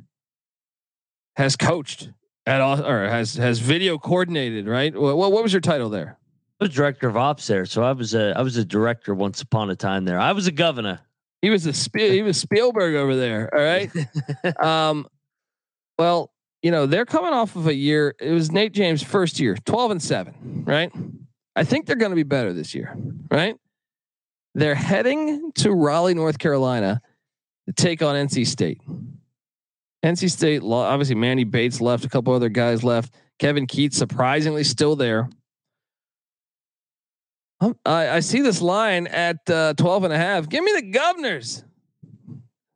has 1.35 1.55
coached 1.55 2.11
at 2.45 2.61
or 2.61 3.07
has 3.07 3.35
has 3.35 3.59
video 3.59 3.97
coordinated, 3.97 4.67
right? 4.67 4.95
What, 4.95 5.15
what 5.17 5.43
was 5.43 5.53
your 5.53 5.61
title 5.61 5.89
there? 5.89 6.17
I 6.59 6.63
was 6.63 6.73
director 6.73 7.07
of 7.07 7.15
ops 7.15 7.45
there, 7.45 7.65
so 7.65 7.83
I 7.83 7.91
was 7.91 8.15
a 8.15 8.33
I 8.35 8.41
was 8.41 8.57
a 8.57 8.65
director 8.65 9.13
once 9.13 9.41
upon 9.41 9.69
a 9.69 9.75
time 9.75 10.05
there. 10.05 10.19
I 10.19 10.31
was 10.31 10.47
a 10.47 10.51
governor. 10.51 10.99
He 11.41 11.49
was 11.49 11.65
a 11.65 11.73
Spiel, 11.73 12.11
he 12.11 12.21
was 12.21 12.37
Spielberg 12.37 12.95
over 12.95 13.15
there. 13.15 13.53
All 13.53 13.63
right. 13.63 13.91
um, 14.63 15.07
well, 15.99 16.31
you 16.61 16.71
know 16.71 16.85
they're 16.85 17.05
coming 17.05 17.33
off 17.33 17.55
of 17.55 17.67
a 17.67 17.73
year. 17.73 18.15
It 18.19 18.31
was 18.31 18.51
Nate 18.51 18.73
James' 18.73 19.03
first 19.03 19.39
year, 19.39 19.55
twelve 19.65 19.91
and 19.91 20.01
seven. 20.01 20.63
Right. 20.65 20.91
I 21.55 21.63
think 21.63 21.85
they're 21.85 21.95
going 21.95 22.11
to 22.11 22.15
be 22.15 22.23
better 22.23 22.53
this 22.53 22.75
year. 22.75 22.95
Right. 23.31 23.55
They're 24.53 24.75
heading 24.75 25.51
to 25.53 25.71
Raleigh, 25.71 26.13
North 26.13 26.39
Carolina, 26.39 27.01
to 27.67 27.73
take 27.73 28.01
on 28.01 28.15
NC 28.15 28.45
State. 28.47 28.81
NC 30.03 30.31
State, 30.31 30.61
obviously, 30.63 31.15
Manny 31.15 31.43
Bates 31.43 31.81
left. 31.81 32.05
A 32.05 32.09
couple 32.09 32.33
other 32.33 32.49
guys 32.49 32.83
left. 32.83 33.13
Kevin 33.39 33.67
Keatts 33.67 33.93
surprisingly 33.93 34.63
still 34.63 34.95
there. 34.95 35.29
I, 37.61 37.73
I 37.85 38.19
see 38.19 38.41
this 38.41 38.61
line 38.61 39.07
at 39.07 39.37
uh, 39.49 39.73
12 39.75 40.05
and 40.05 40.13
a 40.13 40.17
half. 40.17 40.47
Give 40.47 40.63
me 40.63 40.73
the 40.75 40.83
governors. 40.83 41.63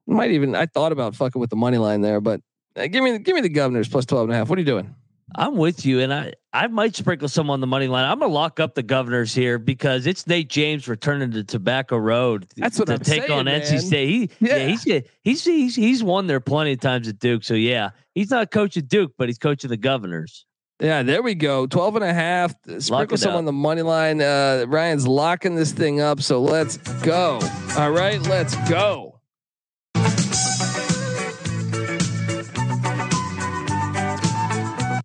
Might 0.08 0.32
even, 0.32 0.56
I 0.56 0.66
thought 0.66 0.92
about 0.92 1.16
fucking 1.16 1.40
with 1.40 1.50
the 1.50 1.56
money 1.56 1.78
line 1.78 2.02
there, 2.02 2.20
but 2.20 2.42
uh, 2.76 2.88
give 2.88 3.04
me, 3.04 3.20
give 3.20 3.36
me 3.36 3.42
the 3.42 3.50
governors 3.50 3.88
plus 3.88 4.06
12 4.06 4.26
and 4.26 4.34
a 4.34 4.38
half. 4.38 4.50
What 4.50 4.58
are 4.58 4.62
you 4.62 4.66
doing? 4.66 4.96
I'm 5.36 5.56
with 5.56 5.86
you, 5.86 6.02
and 6.02 6.14
I 6.14 6.34
I 6.52 6.68
might 6.68 6.96
sprinkle 6.96 7.30
some 7.30 7.50
on 7.50 7.62
the 7.62 7.68
money 7.68 7.88
line. 7.88 8.04
I'm 8.04 8.20
gonna 8.20 8.34
lock 8.34 8.60
up 8.60 8.76
the 8.76 8.84
governors 8.84 9.34
here 9.34 9.58
because 9.58 10.06
it's 10.06 10.28
Nate 10.28 10.50
James 10.50 10.88
returning 10.88 11.32
to 11.32 11.44
Tobacco 11.44 11.98
Road. 11.98 12.48
That's 12.58 12.78
what 12.78 12.88
to 12.88 12.96
I'm 12.96 13.00
take 13.00 13.24
saying, 13.24 13.32
on 13.32 13.46
man. 13.46 13.62
NC 13.62 13.80
State. 13.80 14.10
He, 14.10 14.30
yeah. 14.46 14.58
Yeah. 14.58 14.68
he's, 14.68 14.84
he's 15.24 15.44
he's 15.46 15.76
he's 15.76 16.04
won 16.04 16.28
there 16.28 16.42
plenty 16.42 16.74
of 16.74 16.82
times 16.82 17.08
at 17.08 17.20
Duke. 17.20 17.44
So 17.44 17.54
yeah, 17.54 17.92
he's 18.14 18.30
not 18.30 18.52
coaching 18.52 18.86
Duke, 18.86 19.14
but 19.18 19.30
he's 19.30 19.38
coaching 19.38 19.70
the 19.70 19.78
governors. 19.78 20.46
Yeah, 20.82 21.04
there 21.04 21.22
we 21.22 21.36
go. 21.36 21.68
12 21.68 21.98
and 21.98 22.06
a 22.06 22.12
half. 22.12 22.56
Sprinkle 22.80 23.16
some 23.16 23.34
up. 23.34 23.38
on 23.38 23.46
the 23.46 23.52
money 23.52 23.84
line. 23.84 24.20
Uh, 24.20 24.66
Ryan's 24.68 25.08
locking 25.08 25.54
this 25.54 25.72
thing 25.72 26.02
up. 26.02 26.22
So 26.22 26.42
let's 26.42 26.78
go. 27.04 27.40
All 27.78 27.92
right, 27.92 28.20
let's 28.24 28.56
go. 28.68 29.20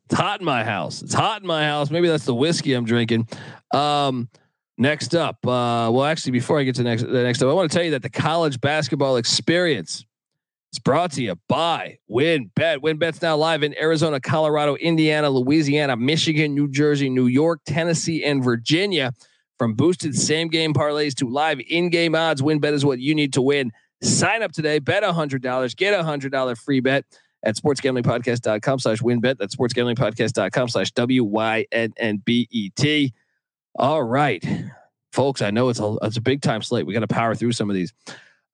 It's 0.09 0.15
hot 0.15 0.41
in 0.41 0.47
my 0.47 0.65
house. 0.65 1.03
It's 1.03 1.13
hot 1.13 1.43
in 1.43 1.47
my 1.47 1.65
house. 1.65 1.91
Maybe 1.91 2.09
that's 2.09 2.25
the 2.25 2.35
whiskey 2.35 2.73
I'm 2.73 2.87
drinking. 2.87 3.29
Um, 3.75 4.31
next 4.79 5.15
up, 5.15 5.47
uh, 5.47 5.93
well, 5.93 6.05
actually, 6.05 6.33
before 6.33 6.59
I 6.59 6.63
get 6.63 6.77
to 6.77 6.85
next, 6.85 7.03
the 7.03 7.23
next 7.23 7.43
up, 7.43 7.51
I 7.51 7.53
want 7.53 7.71
to 7.71 7.77
tell 7.77 7.85
you 7.85 7.91
that 7.91 8.03
the 8.03 8.09
college 8.09 8.63
basketball 8.63 9.19
experience 9.19 10.07
is 10.77 10.81
brought 10.81 11.13
to 11.13 11.23
you 11.23 11.35
by 11.49 11.99
WynnBET. 12.11 12.79
WynnBET's 12.79 13.23
now 13.23 13.35
live 13.35 13.63
in 13.63 13.75
Arizona, 13.79 14.21
Colorado, 14.21 14.75
Indiana, 14.77 15.31
Louisiana, 15.31 15.97
Michigan, 15.97 16.55
New 16.55 16.69
Jersey, 16.69 17.09
New 17.09 17.29
York, 17.29 17.61
Tennessee, 17.67 18.23
and 18.23 18.45
Virginia. 18.45 19.13
From 19.59 19.73
boosted 19.73 20.15
same 20.15 20.49
game 20.49 20.75
parlays 20.75 21.15
to 21.15 21.31
live 21.31 21.61
in 21.67 21.89
game 21.89 22.15
odds, 22.15 22.43
WynnBET 22.43 22.73
is 22.73 22.85
what 22.85 22.99
you 22.99 23.15
need 23.15 23.33
to 23.33 23.41
win. 23.41 23.73
Sign 24.03 24.43
up 24.43 24.53
today, 24.53 24.79
bet 24.79 25.03
$100, 25.03 25.77
get 25.77 25.99
a 25.99 26.03
$100 26.05 26.59
free 26.59 26.81
bet 26.81 27.07
at 27.43 27.57
sportsgamblingpodcast.com 27.57 28.79
slash 28.79 29.01
winbet. 29.01 29.39
That's 29.39 29.57
sportsgamblingpodcast.com 29.57 30.69
slash 30.69 30.91
W-Y-N-N-B-E-T. 30.91 31.55
All 33.79 34.03
right, 34.03 34.45
folks, 35.13 35.41
I 35.41 35.51
know 35.51 35.71
it's 35.71 35.81
a, 35.81 35.97
it's 36.03 36.19
a 36.19 36.23
big 36.23 36.43
time 36.43 36.61
slate. 36.61 36.85
We 36.87 36.93
got 36.93 37.01
to 37.01 37.09
power 37.09 37.35
through 37.35 37.53
some 37.53 37.71
of 37.71 37.75
these. 37.75 37.95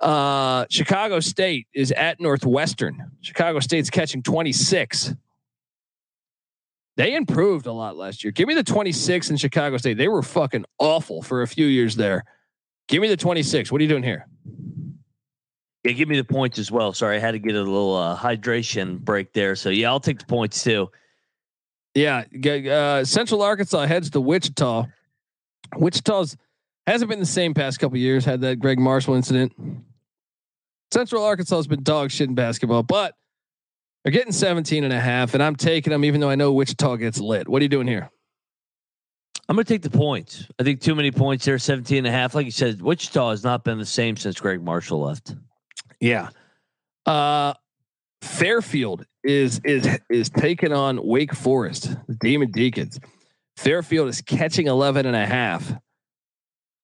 Uh, 0.02 0.66
Chicago 0.68 1.20
State 1.20 1.68
is 1.72 1.92
at 1.92 2.20
Northwestern. 2.20 3.12
Chicago 3.20 3.60
State's 3.60 3.88
catching 3.88 4.22
26. 4.22 5.14
They 6.96 7.14
improved 7.14 7.66
a 7.66 7.72
lot 7.72 7.96
last 7.96 8.24
year. 8.24 8.32
Give 8.32 8.48
me 8.48 8.54
the 8.54 8.64
26 8.64 9.30
in 9.30 9.36
Chicago 9.36 9.76
State. 9.76 9.96
They 9.96 10.08
were 10.08 10.22
fucking 10.22 10.64
awful 10.78 11.22
for 11.22 11.42
a 11.42 11.46
few 11.46 11.66
years 11.66 11.94
there. 11.94 12.24
Give 12.88 13.00
me 13.00 13.08
the 13.08 13.16
26. 13.16 13.70
What 13.70 13.80
are 13.80 13.84
you 13.84 13.88
doing 13.88 14.02
here? 14.02 14.26
Yeah, 15.84 15.92
give 15.92 16.08
me 16.08 16.16
the 16.16 16.24
points 16.24 16.58
as 16.58 16.70
well. 16.70 16.92
Sorry, 16.92 17.16
I 17.16 17.20
had 17.20 17.32
to 17.32 17.38
get 17.38 17.54
a 17.54 17.62
little 17.62 17.96
uh, 17.96 18.16
hydration 18.16 18.98
break 19.00 19.32
there. 19.32 19.56
So 19.56 19.70
yeah, 19.70 19.88
I'll 19.88 20.00
take 20.00 20.18
the 20.18 20.26
points 20.26 20.62
too. 20.62 20.90
Yeah, 21.94 22.24
uh, 22.44 23.04
Central 23.04 23.42
Arkansas 23.42 23.86
heads 23.86 24.10
to 24.10 24.20
Wichita. 24.20 24.86
Wichita's 25.76 26.36
hasn't 26.86 27.08
been 27.08 27.20
the 27.20 27.26
same 27.26 27.54
past 27.54 27.78
couple 27.78 27.98
years. 27.98 28.24
Had 28.24 28.40
that 28.42 28.58
Gregg 28.58 28.78
Marshall 28.78 29.14
incident. 29.14 29.52
Central 30.92 31.24
Arkansas 31.24 31.57
has 31.57 31.66
been 31.66 31.83
dog 31.83 32.11
shit 32.11 32.28
in 32.28 32.35
basketball, 32.35 32.83
but 32.83 33.14
they're 34.05 34.12
getting 34.12 34.33
17 34.33 34.85
and 34.85 34.92
a 34.92 35.00
half, 35.00 35.35
and 35.35 35.42
I'm 35.42 35.57
taking 35.57 35.90
them 35.90 36.05
even 36.05 36.20
though 36.20 36.28
I 36.28 36.35
know 36.35 36.52
Wichita 36.52 36.96
gets 36.96 37.18
lit. 37.18 37.48
What 37.48 37.61
are 37.61 37.64
you 37.64 37.68
doing 37.68 37.87
here? 37.87 38.11
I'm 39.48 39.57
going 39.57 39.64
to 39.64 39.72
take 39.72 39.83
the 39.83 39.90
points. 39.90 40.46
I 40.59 40.62
think 40.62 40.81
too 40.81 40.94
many 40.94 41.11
points 41.11 41.44
there, 41.44 41.59
17 41.59 41.98
and 41.98 42.07
a 42.07 42.11
half. 42.11 42.35
Like 42.35 42.46
you 42.46 42.52
said, 42.52 42.81
Wichita 42.81 43.31
has 43.31 43.42
not 43.42 43.64
been 43.64 43.78
the 43.78 43.87
same 43.87 44.16
since 44.16 44.38
Gregg 44.38 44.62
Marshall 44.62 45.00
left. 45.00 45.35
Yeah. 46.00 46.28
Uh 47.07 47.55
Fairfield 48.22 49.05
is 49.24 49.61
is 49.64 49.98
is 50.09 50.31
taking 50.31 50.72
on 50.72 51.05
Wake 51.05 51.35
Forest, 51.35 51.96
the 52.07 52.14
Demon 52.14 52.52
Deacons. 52.52 53.00
Fairfield 53.57 54.09
is 54.09 54.20
catching 54.20 54.68
11 54.68 55.07
and 55.07 55.16
a 55.16 55.26
half. 55.26 55.72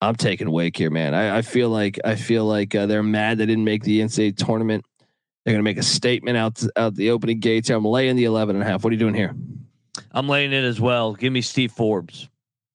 I'm 0.01 0.15
taking 0.15 0.51
Wake 0.51 0.77
here, 0.77 0.91
man. 0.91 1.15
I, 1.15 1.39
I 1.39 1.43
feel 1.43 1.71
like 1.71 1.99
I 2.05 2.15
feel 2.15 2.45
like 2.45 2.75
uh, 2.75 2.87
they're 2.87 3.03
mad 3.03 3.39
they 3.39 3.47
didn't 3.47 3.65
make 3.65 3.83
the 3.83 4.01
NCAA 4.01 4.37
tournament. 4.37 4.85
They're 5.45 5.55
going 5.55 5.65
to 5.65 5.69
make 5.69 5.79
a 5.79 5.83
statement 5.83 6.37
out 6.37 6.63
out 6.77 6.95
the 6.95 7.11
opening 7.11 7.41
gates. 7.41 7.71
I'm 7.71 7.85
laying 7.85 8.17
the 8.17 8.25
11 8.25 8.57
and 8.57 8.63
a 8.63 8.69
half. 8.69 8.85
What 8.85 8.91
are 8.91 8.95
you 8.95 9.01
doing 9.01 9.15
here? 9.15 9.35
I'm 10.13 10.29
laying 10.29 10.53
it 10.53 10.65
as 10.65 10.81
well. 10.81 11.15
Give 11.15 11.33
me 11.33 11.41
Steve 11.41 11.73
Forbes. 11.73 12.29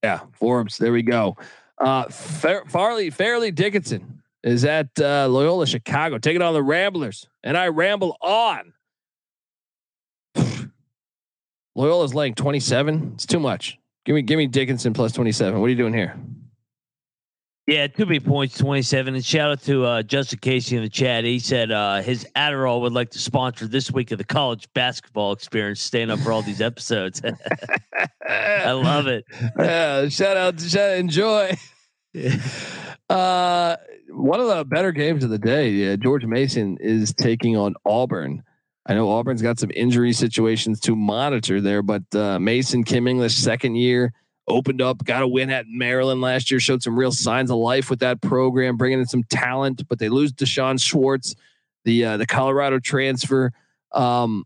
Yeah, 0.03 0.19
Forbes. 0.33 0.77
There 0.77 0.91
we 0.91 1.01
go. 1.01 1.38
Uh, 1.77 2.05
Fair, 2.09 2.65
Farley 2.65 3.09
Fairleigh 3.09 3.51
Dickinson 3.51 4.21
is 4.43 4.65
at 4.65 4.89
uh, 4.99 5.27
Loyola 5.29 5.65
Chicago, 5.65 6.17
taking 6.17 6.41
on 6.41 6.53
the 6.53 6.62
Ramblers, 6.62 7.27
and 7.43 7.57
I 7.57 7.69
ramble 7.69 8.17
on. 8.21 8.73
Loyola's 11.75 12.13
laying 12.13 12.36
27. 12.36 13.12
It's 13.13 13.25
too 13.25 13.39
much. 13.39 13.79
Give 14.05 14.15
me, 14.15 14.21
give 14.21 14.38
me 14.38 14.47
Dickinson 14.47 14.93
plus 14.93 15.13
27. 15.13 15.59
What 15.59 15.67
are 15.67 15.69
you 15.69 15.77
doing 15.77 15.93
here? 15.93 16.17
Yeah, 17.65 17.88
too 17.88 18.06
many 18.06 18.19
points, 18.19 18.58
27. 18.58 19.15
And 19.15 19.23
shout 19.23 19.52
out 19.52 19.62
to 19.63 19.86
uh, 19.86 20.04
Justin 20.04 20.39
Casey 20.39 20.76
in 20.76 20.84
the 20.84 20.89
chat. 20.89 21.23
He 21.23 21.39
said 21.39 21.71
uh, 21.71 22.02
his 22.02 22.28
Adderall 22.36 22.82
would 22.82 22.91
like 22.91 23.12
to 23.12 23.19
sponsor 23.19 23.67
this 23.67 23.89
week 23.89 24.12
of 24.12 24.17
the 24.17 24.26
college 24.26 24.67
basketball 24.73 25.32
experience, 25.32 25.82
staying 25.82 26.10
up 26.10 26.19
for 26.19 26.34
all 26.34 26.41
these 26.41 26.60
episodes. 26.60 27.21
I 28.30 28.71
love 28.71 29.08
it. 29.08 29.23
yeah, 29.58 30.10
shout 30.10 30.36
out 30.36 30.58
to 30.58 30.69
shout, 30.69 30.97
enjoy. 30.97 31.56
Uh, 33.10 33.76
one 34.10 34.39
of 34.39 34.47
the 34.47 34.63
better 34.65 34.91
games 34.91 35.23
of 35.23 35.30
the 35.30 35.38
day. 35.38 35.69
Yeah, 35.69 35.97
George 35.97 36.26
Mason 36.26 36.78
is 36.80 37.13
taking 37.13 37.56
on 37.58 37.76
Auburn. 37.86 38.41
I 38.88 38.95
know 38.95 39.10
Auburn's 39.10 39.41
got 39.41 39.60
some 39.60 39.69
injury 39.76 40.13
situations 40.13 40.80
to 40.82 40.95
monitor 40.95 41.62
there, 41.62 41.84
but 41.84 42.04
uh, 42.15 42.39
Mason 42.39 42.84
Kim 42.84 43.08
English 43.08 43.36
second 43.36 43.76
year 43.76 44.13
opened 44.47 44.82
up, 44.82 45.03
got 45.03 45.23
a 45.23 45.27
win 45.27 45.49
at 45.49 45.65
Maryland 45.67 46.21
last 46.21 46.51
year, 46.51 46.60
showed 46.60 46.84
some 46.84 46.97
real 46.97 47.12
signs 47.12 47.49
of 47.49 47.58
life 47.58 47.89
with 47.89 47.99
that 47.99 48.21
program, 48.21 48.77
bringing 48.77 48.99
in 48.99 49.06
some 49.06 49.23
talent. 49.23 49.88
But 49.88 49.99
they 49.99 50.10
lose 50.10 50.32
D'Shawn 50.32 50.77
Schwartz, 50.77 51.36
the 51.86 52.06
uh, 52.06 52.17
the 52.17 52.25
Colorado 52.25 52.79
transfer. 52.79 53.51
Um, 53.91 54.45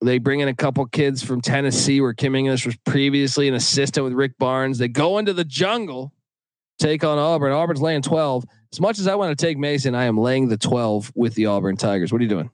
they 0.00 0.18
bring 0.18 0.40
in 0.40 0.48
a 0.48 0.54
couple 0.54 0.84
kids 0.86 1.22
from 1.22 1.40
Tennessee, 1.40 2.00
where 2.00 2.12
Kim 2.12 2.34
English 2.34 2.66
was 2.66 2.76
previously 2.84 3.48
an 3.48 3.54
assistant 3.54 4.04
with 4.04 4.12
Rick 4.12 4.38
Barnes. 4.38 4.78
They 4.78 4.88
go 4.88 5.18
into 5.18 5.32
the 5.32 5.44
jungle, 5.44 6.12
take 6.78 7.04
on 7.04 7.18
Auburn. 7.18 7.52
Auburn's 7.52 7.80
laying 7.80 8.02
twelve. 8.02 8.44
As 8.72 8.80
much 8.80 8.98
as 8.98 9.06
I 9.06 9.14
want 9.14 9.36
to 9.36 9.46
take 9.46 9.56
Mason, 9.56 9.94
I 9.94 10.04
am 10.04 10.18
laying 10.18 10.48
the 10.48 10.58
twelve 10.58 11.10
with 11.14 11.34
the 11.34 11.46
Auburn 11.46 11.76
Tigers. 11.76 12.12
What 12.12 12.20
are 12.20 12.24
you 12.24 12.30
doing? 12.30 12.50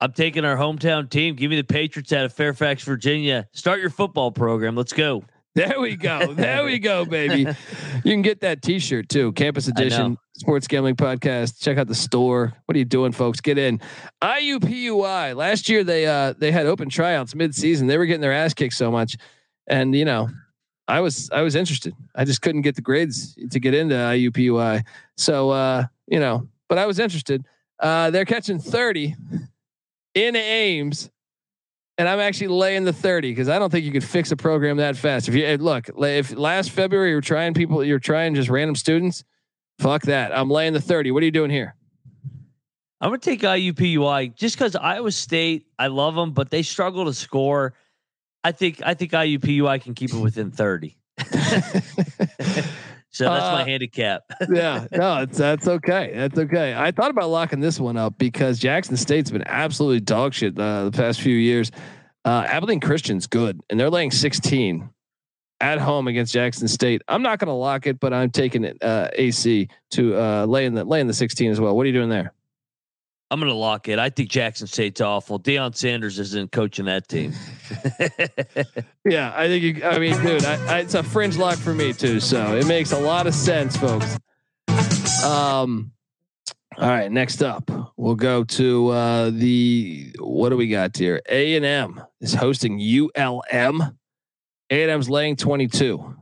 I'm 0.00 0.12
taking 0.12 0.44
our 0.44 0.56
hometown 0.56 1.08
team. 1.08 1.36
Give 1.36 1.50
me 1.50 1.56
the 1.56 1.64
Patriots 1.64 2.12
out 2.12 2.24
of 2.24 2.32
Fairfax, 2.32 2.84
Virginia. 2.84 3.48
Start 3.52 3.80
your 3.80 3.90
football 3.90 4.30
program. 4.30 4.76
Let's 4.76 4.92
go. 4.92 5.24
There 5.54 5.80
we 5.80 5.96
go. 5.96 6.34
There 6.34 6.64
we 6.64 6.78
go, 6.78 7.06
baby. 7.06 7.46
You 8.04 8.12
can 8.12 8.22
get 8.22 8.42
that 8.42 8.62
T-shirt 8.62 9.08
too. 9.08 9.32
Campus 9.32 9.66
Edition 9.66 10.18
Sports 10.36 10.68
Gambling 10.68 10.96
Podcast. 10.96 11.60
Check 11.60 11.78
out 11.78 11.88
the 11.88 11.94
store. 11.94 12.52
What 12.66 12.76
are 12.76 12.78
you 12.78 12.84
doing, 12.84 13.10
folks? 13.10 13.40
Get 13.40 13.58
in. 13.58 13.80
IUPUI. 14.22 15.34
Last 15.34 15.68
year 15.68 15.82
they 15.82 16.06
uh 16.06 16.34
they 16.38 16.52
had 16.52 16.66
open 16.66 16.88
tryouts 16.90 17.34
mid-season. 17.34 17.86
They 17.86 17.96
were 17.96 18.04
getting 18.06 18.20
their 18.20 18.34
ass 18.34 18.54
kicked 18.54 18.74
so 18.74 18.92
much, 18.92 19.16
and 19.66 19.94
you 19.94 20.04
know, 20.04 20.28
I 20.86 21.00
was 21.00 21.30
I 21.32 21.40
was 21.40 21.56
interested. 21.56 21.94
I 22.14 22.24
just 22.26 22.42
couldn't 22.42 22.62
get 22.62 22.76
the 22.76 22.82
grades 22.82 23.34
to 23.50 23.58
get 23.58 23.74
into 23.74 23.94
IUPUI. 23.94 24.84
So 25.16 25.50
uh, 25.50 25.86
you 26.06 26.20
know, 26.20 26.46
but 26.68 26.78
I 26.78 26.86
was 26.86 26.98
interested. 26.98 27.44
Uh, 27.80 28.10
they're 28.10 28.26
catching 28.26 28.58
thirty 28.60 29.16
in 30.16 30.34
Ames 30.34 31.10
and 31.98 32.08
I'm 32.08 32.20
actually 32.20 32.48
laying 32.48 32.84
the 32.84 32.92
30 32.92 33.30
because 33.30 33.48
I 33.48 33.58
don't 33.58 33.70
think 33.70 33.84
you 33.84 33.92
could 33.92 34.04
fix 34.04 34.30
a 34.32 34.36
program 34.36 34.78
that 34.78 34.96
fast. 34.96 35.28
If 35.28 35.34
you 35.34 35.56
look, 35.58 35.88
if 35.96 36.36
last 36.36 36.70
February 36.70 37.10
you're 37.10 37.20
trying 37.20 37.54
people, 37.54 37.84
you're 37.84 37.98
trying 37.98 38.34
just 38.34 38.48
random 38.48 38.74
students, 38.74 39.24
fuck 39.78 40.02
that. 40.02 40.36
I'm 40.36 40.50
laying 40.50 40.72
the 40.72 40.80
30. 40.80 41.10
What 41.10 41.22
are 41.22 41.26
you 41.26 41.32
doing 41.32 41.50
here? 41.50 41.74
I'm 43.00 43.10
gonna 43.10 43.18
take 43.18 43.42
IUPUI 43.42 44.34
just 44.34 44.56
because 44.56 44.74
Iowa 44.74 45.12
State. 45.12 45.66
I 45.78 45.88
love 45.88 46.14
them, 46.14 46.32
but 46.32 46.50
they 46.50 46.62
struggle 46.62 47.04
to 47.04 47.12
score. 47.12 47.74
I 48.42 48.52
think 48.52 48.80
I 48.84 48.94
think 48.94 49.12
IUPUI 49.12 49.82
can 49.82 49.94
keep 49.94 50.14
it 50.14 50.18
within 50.18 50.50
30. 50.50 50.96
so 53.16 53.24
that's 53.24 53.44
my 53.52 53.62
Uh, 53.62 53.64
handicap. 53.64 54.22
yeah, 54.52 54.86
no, 54.92 55.22
it's, 55.22 55.38
that's 55.38 55.66
okay. 55.66 56.12
That's 56.14 56.38
okay. 56.38 56.74
I 56.74 56.90
thought 56.90 57.10
about 57.10 57.30
locking 57.30 57.60
this 57.60 57.80
one 57.80 57.96
up 57.96 58.18
because 58.18 58.58
Jackson 58.58 58.96
State's 58.96 59.30
been 59.30 59.46
absolutely 59.46 60.00
dog 60.00 60.34
shit 60.34 60.58
uh, 60.58 60.84
the 60.84 60.90
past 60.92 61.20
few 61.20 61.34
years. 61.36 61.70
Uh, 62.24 62.44
Abilene 62.46 62.80
Christian's 62.80 63.26
good, 63.26 63.60
and 63.70 63.78
they're 63.78 63.90
laying 63.90 64.10
16 64.10 64.90
at 65.60 65.78
home 65.78 66.06
against 66.08 66.34
Jackson 66.34 66.68
State. 66.68 67.00
I'm 67.08 67.22
not 67.22 67.38
going 67.38 67.48
to 67.48 67.54
lock 67.54 67.86
it, 67.86 67.98
but 68.00 68.12
I'm 68.12 68.30
taking 68.30 68.64
it 68.64 68.76
uh, 68.82 69.08
AC 69.14 69.68
to 69.92 70.14
uh, 70.16 70.44
laying 70.44 70.74
the 70.74 70.84
laying 70.84 71.06
the 71.06 71.14
16 71.14 71.50
as 71.50 71.60
well. 71.60 71.74
What 71.76 71.84
are 71.84 71.86
you 71.86 71.92
doing 71.94 72.10
there? 72.10 72.32
I'm 73.30 73.40
going 73.40 73.50
to 73.50 73.56
lock 73.56 73.88
it. 73.88 73.98
I 73.98 74.10
think 74.10 74.28
Jackson 74.28 74.68
State's 74.68 75.00
awful. 75.00 75.40
Deion 75.40 75.74
Sanders 75.74 76.20
isn't 76.20 76.52
coaching 76.52 76.84
that 76.84 77.08
team. 77.08 77.32
yeah, 79.04 79.32
I 79.34 79.48
think. 79.48 79.64
You, 79.64 79.84
I 79.84 79.98
mean, 79.98 80.16
dude, 80.22 80.44
I, 80.44 80.76
I, 80.76 80.78
it's 80.80 80.94
a 80.94 81.02
fringe 81.02 81.36
lock 81.36 81.58
for 81.58 81.74
me 81.74 81.92
too. 81.92 82.20
So 82.20 82.56
it 82.56 82.66
makes 82.68 82.92
a 82.92 82.98
lot 82.98 83.26
of 83.26 83.34
sense, 83.34 83.76
folks. 83.76 84.16
Um. 85.24 85.92
All 86.78 86.90
right, 86.90 87.10
next 87.10 87.42
up, 87.42 87.70
we'll 87.96 88.16
go 88.16 88.44
to 88.44 88.88
uh, 88.90 89.30
the 89.30 90.14
what 90.18 90.50
do 90.50 90.58
we 90.58 90.68
got 90.68 90.94
here? 90.94 91.22
A 91.26 91.56
and 91.56 91.64
M 91.64 92.02
is 92.20 92.34
hosting 92.34 92.78
ULM. 92.78 93.80
A 94.70 94.82
and 94.82 94.90
M's 94.90 95.08
laying 95.08 95.36
twenty 95.36 95.68
two. 95.68 96.16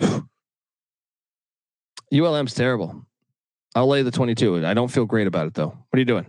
ULM's 2.10 2.54
terrible. 2.54 3.04
I'll 3.74 3.86
lay 3.86 4.02
the 4.02 4.10
twenty 4.10 4.34
two. 4.34 4.64
I 4.64 4.72
don't 4.72 4.88
feel 4.88 5.04
great 5.04 5.26
about 5.26 5.46
it 5.46 5.54
though. 5.54 5.68
What 5.68 5.94
are 5.94 5.98
you 5.98 6.06
doing? 6.06 6.24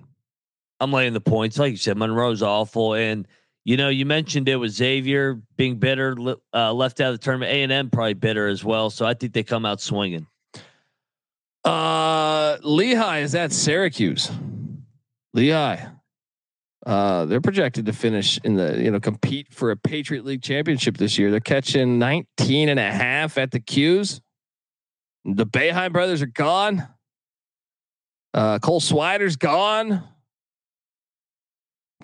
I'm 0.79 0.91
laying 0.91 1.13
the 1.13 1.21
points. 1.21 1.57
Like 1.57 1.71
you 1.71 1.77
said, 1.77 1.97
Monroe's 1.97 2.41
awful, 2.41 2.93
and 2.93 3.27
you 3.65 3.77
know 3.77 3.89
you 3.89 4.05
mentioned 4.05 4.47
it 4.47 4.55
was 4.55 4.75
Xavier 4.75 5.41
being 5.57 5.77
bitter, 5.77 6.15
uh, 6.53 6.73
left 6.73 7.01
out 7.01 7.13
of 7.13 7.19
the 7.19 7.23
tournament. 7.23 7.51
A 7.51 7.63
and 7.63 7.71
M 7.71 7.89
probably 7.89 8.13
bitter 8.13 8.47
as 8.47 8.63
well. 8.63 8.89
So 8.89 9.05
I 9.05 9.13
think 9.13 9.33
they 9.33 9.43
come 9.43 9.65
out 9.65 9.81
swinging. 9.81 10.27
Uh, 11.65 12.57
Lehigh 12.63 13.19
is 13.19 13.35
at 13.35 13.51
Syracuse. 13.51 14.31
Lehigh. 15.33 15.85
Uh, 16.85 17.25
they're 17.25 17.41
projected 17.41 17.85
to 17.85 17.93
finish 17.93 18.39
in 18.43 18.55
the, 18.55 18.81
you 18.81 18.89
know, 18.89 18.99
compete 18.99 19.53
for 19.53 19.71
a 19.71 19.77
Patriot 19.77 20.25
League 20.25 20.41
championship 20.41 20.97
this 20.97 21.17
year. 21.17 21.29
They're 21.29 21.41
catching 21.41 21.99
19 21.99 22.69
and 22.69 22.79
a 22.79 22.91
half 22.91 23.37
at 23.37 23.51
the 23.51 23.59
Qs. 23.59 24.21
The 25.25 25.45
Boeheim 25.45 25.91
brothers 25.91 26.21
are 26.21 26.27
gone. 26.27 26.87
Uh, 28.33 28.59
Cole 28.59 28.79
Swider's 28.79 29.35
gone. 29.35 30.03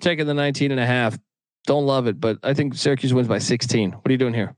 Taking 0.00 0.26
the 0.26 0.34
19 0.34 0.70
and 0.70 0.80
a 0.80 0.86
half. 0.86 1.18
Don't 1.66 1.86
love 1.86 2.06
it, 2.06 2.20
but 2.20 2.38
I 2.42 2.54
think 2.54 2.74
Syracuse 2.74 3.12
wins 3.12 3.28
by 3.28 3.38
16. 3.38 3.92
What 3.92 4.06
are 4.06 4.12
you 4.12 4.18
doing 4.18 4.34
here? 4.34 4.54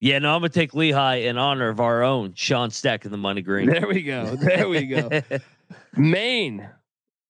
Yeah, 0.00 0.18
no, 0.18 0.34
I'm 0.34 0.40
gonna 0.40 0.50
take 0.50 0.74
Lehigh 0.74 1.14
in 1.14 1.38
honor 1.38 1.70
of 1.70 1.80
our 1.80 2.02
own 2.02 2.34
Sean 2.34 2.70
Stack 2.70 3.06
in 3.06 3.10
the 3.10 3.16
money 3.16 3.40
green. 3.40 3.70
There 3.70 3.86
we 3.86 4.02
go. 4.02 4.36
There 4.36 4.68
we 4.68 4.86
go. 4.86 5.08
Maine, 5.96 6.68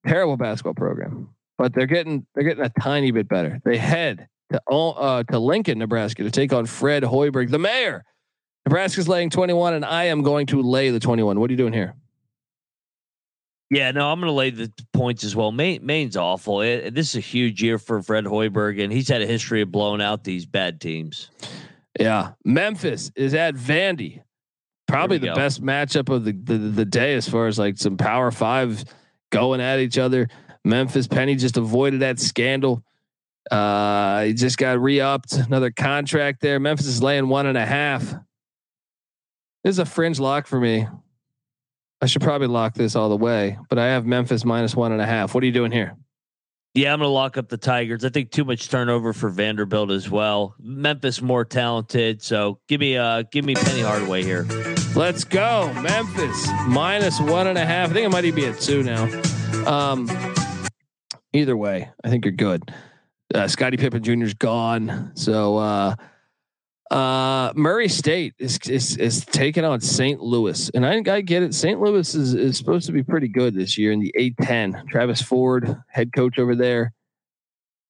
terrible 0.05 0.37
basketball 0.37 0.75
program, 0.75 1.29
but 1.57 1.73
they're 1.73 1.87
getting 1.87 2.27
they're 2.35 2.43
getting 2.43 2.65
a 2.65 2.73
tiny 2.81 3.13
bit 3.13 3.29
better. 3.29 3.61
They 3.65 3.77
head 3.77 4.27
to 4.51 4.61
uh, 4.69 5.23
to 5.25 5.39
Lincoln, 5.39 5.79
Nebraska, 5.79 6.25
to 6.25 6.33
take 6.33 6.53
on 6.53 6.67
Fred 6.67 7.05
Hoiberg, 7.05 7.51
the 7.51 7.61
mayor. 7.61 8.05
Nebraska's 8.67 9.07
laying 9.07 9.31
21, 9.31 9.75
and 9.75 9.85
I 9.85 10.05
am 10.05 10.23
going 10.23 10.47
to 10.47 10.61
lay 10.63 10.91
the 10.91 10.99
21. 10.99 11.39
What 11.39 11.51
are 11.51 11.53
you 11.53 11.57
doing 11.57 11.75
here? 11.75 11.95
Yeah, 13.75 13.91
no, 13.91 14.09
I'm 14.09 14.21
going 14.21 14.31
to 14.31 14.33
lay 14.33 14.51
the 14.51 14.73
points 14.93 15.25
as 15.25 15.35
well. 15.35 15.51
Maine, 15.51 15.85
Maine's 15.85 16.17
awful. 16.17 16.61
It, 16.61 16.95
this 16.95 17.09
is 17.11 17.17
a 17.17 17.21
huge 17.21 17.61
year 17.61 17.77
for 17.77 18.01
Fred 18.03 18.25
Hoiberg, 18.25 18.81
and 18.81 18.93
he's 18.93 19.09
had 19.09 19.21
a 19.21 19.27
history 19.27 19.63
of 19.63 19.73
blowing 19.73 20.01
out 20.01 20.23
these 20.23 20.47
bad 20.47 20.81
teams. 20.81 21.31
Yeah, 21.99 22.33
Memphis 22.45 23.11
is 23.17 23.35
at 23.35 23.57
Vandy. 23.57 24.23
Probably 24.87 25.19
the 25.19 25.29
go. 25.29 25.35
best 25.35 25.61
matchup 25.61 26.09
of 26.09 26.25
the, 26.25 26.33
the 26.33 26.59
the 26.59 26.85
day 26.85 27.15
as 27.15 27.29
far 27.29 27.49
as 27.49 27.59
like 27.59 27.77
some 27.79 27.97
Power 27.97 28.31
Five 28.31 28.85
going 29.31 29.61
at 29.61 29.81
each 29.81 29.99
other. 29.99 30.29
Memphis 30.65 31.09
Penny 31.09 31.35
just 31.35 31.57
avoided 31.57 32.01
that 32.01 32.21
scandal. 32.21 32.85
Uh, 33.51 34.23
he 34.23 34.35
just 34.35 34.57
got 34.57 34.81
re-upped 34.81 35.33
another 35.33 35.71
contract 35.71 36.41
there. 36.41 36.61
Memphis 36.61 36.87
is 36.87 37.03
laying 37.03 37.29
one 37.29 37.47
and 37.47 37.59
a 37.59 37.67
half. 37.67 38.03
This 39.65 39.75
is 39.75 39.79
a 39.81 39.85
fringe 39.85 40.21
lock 40.21 40.47
for 40.47 40.61
me. 40.61 40.87
I 42.05 42.07
should 42.07 42.21
probably 42.21 42.49
lock 42.49 42.75
this 42.75 42.97
all 42.97 43.09
the 43.09 43.17
way, 43.17 43.57
but 43.71 43.79
I 43.79 43.87
have 43.87 44.05
Memphis 44.05 44.45
minus 44.45 44.77
one 44.77 44.93
and 44.93 45.01
a 45.01 45.07
half. 45.07 45.35
What 45.35 45.43
are 45.43 45.47
you 45.47 45.53
doing 45.53 45.73
here? 45.73 45.97
Yeah, 46.75 46.93
I'm 46.93 46.99
going 46.99 47.09
to 47.09 47.13
lock 47.15 47.39
up 47.39 47.49
the 47.49 47.57
Tigers. 47.57 48.05
I 48.05 48.11
think 48.11 48.31
too 48.31 48.45
much 48.45 48.69
turnover 48.69 49.15
for 49.15 49.31
Vanderbilt 49.31 49.91
as 49.91 50.11
well. 50.11 50.55
Memphis 50.61 51.23
more 51.23 51.47
talented, 51.47 52.21
so 52.21 52.61
give 52.69 52.79
me 52.79 52.99
uh 52.99 53.23
give 53.33 53.47
me 53.47 53.55
Penny 53.55 53.81
Hardaway 53.81 54.23
here. 54.23 54.43
Let's 54.95 55.25
go, 55.25 55.73
Memphis 55.81 56.47
minus 56.67 57.19
one 57.21 57.47
and 57.47 57.57
a 57.57 57.65
half. 57.65 57.89
I 57.89 57.95
think 57.95 58.05
it 58.05 58.11
might 58.11 58.27
even 58.27 58.39
be 58.39 58.47
at 58.49 58.61
two 58.61 58.83
now. 58.83 59.05
Um, 59.67 60.07
either 61.33 61.57
way, 61.57 61.91
I 62.05 62.11
think 62.11 62.27
you're 62.27 62.33
good. 62.33 62.71
Uh, 63.35 63.49
Scottie 63.49 63.79
Pippen 63.79 64.03
Jr. 64.03 64.25
is 64.25 64.35
gone, 64.35 65.13
so 65.15 65.57
uh, 65.57 65.95
uh, 66.91 67.53
Murray 67.55 67.89
State 67.89 68.35
is, 68.39 68.59
is 68.67 68.97
is 68.99 69.25
taking 69.25 69.65
on 69.65 69.81
St. 69.81 70.21
Louis, 70.21 70.71
and 70.75 70.85
I, 70.85 71.03
I 71.13 71.21
get 71.23 71.43
it. 71.43 71.55
St. 71.55 71.81
Louis 71.81 72.15
is 72.15 72.35
is 72.35 72.59
supposed 72.59 72.87
to 72.87 72.93
be 72.93 73.03
pretty 73.03 73.29
good 73.29 73.55
this 73.55 73.79
year 73.79 73.91
in 73.91 74.01
the 74.01 74.15
A10. 74.19 74.87
Travis 74.89 75.23
Ford, 75.23 75.83
head 75.89 76.13
coach 76.13 76.39
over 76.39 76.55
there. 76.55 76.93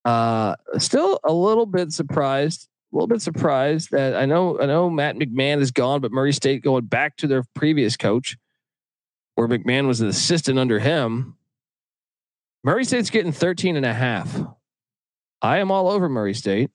Uh, 0.04 0.54
still 0.78 1.18
a 1.24 1.32
little 1.32 1.66
bit 1.66 1.92
surprised. 1.92 2.68
A 2.92 2.96
little 2.96 3.08
bit 3.08 3.22
surprised 3.22 3.90
that 3.90 4.14
I 4.14 4.26
know 4.26 4.60
I 4.60 4.66
know 4.66 4.88
Matt 4.88 5.16
McMahon 5.16 5.60
is 5.60 5.72
gone, 5.72 6.00
but 6.00 6.12
Murray 6.12 6.32
State 6.32 6.62
going 6.62 6.84
back 6.84 7.16
to 7.16 7.26
their 7.26 7.42
previous 7.54 7.96
coach, 7.96 8.36
where 9.34 9.48
McMahon 9.48 9.88
was 9.88 10.00
an 10.00 10.08
assistant 10.08 10.58
under 10.58 10.78
him. 10.78 11.36
Murray 12.62 12.84
State's 12.84 13.10
getting 13.10 13.32
13 13.32 13.76
and 13.76 13.84
a 13.84 13.92
half. 13.92 14.40
I 15.42 15.58
am 15.58 15.70
all 15.70 15.90
over 15.90 16.08
Murray 16.08 16.32
State. 16.32 16.70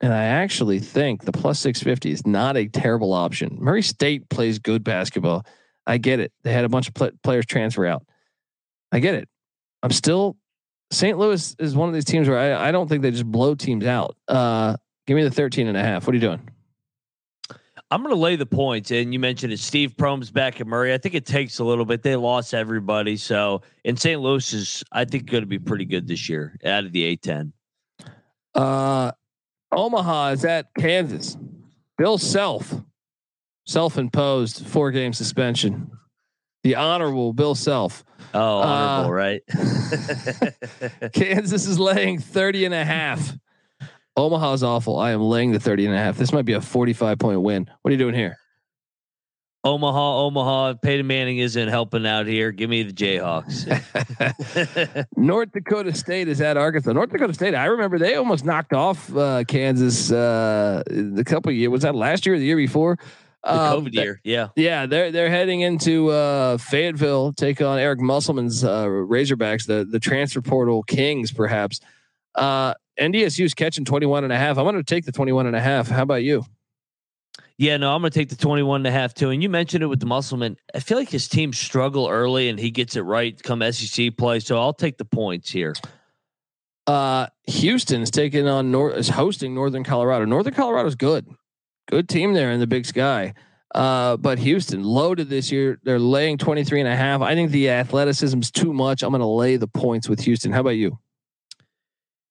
And 0.00 0.12
I 0.12 0.24
actually 0.24 0.80
think 0.80 1.24
the 1.24 1.32
plus 1.32 1.58
650 1.60 2.10
is 2.10 2.26
not 2.26 2.56
a 2.56 2.66
terrible 2.68 3.12
option. 3.12 3.56
Murray 3.60 3.82
State 3.82 4.28
plays 4.28 4.58
good 4.58 4.84
basketball. 4.84 5.46
I 5.86 5.98
get 5.98 6.20
it. 6.20 6.32
They 6.42 6.52
had 6.52 6.64
a 6.64 6.68
bunch 6.68 6.88
of 6.88 6.94
pl- 6.94 7.12
players 7.22 7.46
transfer 7.46 7.86
out. 7.86 8.04
I 8.92 8.98
get 8.98 9.14
it. 9.14 9.28
I'm 9.82 9.90
still 9.90 10.36
St. 10.90 11.18
Louis 11.18 11.56
is 11.58 11.74
one 11.74 11.88
of 11.88 11.94
these 11.94 12.04
teams 12.04 12.28
where 12.28 12.38
I, 12.38 12.68
I 12.68 12.72
don't 12.72 12.88
think 12.88 13.02
they 13.02 13.10
just 13.10 13.26
blow 13.26 13.54
teams 13.54 13.84
out. 13.84 14.16
Uh, 14.28 14.76
give 15.06 15.16
me 15.16 15.24
the 15.24 15.30
13 15.30 15.66
and 15.66 15.76
a 15.76 15.82
half. 15.82 16.06
What 16.06 16.12
are 16.12 16.16
you 16.16 16.20
doing? 16.20 16.48
I'm 17.90 18.02
going 18.02 18.14
to 18.14 18.20
lay 18.20 18.36
the 18.36 18.46
points. 18.46 18.90
And 18.90 19.12
you 19.12 19.18
mentioned 19.18 19.52
it. 19.52 19.58
Steve 19.58 19.96
Prohm's 19.96 20.30
back 20.30 20.60
at 20.60 20.66
Murray. 20.66 20.92
I 20.92 20.98
think 20.98 21.14
it 21.14 21.26
takes 21.26 21.58
a 21.58 21.64
little 21.64 21.84
bit. 21.84 22.02
They 22.02 22.16
lost 22.16 22.54
everybody. 22.54 23.16
So, 23.16 23.62
and 23.84 23.98
St. 23.98 24.20
Louis 24.20 24.52
is, 24.52 24.84
I 24.90 25.04
think, 25.04 25.30
going 25.30 25.42
to 25.42 25.48
be 25.48 25.58
pretty 25.58 25.84
good 25.84 26.08
this 26.08 26.28
year 26.28 26.56
out 26.64 26.84
of 26.84 26.92
the 26.92 27.16
A10. 27.16 27.52
Uh, 28.54 29.12
Omaha 29.74 30.28
is 30.30 30.44
at 30.44 30.66
Kansas. 30.78 31.36
Bill 31.98 32.18
Self, 32.18 32.74
self-imposed 33.66 34.66
four-game 34.66 35.12
suspension. 35.12 35.90
The 36.62 36.76
honorable 36.76 37.32
Bill 37.32 37.54
Self. 37.54 38.04
Oh, 38.32 38.58
honorable, 38.58 39.10
uh, 39.10 39.14
right? 39.14 39.42
Kansas 41.12 41.66
is 41.66 41.78
laying 41.78 42.18
30 42.18 42.64
and 42.64 42.74
a 42.74 42.84
half. 42.84 43.36
Omaha's 44.16 44.62
awful. 44.62 44.98
I 44.98 45.10
am 45.10 45.20
laying 45.22 45.52
the 45.52 45.60
30 45.60 45.86
and 45.86 45.94
a 45.94 45.98
half. 45.98 46.16
This 46.16 46.32
might 46.32 46.44
be 46.44 46.52
a 46.52 46.60
45 46.60 47.18
point 47.18 47.42
win. 47.42 47.70
What 47.82 47.88
are 47.88 47.92
you 47.92 47.98
doing 47.98 48.14
here? 48.14 48.36
Omaha, 49.64 50.18
Omaha, 50.18 50.74
Peyton 50.74 51.06
Manning 51.06 51.38
isn't 51.38 51.68
helping 51.68 52.06
out 52.06 52.26
here. 52.26 52.52
Give 52.52 52.68
me 52.68 52.82
the 52.82 52.92
Jayhawks. 52.92 53.64
North 55.16 55.52
Dakota 55.52 55.94
State 55.94 56.28
is 56.28 56.42
at 56.42 56.58
Arkansas. 56.58 56.92
North 56.92 57.10
Dakota 57.10 57.32
State, 57.32 57.54
I 57.54 57.64
remember 57.66 57.98
they 57.98 58.14
almost 58.14 58.44
knocked 58.44 58.74
off 58.74 59.14
uh, 59.16 59.42
Kansas 59.44 60.12
uh, 60.12 60.82
a 61.16 61.24
couple 61.24 61.50
years. 61.52 61.70
Was 61.70 61.82
that 61.82 61.94
last 61.94 62.26
year 62.26 62.34
or 62.34 62.38
the 62.38 62.44
year 62.44 62.56
before? 62.56 62.98
The 63.42 63.54
um, 63.54 63.84
COVID 63.84 63.94
year, 63.94 64.20
yeah, 64.24 64.48
yeah. 64.56 64.86
They're 64.86 65.12
they're 65.12 65.28
heading 65.28 65.60
into 65.60 66.08
uh, 66.08 66.56
Fayetteville, 66.56 67.34
take 67.34 67.60
on 67.60 67.78
Eric 67.78 68.00
Musselman's 68.00 68.64
uh, 68.64 68.86
Razorbacks, 68.86 69.66
the 69.66 69.84
the 69.84 70.00
transfer 70.00 70.40
portal 70.40 70.82
kings, 70.82 71.30
perhaps. 71.30 71.80
Uh, 72.34 72.72
NDSU's 72.98 73.52
catching 73.52 73.84
21 73.84 74.24
and 74.24 74.32
a 74.32 74.38
half. 74.38 74.56
I'm 74.56 74.64
going 74.64 74.76
to 74.76 74.82
take 74.82 75.04
the 75.04 75.12
21 75.12 75.46
and 75.46 75.56
a 75.56 75.60
half. 75.60 75.88
How 75.88 76.02
about 76.02 76.22
you? 76.22 76.44
Yeah, 77.56 77.76
no, 77.76 77.94
I'm 77.94 78.02
going 78.02 78.10
to 78.10 78.18
take 78.18 78.30
the 78.30 78.36
21 78.36 78.80
and 78.80 78.86
a 78.86 78.90
half 78.90 79.14
too. 79.14 79.30
And 79.30 79.42
you 79.42 79.48
mentioned 79.48 79.84
it 79.84 79.86
with 79.86 80.00
the 80.00 80.06
Musselman. 80.06 80.56
I 80.74 80.80
feel 80.80 80.98
like 80.98 81.10
his 81.10 81.28
team 81.28 81.52
struggle 81.52 82.08
early 82.08 82.48
and 82.48 82.58
he 82.58 82.70
gets 82.70 82.96
it 82.96 83.02
right 83.02 83.40
come 83.42 83.62
SEC 83.72 84.16
play. 84.16 84.40
So 84.40 84.58
I'll 84.58 84.72
take 84.72 84.98
the 84.98 85.04
points 85.04 85.50
here. 85.50 85.74
Uh, 86.86 87.28
Houston 87.46 88.02
is 88.02 88.10
taking 88.10 88.48
on 88.48 88.70
North 88.70 88.96
is 88.96 89.08
hosting 89.08 89.54
Northern 89.54 89.84
Colorado. 89.84 90.24
Northern 90.24 90.52
Colorado's 90.52 90.96
good. 90.96 91.26
Good 91.88 92.08
team 92.08 92.34
there 92.34 92.50
in 92.50 92.60
the 92.60 92.66
big 92.66 92.86
sky. 92.86 93.34
Uh, 93.74 94.16
but 94.16 94.38
Houston 94.38 94.82
loaded 94.82 95.28
this 95.28 95.50
year. 95.50 95.78
They're 95.82 95.98
laying 95.98 96.38
23 96.38 96.80
and 96.80 96.88
a 96.88 96.96
half. 96.96 97.22
I 97.22 97.34
think 97.34 97.50
the 97.50 97.70
athleticism's 97.70 98.50
too 98.50 98.72
much. 98.72 99.02
I'm 99.02 99.10
going 99.10 99.20
to 99.20 99.26
lay 99.26 99.56
the 99.56 99.66
points 99.66 100.08
with 100.08 100.20
Houston. 100.20 100.52
How 100.52 100.60
about 100.60 100.70
you? 100.70 100.98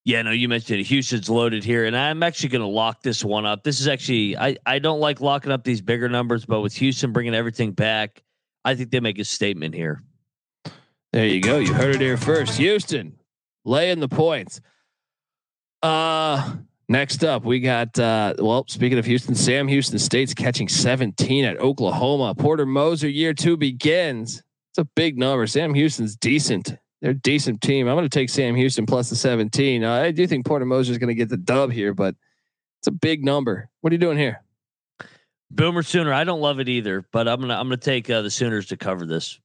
Yeah, 0.06 0.22
no, 0.22 0.32
you 0.32 0.50
mentioned 0.50 0.82
it. 0.82 0.84
Houston's 0.84 1.30
loaded 1.30 1.64
here, 1.64 1.86
and 1.86 1.96
I'm 1.96 2.24
actually 2.24 2.50
going 2.50 2.62
to 2.62 2.68
lock 2.68 3.02
this 3.02 3.24
one 3.24 3.46
up. 3.46 3.64
This 3.64 3.80
is 3.80 3.88
actually 3.88 4.38
I 4.38 4.58
I 4.66 4.80
don't 4.80 5.00
like 5.00 5.22
locking 5.22 5.52
up 5.52 5.64
these 5.64 5.82
bigger 5.82 6.10
numbers, 6.10 6.46
but 6.46 6.60
with 6.60 6.74
Houston 6.76 7.14
bringing 7.14 7.34
everything 7.34 7.72
back, 7.72 8.22
I 8.66 8.76
think 8.76 8.92
they 8.92 9.00
make 9.00 9.18
a 9.20 9.24
statement 9.24 9.76
here. 9.76 10.04
There 11.14 11.26
you 11.26 11.42
go. 11.42 11.60
You 11.60 11.74
heard 11.74 11.96
it 11.96 12.02
here 12.02 12.18
first. 12.18 12.58
Houston 12.58 13.16
laying 13.64 14.00
the 14.00 14.10
points. 14.10 14.60
Uh 15.82 16.56
next 16.90 17.24
up 17.24 17.46
we 17.46 17.62
got 17.62 17.98
uh 17.98 18.34
well 18.40 18.66
speaking 18.68 18.98
of 18.98 19.06
Houston, 19.06 19.36
Sam 19.36 19.70
Houston 19.70 20.00
State's 20.00 20.34
catching 20.34 20.68
17 20.68 21.46
at 21.46 21.60
Oklahoma. 21.60 22.36
Porter 22.36 22.66
Moser 22.66 23.08
year 23.08 23.34
2 23.34 23.56
begins. 23.56 24.44
It's 24.72 24.80
a 24.80 24.86
big 24.96 25.18
number. 25.18 25.48
Sam 25.48 25.74
Houston's 25.74 26.18
decent 26.18 26.76
They're 27.04 27.12
a 27.12 27.16
decent 27.16 27.60
team. 27.60 27.90
I'm 27.90 27.96
going 27.96 28.08
to 28.08 28.20
take 28.20 28.30
Sam 28.30 28.56
Houston 28.56 28.86
plus 28.86 29.10
the 29.10 29.18
17. 29.18 29.84
Uh, 29.84 29.92
I 29.92 30.12
do 30.12 30.26
think 30.26 30.46
Porter 30.46 30.66
Moser 30.66 30.94
is 30.94 30.98
going 30.98 31.10
to 31.10 31.14
get 31.14 31.28
the 31.28 31.36
dub 31.36 31.70
here, 31.70 31.94
but 31.94 32.16
it's 32.80 32.88
a 32.88 32.92
big 32.92 33.26
number. 33.26 33.70
What 33.82 33.92
are 33.92 33.96
you 33.96 34.00
doing 34.00 34.18
here? 34.18 34.42
Boomer 35.52 35.84
Sooner. 35.84 36.14
I 36.14 36.24
don't 36.24 36.40
love 36.40 36.62
it 36.62 36.70
either, 36.70 37.06
but 37.12 37.28
I'm 37.28 37.42
gonna 37.42 37.54
I'm 37.54 37.68
gonna 37.68 37.78
take 37.78 38.10
uh, 38.10 38.24
the 38.24 38.32
Sooners 38.32 38.68
to 38.68 38.78
cover 38.78 39.06
this. 39.06 39.40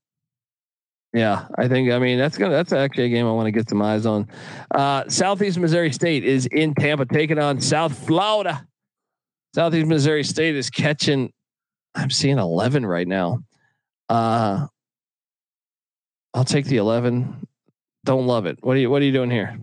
Yeah, 1.13 1.47
I 1.55 1.67
think. 1.67 1.91
I 1.91 1.99
mean, 1.99 2.17
that's 2.17 2.35
gonna 2.35 2.51
that's 2.51 2.73
actually 2.73 3.03
a 3.03 3.09
game 3.09 3.27
I 3.27 3.31
want 3.31 3.45
to 3.45 3.51
get 3.51 3.69
some 3.69 3.81
eyes 3.81 4.07
on. 4.07 4.27
Uh, 4.73 5.07
Southeast 5.07 5.59
Missouri 5.59 5.93
State 5.93 6.23
is 6.23 6.47
in 6.47 6.73
Tampa, 6.73 7.05
taking 7.05 7.37
on 7.37 7.61
South 7.61 7.95
Florida. 8.07 8.65
Southeast 9.53 9.85
Missouri 9.85 10.23
State 10.23 10.55
is 10.55 10.71
catching. 10.71 11.31
I'm 11.93 12.09
seeing 12.09 12.39
11 12.39 12.85
right 12.85 13.07
now. 13.07 13.43
Uh, 14.07 14.65
I'll 16.33 16.45
take 16.45 16.65
the 16.65 16.77
11. 16.77 17.47
Don't 18.09 18.25
love 18.25 18.47
it. 18.47 18.57
What 18.61 18.75
are 18.75 18.79
you 18.79 18.89
What 18.89 19.03
are 19.03 19.05
you 19.05 19.11
doing 19.11 19.29
here? 19.29 19.55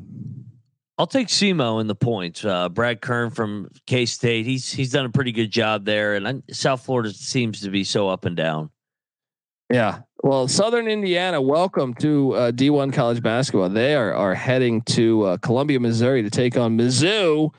I'll 0.98 1.08
take 1.08 1.26
SEMO 1.26 1.80
in 1.80 1.88
the 1.88 1.96
points. 1.96 2.44
Uh, 2.44 2.68
Brad 2.68 3.00
Korn 3.00 3.30
from 3.30 3.68
K 3.88 4.06
State. 4.06 4.46
He's 4.46 4.70
he's 4.70 4.92
done 4.92 5.04
a 5.04 5.08
pretty 5.08 5.32
good 5.32 5.50
job 5.50 5.84
there, 5.84 6.14
and 6.14 6.28
I, 6.28 6.34
South 6.52 6.84
Florida 6.84 7.12
seems 7.12 7.62
to 7.62 7.70
be 7.70 7.82
so 7.82 8.08
up 8.08 8.24
and 8.24 8.36
down. 8.36 8.70
Yeah. 9.68 10.02
Well, 10.22 10.46
Southern 10.46 10.86
Indiana, 10.86 11.42
welcome 11.42 11.92
to 11.94 12.34
uh, 12.34 12.52
D1 12.52 12.92
college 12.92 13.20
basketball. 13.20 13.68
They 13.68 13.96
are 13.96 14.14
are 14.14 14.36
heading 14.36 14.82
to 14.82 15.24
uh, 15.24 15.36
Columbia, 15.38 15.80
Missouri, 15.80 16.22
to 16.22 16.30
take 16.30 16.56
on 16.56 16.78
Mizzou. 16.78 17.52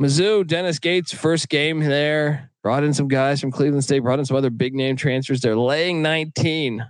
Mizzou, 0.00 0.46
Dennis 0.46 0.78
Gates, 0.78 1.12
first 1.12 1.50
game 1.50 1.80
there. 1.80 2.50
Brought 2.62 2.82
in 2.82 2.94
some 2.94 3.08
guys 3.08 3.42
from 3.42 3.50
Cleveland 3.50 3.84
State. 3.84 4.00
Brought 4.00 4.20
in 4.20 4.24
some 4.24 4.38
other 4.38 4.48
big 4.48 4.74
name 4.74 4.96
transfers. 4.96 5.42
They're 5.42 5.54
laying 5.54 6.00
19. 6.00 6.82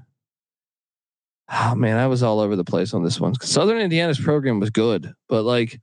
Oh 1.50 1.74
man, 1.74 1.98
I 1.98 2.06
was 2.06 2.22
all 2.22 2.40
over 2.40 2.56
the 2.56 2.64
place 2.64 2.94
on 2.94 3.04
this 3.04 3.20
one. 3.20 3.34
Southern 3.40 3.78
Indiana's 3.78 4.18
program 4.18 4.60
was 4.60 4.70
good, 4.70 5.12
but 5.28 5.42
like, 5.42 5.78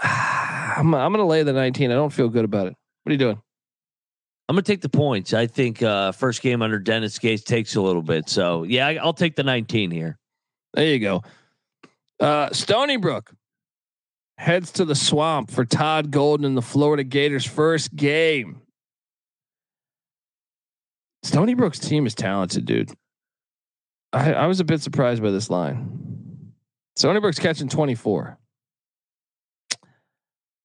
I'm 0.02 0.94
I'm 0.94 1.12
gonna 1.12 1.26
lay 1.26 1.42
the 1.42 1.52
19. 1.52 1.90
I 1.90 1.94
don't 1.94 2.12
feel 2.12 2.28
good 2.28 2.44
about 2.44 2.68
it. 2.68 2.74
What 3.02 3.10
are 3.10 3.12
you 3.12 3.18
doing? 3.18 3.40
I'm 4.48 4.54
gonna 4.54 4.62
take 4.62 4.80
the 4.80 4.88
points. 4.88 5.34
I 5.34 5.48
think 5.48 5.82
uh, 5.82 6.12
first 6.12 6.40
game 6.40 6.62
under 6.62 6.78
Dennis 6.78 7.18
Gates 7.18 7.42
takes 7.42 7.74
a 7.74 7.80
little 7.80 8.02
bit. 8.02 8.28
So 8.28 8.62
yeah, 8.62 8.86
I, 8.86 9.04
will 9.04 9.12
take 9.12 9.34
the 9.34 9.42
19 9.42 9.90
here. 9.90 10.18
There 10.74 10.86
you 10.86 11.00
go. 11.00 11.22
Uh, 12.20 12.50
Stony 12.52 12.96
Brook 12.96 13.32
heads 14.38 14.70
to 14.72 14.84
the 14.84 14.94
swamp 14.94 15.50
for 15.50 15.64
Todd 15.64 16.10
Golden 16.10 16.46
and 16.46 16.56
the 16.56 16.62
Florida 16.62 17.02
Gators' 17.02 17.44
first 17.44 17.94
game. 17.96 18.60
Stony 21.22 21.54
Brook's 21.54 21.80
team 21.80 22.06
is 22.06 22.14
talented, 22.14 22.66
dude. 22.66 22.92
I, 24.16 24.32
I 24.32 24.46
was 24.46 24.60
a 24.60 24.64
bit 24.64 24.80
surprised 24.80 25.22
by 25.22 25.30
this 25.30 25.50
line. 25.50 26.54
Stony 26.96 27.20
Brook's 27.20 27.38
catching 27.38 27.68
24. 27.68 28.38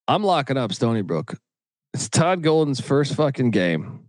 I'm 0.08 0.24
locking 0.24 0.56
up 0.56 0.72
Stony 0.72 1.02
Brook. 1.02 1.38
It's 1.94 2.08
Todd 2.08 2.44
Golden's 2.44 2.80
first 2.80 3.14
fucking 3.16 3.52
game. 3.52 4.08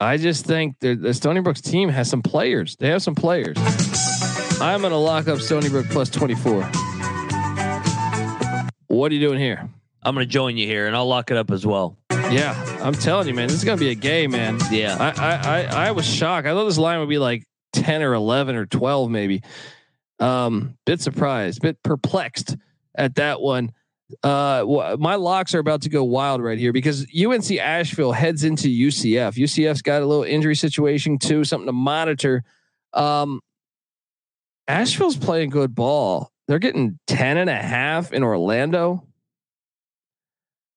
I 0.00 0.16
just 0.16 0.44
think 0.44 0.80
the 0.80 1.14
Stony 1.14 1.40
Brook's 1.40 1.60
team 1.60 1.88
has 1.88 2.10
some 2.10 2.20
players. 2.20 2.74
They 2.74 2.88
have 2.88 3.00
some 3.00 3.14
players. 3.14 3.56
I'm 4.60 4.80
going 4.80 4.90
to 4.90 4.96
lock 4.96 5.28
up 5.28 5.38
Stony 5.38 5.68
Brook 5.68 5.86
plus 5.90 6.10
24. 6.10 6.64
What 8.88 9.12
are 9.12 9.14
you 9.14 9.20
doing 9.20 9.38
here? 9.38 9.70
I'm 10.02 10.16
going 10.16 10.26
to 10.26 10.30
join 10.30 10.56
you 10.56 10.66
here 10.66 10.88
and 10.88 10.96
I'll 10.96 11.06
lock 11.06 11.30
it 11.30 11.36
up 11.36 11.52
as 11.52 11.64
well. 11.64 11.96
Yeah, 12.10 12.56
I'm 12.82 12.94
telling 12.94 13.28
you, 13.28 13.34
man, 13.34 13.46
this 13.46 13.58
is 13.58 13.64
going 13.64 13.78
to 13.78 13.84
be 13.84 13.90
a 13.92 13.94
game, 13.94 14.32
man. 14.32 14.58
Yeah. 14.72 14.96
I, 14.98 15.10
I, 15.10 15.36
I, 15.36 15.86
I 15.86 15.90
was 15.92 16.06
shocked. 16.06 16.48
I 16.48 16.50
thought 16.50 16.64
this 16.64 16.78
line 16.78 16.98
would 16.98 17.08
be 17.08 17.18
like 17.18 17.44
10 17.72 18.02
or 18.02 18.14
11 18.14 18.56
or 18.56 18.66
12 18.66 19.10
maybe. 19.10 19.42
Um, 20.18 20.76
bit 20.86 21.00
surprised, 21.00 21.62
bit 21.62 21.82
perplexed 21.82 22.56
at 22.94 23.16
that 23.16 23.40
one. 23.40 23.72
Uh, 24.22 24.96
my 24.98 25.14
locks 25.14 25.54
are 25.54 25.58
about 25.58 25.82
to 25.82 25.88
go 25.88 26.04
wild 26.04 26.42
right 26.42 26.58
here 26.58 26.72
because 26.72 27.06
UNC 27.18 27.50
Asheville 27.52 28.12
heads 28.12 28.44
into 28.44 28.68
UCF. 28.68 29.34
UCF's 29.34 29.82
got 29.82 30.02
a 30.02 30.06
little 30.06 30.24
injury 30.24 30.54
situation 30.54 31.18
too, 31.18 31.44
something 31.44 31.66
to 31.66 31.72
monitor. 31.72 32.44
Um, 32.92 33.40
Asheville's 34.68 35.16
playing 35.16 35.50
good 35.50 35.74
ball. 35.74 36.30
They're 36.46 36.58
getting 36.58 36.98
10 37.06 37.38
and 37.38 37.50
a 37.50 37.56
half 37.56 38.12
in 38.12 38.22
Orlando. 38.22 39.06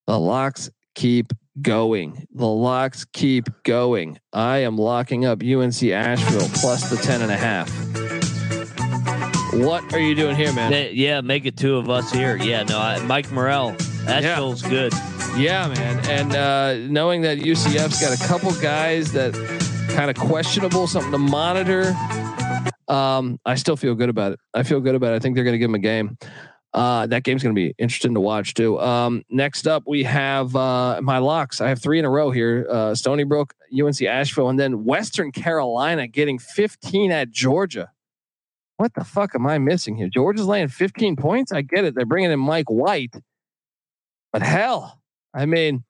The 0.08 0.20
locks 0.20 0.70
keep 0.94 1.34
going. 1.62 2.28
The 2.34 2.48
locks 2.48 3.06
keep 3.06 3.50
going. 3.64 4.20
I 4.34 4.60
am 4.60 4.78
locking 4.78 5.26
up 5.26 5.42
UNC 5.42 5.84
Asheville 5.84 6.50
plus 6.54 6.90
the 6.90 6.98
10 6.98 7.22
and 7.22 7.32
a 7.32 7.38
half. 7.38 7.70
What 9.54 9.94
are 9.94 10.00
you 10.00 10.16
doing 10.16 10.36
here, 10.36 10.52
man? 10.54 10.92
Yeah, 10.94 11.22
make 11.22 11.46
it 11.46 11.56
two 11.56 11.78
of 11.78 11.90
us 11.90 12.12
here. 12.12 12.36
Yeah, 12.36 12.64
no, 12.64 12.78
I, 12.78 13.02
Mike 13.06 13.32
Morrell. 13.32 13.76
Asheville's 14.06 14.64
yeah. 14.64 14.70
good. 14.70 14.94
Yeah, 15.38 15.68
man. 15.68 16.10
And 16.10 16.36
uh, 16.36 16.92
knowing 16.92 17.22
that 17.22 17.38
UCF's 17.38 18.02
got 18.02 18.14
a 18.14 18.28
couple 18.28 18.52
guys 18.62 19.12
that 19.14 19.34
kind 19.96 20.10
of 20.10 20.18
questionable, 20.18 20.88
something 20.88 21.12
to 21.12 21.18
monitor. 21.18 21.96
Um, 22.88 23.40
I 23.46 23.56
still 23.56 23.78
feel 23.78 23.96
good 23.96 24.10
about 24.10 24.34
it. 24.34 24.40
I 24.54 24.64
feel 24.64 24.82
good 24.82 24.96
about 24.96 25.14
it. 25.14 25.16
I 25.16 25.20
think 25.20 25.36
they're 25.36 25.44
going 25.44 25.54
to 25.54 25.58
give 25.58 25.70
them 25.70 25.76
a 25.76 25.80
game. 25.80 26.18
Uh, 26.76 27.08
that 27.08 27.24
game's 27.24 27.42
going 27.42 27.56
to 27.56 27.58
be 27.60 27.74
interesting 27.78 28.14
to 28.14 28.20
watch 28.20 28.54
too. 28.54 28.78
Um, 28.82 29.24
next 29.30 29.66
up, 29.66 29.84
we 29.88 30.04
have 30.04 30.54
uh, 30.58 31.00
my 31.02 31.20
locks. 31.20 31.62
I 31.62 31.70
have 31.70 31.82
three 31.82 32.00
in 32.00 32.04
a 32.04 32.10
row 32.10 32.32
here: 32.32 32.68
uh, 32.70 32.94
Stony 32.94 33.24
Brook, 33.24 33.54
UNC 33.72 34.02
Asheville, 34.02 34.50
and 34.50 34.60
then 34.60 34.84
Western 34.84 35.32
Carolina 35.32 36.06
getting 36.06 36.38
15 36.38 37.14
at 37.14 37.32
Georgia. 37.32 37.94
What 38.76 38.94
the 38.94 39.06
fuck 39.06 39.36
am 39.36 39.48
I 39.48 39.58
missing 39.58 39.96
here? 39.96 40.10
Georgia's 40.10 40.48
laying 40.48 40.68
15 40.68 41.16
points. 41.16 41.54
I 41.54 41.62
get 41.62 41.86
it. 41.86 41.96
They're 41.96 42.06
bringing 42.06 42.32
in 42.32 42.42
Mike 42.42 42.70
White, 42.70 43.16
but 44.34 44.42
hell, 44.42 45.02
I 45.34 45.46
mean, 45.46 45.86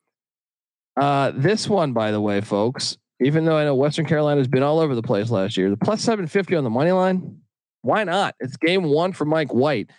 uh, 0.96 1.32
this 1.34 1.68
one, 1.68 1.94
by 1.94 2.12
the 2.12 2.20
way, 2.20 2.40
folks. 2.40 2.96
Even 3.20 3.44
though 3.44 3.56
I 3.56 3.64
know 3.64 3.74
Western 3.74 4.06
Carolina 4.06 4.38
has 4.38 4.46
been 4.46 4.62
all 4.62 4.78
over 4.78 4.94
the 4.94 5.02
place 5.02 5.30
last 5.30 5.56
year, 5.56 5.68
the 5.68 5.76
plus 5.76 6.02
750 6.02 6.54
on 6.54 6.62
the 6.62 6.70
money 6.70 6.92
line. 6.92 7.40
Why 7.82 8.04
not? 8.04 8.36
It's 8.38 8.56
game 8.56 8.84
one 8.84 9.12
for 9.12 9.24
Mike 9.24 9.52
White. 9.52 9.90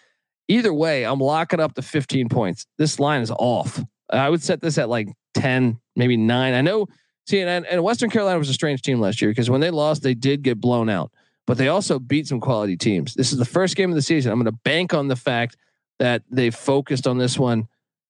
Either 0.48 0.74
way, 0.74 1.06
I'm 1.06 1.20
locking 1.20 1.60
up 1.60 1.76
the 1.76 1.82
15 1.82 2.30
points. 2.30 2.66
This 2.78 3.00
line 3.00 3.22
is 3.22 3.32
off. 3.32 3.84
I 4.10 4.30
would 4.30 4.42
set 4.42 4.62
this 4.62 4.78
at 4.78 4.90
like 4.90 5.10
10, 5.34 5.80
maybe 5.96 6.16
nine. 6.18 6.54
I 6.54 6.62
know. 6.62 6.88
See, 7.28 7.42
and, 7.42 7.66
and 7.66 7.84
Western 7.84 8.10
Carolina 8.10 8.40
was 8.40 8.50
a 8.50 8.54
strange 8.54 8.82
team 8.82 9.02
last 9.02 9.22
year 9.22 9.32
because 9.32 9.50
when 9.50 9.60
they 9.60 9.72
lost, 9.72 10.02
they 10.02 10.14
did 10.14 10.44
get 10.44 10.62
blown 10.62 10.90
out, 10.90 11.12
but 11.46 11.58
they 11.58 11.68
also 11.68 12.00
beat 12.00 12.28
some 12.28 12.40
quality 12.40 12.78
teams. 12.78 13.14
This 13.14 13.34
is 13.34 13.38
the 13.38 13.46
first 13.46 13.76
game 13.76 13.90
of 13.90 13.96
the 13.96 14.02
season. 14.02 14.32
I'm 14.32 14.38
going 14.38 14.46
to 14.46 14.60
bank 14.64 14.94
on 14.94 15.10
the 15.10 15.18
fact 15.18 15.58
that 16.00 16.24
they 16.32 16.50
focused 16.50 17.06
on 17.06 17.18
this 17.18 17.38
one. 17.38 17.68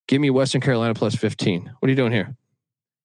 Give 0.07 0.21
me 0.21 0.29
Western 0.29 0.61
Carolina 0.61 0.93
plus 0.93 1.15
15. 1.15 1.73
What 1.79 1.87
are 1.87 1.89
you 1.89 1.95
doing 1.95 2.11
here? 2.11 2.35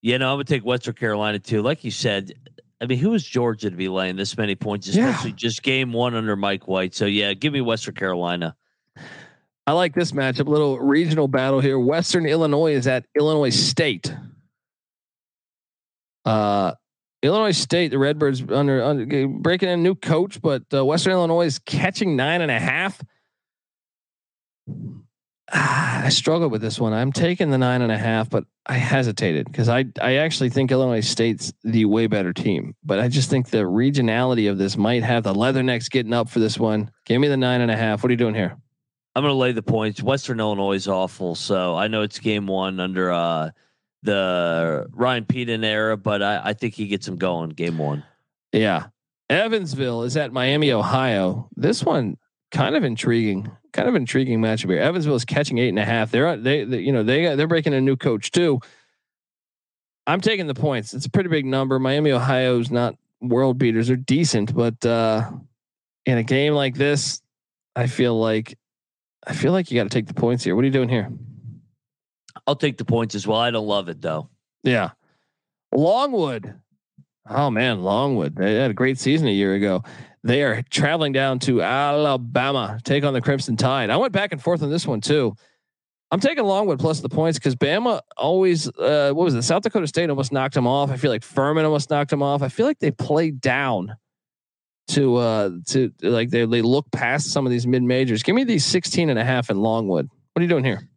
Yeah, 0.03 0.17
no, 0.17 0.31
I 0.31 0.35
would 0.35 0.47
take 0.47 0.63
Western 0.63 0.93
Carolina 0.93 1.39
too. 1.39 1.61
Like 1.61 1.83
you 1.83 1.91
said, 1.91 2.33
I 2.79 2.85
mean, 2.85 2.99
who 2.99 3.13
is 3.13 3.23
Georgia 3.23 3.69
to 3.69 3.75
be 3.75 3.87
laying 3.87 4.17
this 4.17 4.37
many 4.37 4.55
points, 4.55 4.87
especially 4.87 5.31
yeah. 5.31 5.35
just 5.37 5.63
game 5.63 5.93
one 5.93 6.13
under 6.13 6.35
Mike 6.35 6.67
White? 6.67 6.93
So 6.93 7.05
yeah, 7.05 7.33
give 7.33 7.53
me 7.53 7.61
Western 7.61 7.95
Carolina. 7.95 8.55
I 9.65 9.71
like 9.73 9.93
this 9.93 10.11
matchup. 10.11 10.47
A 10.47 10.49
little 10.49 10.79
regional 10.79 11.27
battle 11.27 11.61
here. 11.61 11.79
Western 11.79 12.25
Illinois 12.25 12.73
is 12.73 12.87
at 12.87 13.05
Illinois 13.15 13.49
State. 13.49 14.13
Uh, 16.25 16.73
Illinois 17.21 17.51
State, 17.51 17.91
the 17.91 17.97
Redbirds 17.97 18.43
under, 18.49 18.83
under 18.83 19.27
breaking 19.27 19.69
in 19.69 19.79
a 19.79 19.81
new 19.81 19.95
coach, 19.95 20.41
but 20.41 20.63
uh, 20.73 20.85
Western 20.85 21.13
Illinois 21.13 21.45
is 21.45 21.59
catching 21.59 22.17
nine 22.17 22.41
and 22.41 22.51
a 22.51 22.59
half. 22.59 23.01
Ah, 25.51 26.05
I 26.05 26.09
struggle 26.09 26.49
with 26.49 26.61
this 26.61 26.79
one. 26.79 26.93
I'm 26.93 27.11
taking 27.13 27.49
the 27.49 27.57
nine 27.57 27.81
and 27.81 27.91
a 27.91 27.97
half, 27.97 28.29
but 28.29 28.45
I 28.65 28.73
hesitated 28.73 29.45
because 29.45 29.69
I 29.69 29.85
I 30.01 30.15
actually 30.15 30.49
think 30.49 30.71
Illinois 30.71 31.01
State's 31.01 31.53
the 31.63 31.85
way 31.85 32.07
better 32.07 32.33
team. 32.33 32.75
But 32.83 32.99
I 32.99 33.07
just 33.07 33.29
think 33.29 33.49
the 33.49 33.59
regionality 33.59 34.49
of 34.49 34.57
this 34.57 34.75
might 34.77 35.03
have 35.03 35.23
the 35.23 35.33
Leathernecks 35.33 35.89
getting 35.89 36.13
up 36.13 36.29
for 36.29 36.39
this 36.39 36.57
one. 36.57 36.91
Give 37.05 37.21
me 37.21 37.27
the 37.27 37.37
nine 37.37 37.61
and 37.61 37.71
a 37.71 37.77
half. 37.77 38.03
What 38.03 38.09
are 38.09 38.13
you 38.13 38.17
doing 38.17 38.35
here? 38.35 38.57
I'm 39.15 39.23
going 39.23 39.31
to 39.31 39.37
lay 39.37 39.51
the 39.51 39.61
points. 39.61 40.01
Western 40.01 40.39
Illinois 40.39 40.73
is 40.73 40.87
awful, 40.87 41.35
so 41.35 41.75
I 41.75 41.87
know 41.87 42.01
it's 42.01 42.19
game 42.19 42.47
one 42.47 42.79
under 42.79 43.11
uh, 43.11 43.51
the 44.01 44.87
Ryan 44.91 45.25
Pedon 45.25 45.63
era, 45.63 45.97
but 45.97 46.23
I, 46.23 46.41
I 46.45 46.53
think 46.53 46.73
he 46.73 46.87
gets 46.87 47.07
him 47.07 47.17
going 47.17 47.49
game 47.51 47.77
one. 47.77 48.03
Yeah, 48.51 48.87
Evansville 49.29 50.03
is 50.03 50.17
at 50.17 50.33
Miami, 50.33 50.71
Ohio. 50.71 51.49
This 51.55 51.83
one 51.83 52.17
kind 52.51 52.75
of 52.75 52.83
intriguing, 52.83 53.51
kind 53.71 53.87
of 53.87 53.95
intriguing 53.95 54.39
matchup 54.39 54.69
here. 54.69 54.79
Evansville 54.79 55.15
is 55.15 55.25
catching 55.25 55.57
eight 55.57 55.69
and 55.69 55.79
a 55.79 55.85
half. 55.85 56.11
They're 56.11 56.37
they, 56.37 56.63
they 56.63 56.79
you 56.79 56.91
know 56.91 57.03
they 57.03 57.35
they're 57.35 57.47
breaking 57.47 57.73
a 57.73 57.81
new 57.81 57.95
coach 57.95 58.31
too. 58.31 58.59
I'm 60.05 60.21
taking 60.21 60.47
the 60.47 60.53
points. 60.53 60.93
It's 60.93 61.05
a 61.05 61.09
pretty 61.09 61.29
big 61.29 61.45
number. 61.45 61.79
Miami, 61.79 62.11
Ohio's 62.11 62.69
not 62.69 62.95
world 63.21 63.57
beaters. 63.57 63.87
They're 63.87 63.95
decent, 63.95 64.53
but 64.53 64.85
uh, 64.85 65.31
in 66.05 66.17
a 66.17 66.23
game 66.23 66.53
like 66.53 66.75
this, 66.75 67.21
I 67.75 67.87
feel 67.87 68.19
like 68.19 68.57
I 69.25 69.33
feel 69.33 69.51
like 69.51 69.71
you 69.71 69.79
got 69.79 69.83
to 69.83 69.89
take 69.89 70.07
the 70.07 70.13
points 70.13 70.43
here. 70.43 70.55
What 70.55 70.63
are 70.63 70.67
you 70.67 70.73
doing 70.73 70.89
here? 70.89 71.09
I'll 72.45 72.55
take 72.55 72.77
the 72.77 72.85
points 72.85 73.15
as 73.15 73.25
well. 73.25 73.39
I 73.39 73.51
don't 73.51 73.67
love 73.67 73.89
it 73.89 74.01
though. 74.01 74.29
Yeah. 74.63 74.91
Longwood. 75.73 76.55
Oh 77.29 77.49
man, 77.49 77.83
Longwood. 77.83 78.35
They 78.35 78.55
had 78.55 78.71
a 78.71 78.73
great 78.73 78.99
season 78.99 79.27
a 79.27 79.31
year 79.31 79.53
ago. 79.53 79.83
They 80.23 80.43
are 80.43 80.61
traveling 80.69 81.13
down 81.13 81.39
to 81.39 81.61
Alabama, 81.61 82.79
take 82.83 83.03
on 83.03 83.13
the 83.13 83.21
Crimson 83.21 83.57
Tide. 83.57 83.89
I 83.89 83.97
went 83.97 84.13
back 84.13 84.31
and 84.31 84.41
forth 84.41 84.63
on 84.63 84.69
this 84.69 84.87
one 84.87 85.01
too. 85.01 85.35
I'm 86.11 86.19
taking 86.19 86.43
Longwood 86.43 86.79
plus 86.79 86.99
the 86.99 87.09
points 87.09 87.39
because 87.39 87.55
Bama 87.55 88.01
always, 88.17 88.67
uh, 88.67 89.11
what 89.13 89.23
was 89.23 89.33
it? 89.33 89.41
South 89.41 89.63
Dakota 89.63 89.87
State 89.87 90.09
almost 90.09 90.31
knocked 90.31 90.55
him 90.55 90.67
off. 90.67 90.91
I 90.91 90.97
feel 90.97 91.09
like 91.09 91.23
Furman 91.23 91.65
almost 91.65 91.89
knocked 91.89 92.13
him 92.13 92.21
off. 92.21 92.41
I 92.41 92.49
feel 92.49 92.67
like 92.67 92.79
they 92.79 92.91
played 92.91 93.41
down 93.41 93.95
to, 94.89 95.15
uh, 95.15 95.49
to 95.67 95.91
like 96.01 96.29
they, 96.29 96.45
they 96.45 96.61
look 96.61 96.91
past 96.91 97.31
some 97.31 97.45
of 97.45 97.51
these 97.51 97.65
mid 97.65 97.83
majors. 97.83 98.23
Give 98.23 98.35
me 98.35 98.43
these 98.43 98.65
16 98.65 99.09
and 99.09 99.17
a 99.17 99.23
half 99.23 99.49
in 99.49 99.57
Longwood. 99.57 100.09
What 100.33 100.39
are 100.39 100.43
you 100.43 100.49
doing 100.49 100.63
here? 100.63 100.87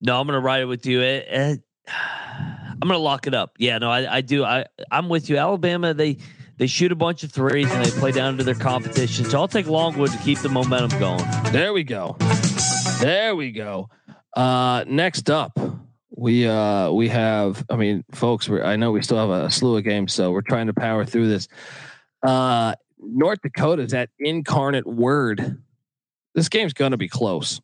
No, 0.00 0.20
I'm 0.20 0.26
going 0.26 0.38
to 0.38 0.44
ride 0.44 0.62
it 0.62 0.66
with 0.66 0.86
you. 0.86 1.00
It, 1.00 1.26
it, 1.28 1.60
I'm 1.88 2.80
going 2.80 2.92
to 2.92 2.98
lock 2.98 3.26
it 3.26 3.34
up. 3.34 3.52
Yeah, 3.58 3.78
no, 3.78 3.90
I, 3.90 4.16
I 4.16 4.20
do. 4.20 4.44
I, 4.44 4.66
I'm 4.90 5.08
with 5.08 5.28
you. 5.28 5.36
Alabama, 5.36 5.94
they, 5.94 6.18
they 6.58 6.66
shoot 6.66 6.92
a 6.92 6.96
bunch 6.96 7.24
of 7.24 7.32
threes 7.32 7.70
and 7.70 7.84
they 7.84 7.90
play 7.98 8.12
down 8.12 8.36
to 8.38 8.44
their 8.44 8.54
competition. 8.54 9.24
So 9.24 9.38
I'll 9.38 9.48
take 9.48 9.66
Longwood 9.66 10.10
to 10.10 10.18
keep 10.18 10.38
the 10.38 10.48
momentum 10.48 10.98
going. 10.98 11.24
There 11.52 11.72
we 11.72 11.84
go. 11.84 12.16
There 13.00 13.34
we 13.34 13.52
go. 13.52 13.88
Uh, 14.34 14.84
next 14.86 15.30
up, 15.30 15.58
we 16.10 16.46
uh 16.46 16.90
we 16.90 17.08
have. 17.08 17.64
I 17.70 17.76
mean, 17.76 18.04
folks, 18.12 18.48
we 18.48 18.60
I 18.60 18.76
know 18.76 18.90
we 18.90 19.02
still 19.02 19.18
have 19.18 19.30
a, 19.30 19.46
a 19.46 19.50
slew 19.50 19.76
of 19.76 19.84
games, 19.84 20.12
so 20.12 20.32
we're 20.32 20.42
trying 20.42 20.66
to 20.66 20.74
power 20.74 21.04
through 21.04 21.28
this. 21.28 21.48
Uh, 22.22 22.74
North 23.00 23.40
Dakota's 23.42 23.92
that 23.92 24.10
Incarnate 24.18 24.86
Word. 24.86 25.62
This 26.34 26.48
game's 26.48 26.72
gonna 26.72 26.96
be 26.96 27.08
close. 27.08 27.60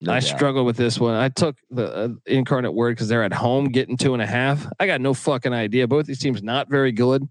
No 0.00 0.12
I 0.12 0.20
doubt. 0.20 0.28
struggled 0.36 0.66
with 0.66 0.76
this 0.76 0.98
one. 1.00 1.14
I 1.14 1.28
took 1.28 1.56
the 1.70 1.92
uh, 1.92 2.08
Incarnate 2.26 2.72
Word 2.72 2.92
because 2.92 3.08
they're 3.08 3.24
at 3.24 3.32
home 3.32 3.66
getting 3.68 3.96
two 3.96 4.12
and 4.12 4.22
a 4.22 4.26
half. 4.26 4.66
I 4.78 4.86
got 4.86 5.00
no 5.00 5.12
fucking 5.12 5.52
idea. 5.52 5.88
Both 5.88 6.06
these 6.06 6.20
teams 6.20 6.42
not 6.42 6.68
very 6.70 6.92
good. 6.92 7.28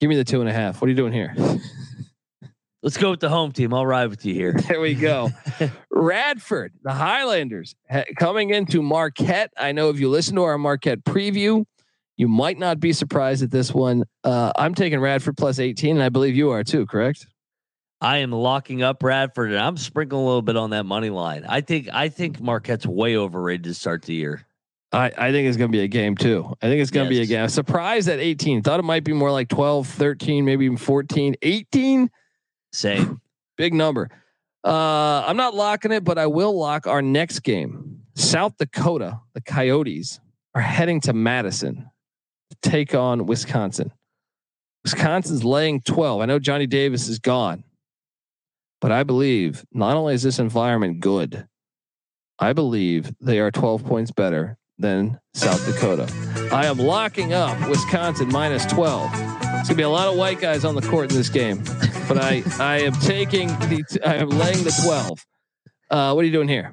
Give 0.00 0.10
me 0.10 0.16
the 0.16 0.24
two 0.24 0.40
and 0.40 0.48
a 0.48 0.52
half. 0.52 0.80
What 0.80 0.86
are 0.86 0.90
you 0.90 0.96
doing 0.96 1.12
here? 1.12 1.34
Let's 2.82 2.98
go 2.98 3.10
with 3.10 3.20
the 3.20 3.30
home 3.30 3.52
team. 3.52 3.72
I'll 3.72 3.86
ride 3.86 4.10
with 4.10 4.26
you 4.26 4.34
here. 4.34 4.52
There 4.52 4.78
we 4.78 4.92
go. 4.94 5.30
Radford, 5.90 6.74
the 6.82 6.92
Highlanders 6.92 7.74
ha- 7.90 8.04
coming 8.18 8.50
into 8.50 8.82
Marquette. 8.82 9.50
I 9.56 9.72
know 9.72 9.88
if 9.88 9.98
you 9.98 10.10
listen 10.10 10.36
to 10.36 10.42
our 10.42 10.58
Marquette 10.58 11.02
preview, 11.02 11.64
you 12.16 12.28
might 12.28 12.58
not 12.58 12.80
be 12.80 12.92
surprised 12.92 13.42
at 13.42 13.50
this 13.50 13.72
one. 13.72 14.04
Uh, 14.22 14.52
I'm 14.56 14.74
taking 14.74 15.00
Radford 15.00 15.36
plus 15.36 15.58
18, 15.58 15.96
and 15.96 16.02
I 16.02 16.08
believe 16.08 16.36
you 16.36 16.50
are 16.50 16.62
too, 16.62 16.86
correct? 16.86 17.26
I 18.00 18.18
am 18.18 18.32
locking 18.32 18.82
up 18.82 19.02
Radford, 19.02 19.50
and 19.50 19.60
I'm 19.60 19.76
sprinkling 19.76 20.22
a 20.22 20.24
little 20.24 20.42
bit 20.42 20.56
on 20.56 20.70
that 20.70 20.84
money 20.84 21.10
line. 21.10 21.44
I 21.48 21.60
think 21.60 21.88
I 21.92 22.08
think 22.08 22.40
Marquette's 22.40 22.86
way 22.86 23.16
overrated 23.16 23.64
to 23.64 23.74
start 23.74 24.02
the 24.02 24.14
year. 24.14 24.46
I, 24.92 25.10
I 25.16 25.32
think 25.32 25.48
it's 25.48 25.56
going 25.56 25.72
to 25.72 25.76
be 25.76 25.82
a 25.82 25.88
game 25.88 26.16
too. 26.16 26.54
I 26.62 26.66
think 26.66 26.80
it's 26.80 26.90
going 26.90 27.08
to 27.08 27.14
yes. 27.14 27.26
be 27.26 27.34
a 27.34 27.36
game. 27.36 27.48
Surprised 27.48 28.08
at 28.08 28.20
18. 28.20 28.62
Thought 28.62 28.78
it 28.78 28.84
might 28.84 29.02
be 29.02 29.12
more 29.12 29.32
like 29.32 29.48
12, 29.48 29.88
13, 29.88 30.44
maybe 30.44 30.66
even 30.66 30.76
14, 30.76 31.34
18. 31.42 32.10
Same. 32.72 33.20
Big 33.56 33.74
number. 33.74 34.08
Uh, 34.62 35.24
I'm 35.26 35.36
not 35.36 35.54
locking 35.54 35.90
it, 35.90 36.04
but 36.04 36.16
I 36.16 36.26
will 36.26 36.56
lock 36.56 36.86
our 36.86 37.02
next 37.02 37.40
game. 37.40 38.02
South 38.14 38.56
Dakota, 38.56 39.20
the 39.32 39.40
Coyotes 39.40 40.20
are 40.54 40.60
heading 40.60 41.00
to 41.02 41.12
Madison 41.12 41.90
take 42.64 42.94
on 42.94 43.26
Wisconsin. 43.26 43.92
Wisconsin's 44.82 45.44
laying 45.44 45.80
12. 45.80 46.20
I 46.20 46.26
know 46.26 46.38
Johnny 46.38 46.66
Davis 46.66 47.08
is 47.08 47.18
gone, 47.18 47.64
but 48.80 48.92
I 48.92 49.02
believe 49.02 49.64
not 49.72 49.96
only 49.96 50.14
is 50.14 50.22
this 50.22 50.38
environment 50.38 51.00
good, 51.00 51.46
I 52.38 52.52
believe 52.52 53.12
they 53.20 53.38
are 53.38 53.50
12 53.50 53.84
points 53.84 54.10
better 54.10 54.58
than 54.78 55.18
South 55.34 55.64
Dakota. 55.66 56.12
I 56.52 56.66
am 56.66 56.78
locking 56.78 57.32
up 57.32 57.68
Wisconsin 57.68 58.28
minus 58.28 58.66
12. 58.66 59.10
It's 59.12 59.68
gonna 59.68 59.76
be 59.76 59.82
a 59.82 59.88
lot 59.88 60.08
of 60.08 60.16
white 60.16 60.40
guys 60.40 60.64
on 60.64 60.74
the 60.74 60.82
court 60.82 61.10
in 61.10 61.16
this 61.16 61.28
game 61.28 61.62
but 62.08 62.18
I 62.18 62.42
I 62.60 62.80
am 62.80 62.92
taking 62.94 63.48
the 63.48 64.00
I 64.04 64.16
am 64.16 64.30
laying 64.30 64.64
the 64.64 64.82
twelve. 64.84 65.24
Uh, 65.90 66.12
what 66.12 66.22
are 66.22 66.26
you 66.26 66.32
doing 66.32 66.48
here? 66.48 66.72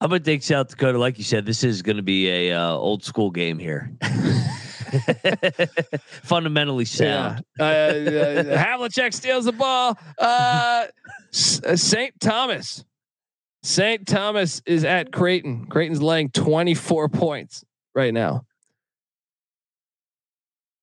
I'm 0.00 0.10
gonna 0.10 0.20
take 0.20 0.42
South 0.42 0.68
Dakota. 0.68 0.98
Like 0.98 1.18
you 1.18 1.24
said, 1.24 1.46
this 1.46 1.64
is 1.64 1.82
gonna 1.82 2.02
be 2.02 2.28
a 2.28 2.52
uh, 2.52 2.72
old 2.72 3.04
school 3.04 3.30
game 3.30 3.58
here. 3.58 3.92
Fundamentally 6.22 6.84
sound. 6.84 7.44
Yeah. 7.58 7.64
Uh, 7.64 7.68
uh, 7.68 8.56
Havlicek 8.56 9.12
steals 9.14 9.44
the 9.44 9.52
ball. 9.52 9.98
Uh, 10.18 10.86
St. 11.30 12.14
Uh, 12.14 12.16
Thomas. 12.20 12.84
St. 13.62 14.06
Thomas 14.06 14.62
is 14.66 14.84
at 14.84 15.12
Creighton. 15.12 15.66
Creighton's 15.66 16.00
laying 16.00 16.30
24 16.30 17.08
points 17.08 17.64
right 17.94 18.14
now 18.14 18.44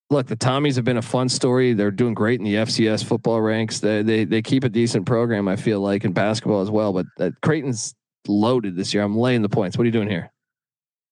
look, 0.09 0.27
the 0.27 0.35
Tommies 0.35 0.75
have 0.75 0.85
been 0.85 0.97
a 0.97 1.01
fun 1.01 1.29
story. 1.29 1.73
They're 1.73 1.91
doing 1.91 2.13
great 2.13 2.39
in 2.39 2.45
the 2.45 2.55
FCS 2.55 3.03
football 3.03 3.41
ranks. 3.41 3.79
They 3.79 4.01
they 4.01 4.25
they 4.25 4.41
keep 4.41 4.63
a 4.63 4.69
decent 4.69 5.05
program. 5.05 5.47
I 5.47 5.55
feel 5.55 5.79
like 5.79 6.03
in 6.05 6.13
basketball 6.13 6.61
as 6.61 6.71
well. 6.71 6.93
But 6.93 7.05
uh, 7.19 7.31
Creighton's 7.41 7.93
loaded 8.27 8.75
this 8.75 8.93
year. 8.93 9.03
I'm 9.03 9.17
laying 9.17 9.41
the 9.41 9.49
points. 9.49 9.77
What 9.77 9.83
are 9.83 9.85
you 9.85 9.91
doing 9.91 10.09
here? 10.09 10.31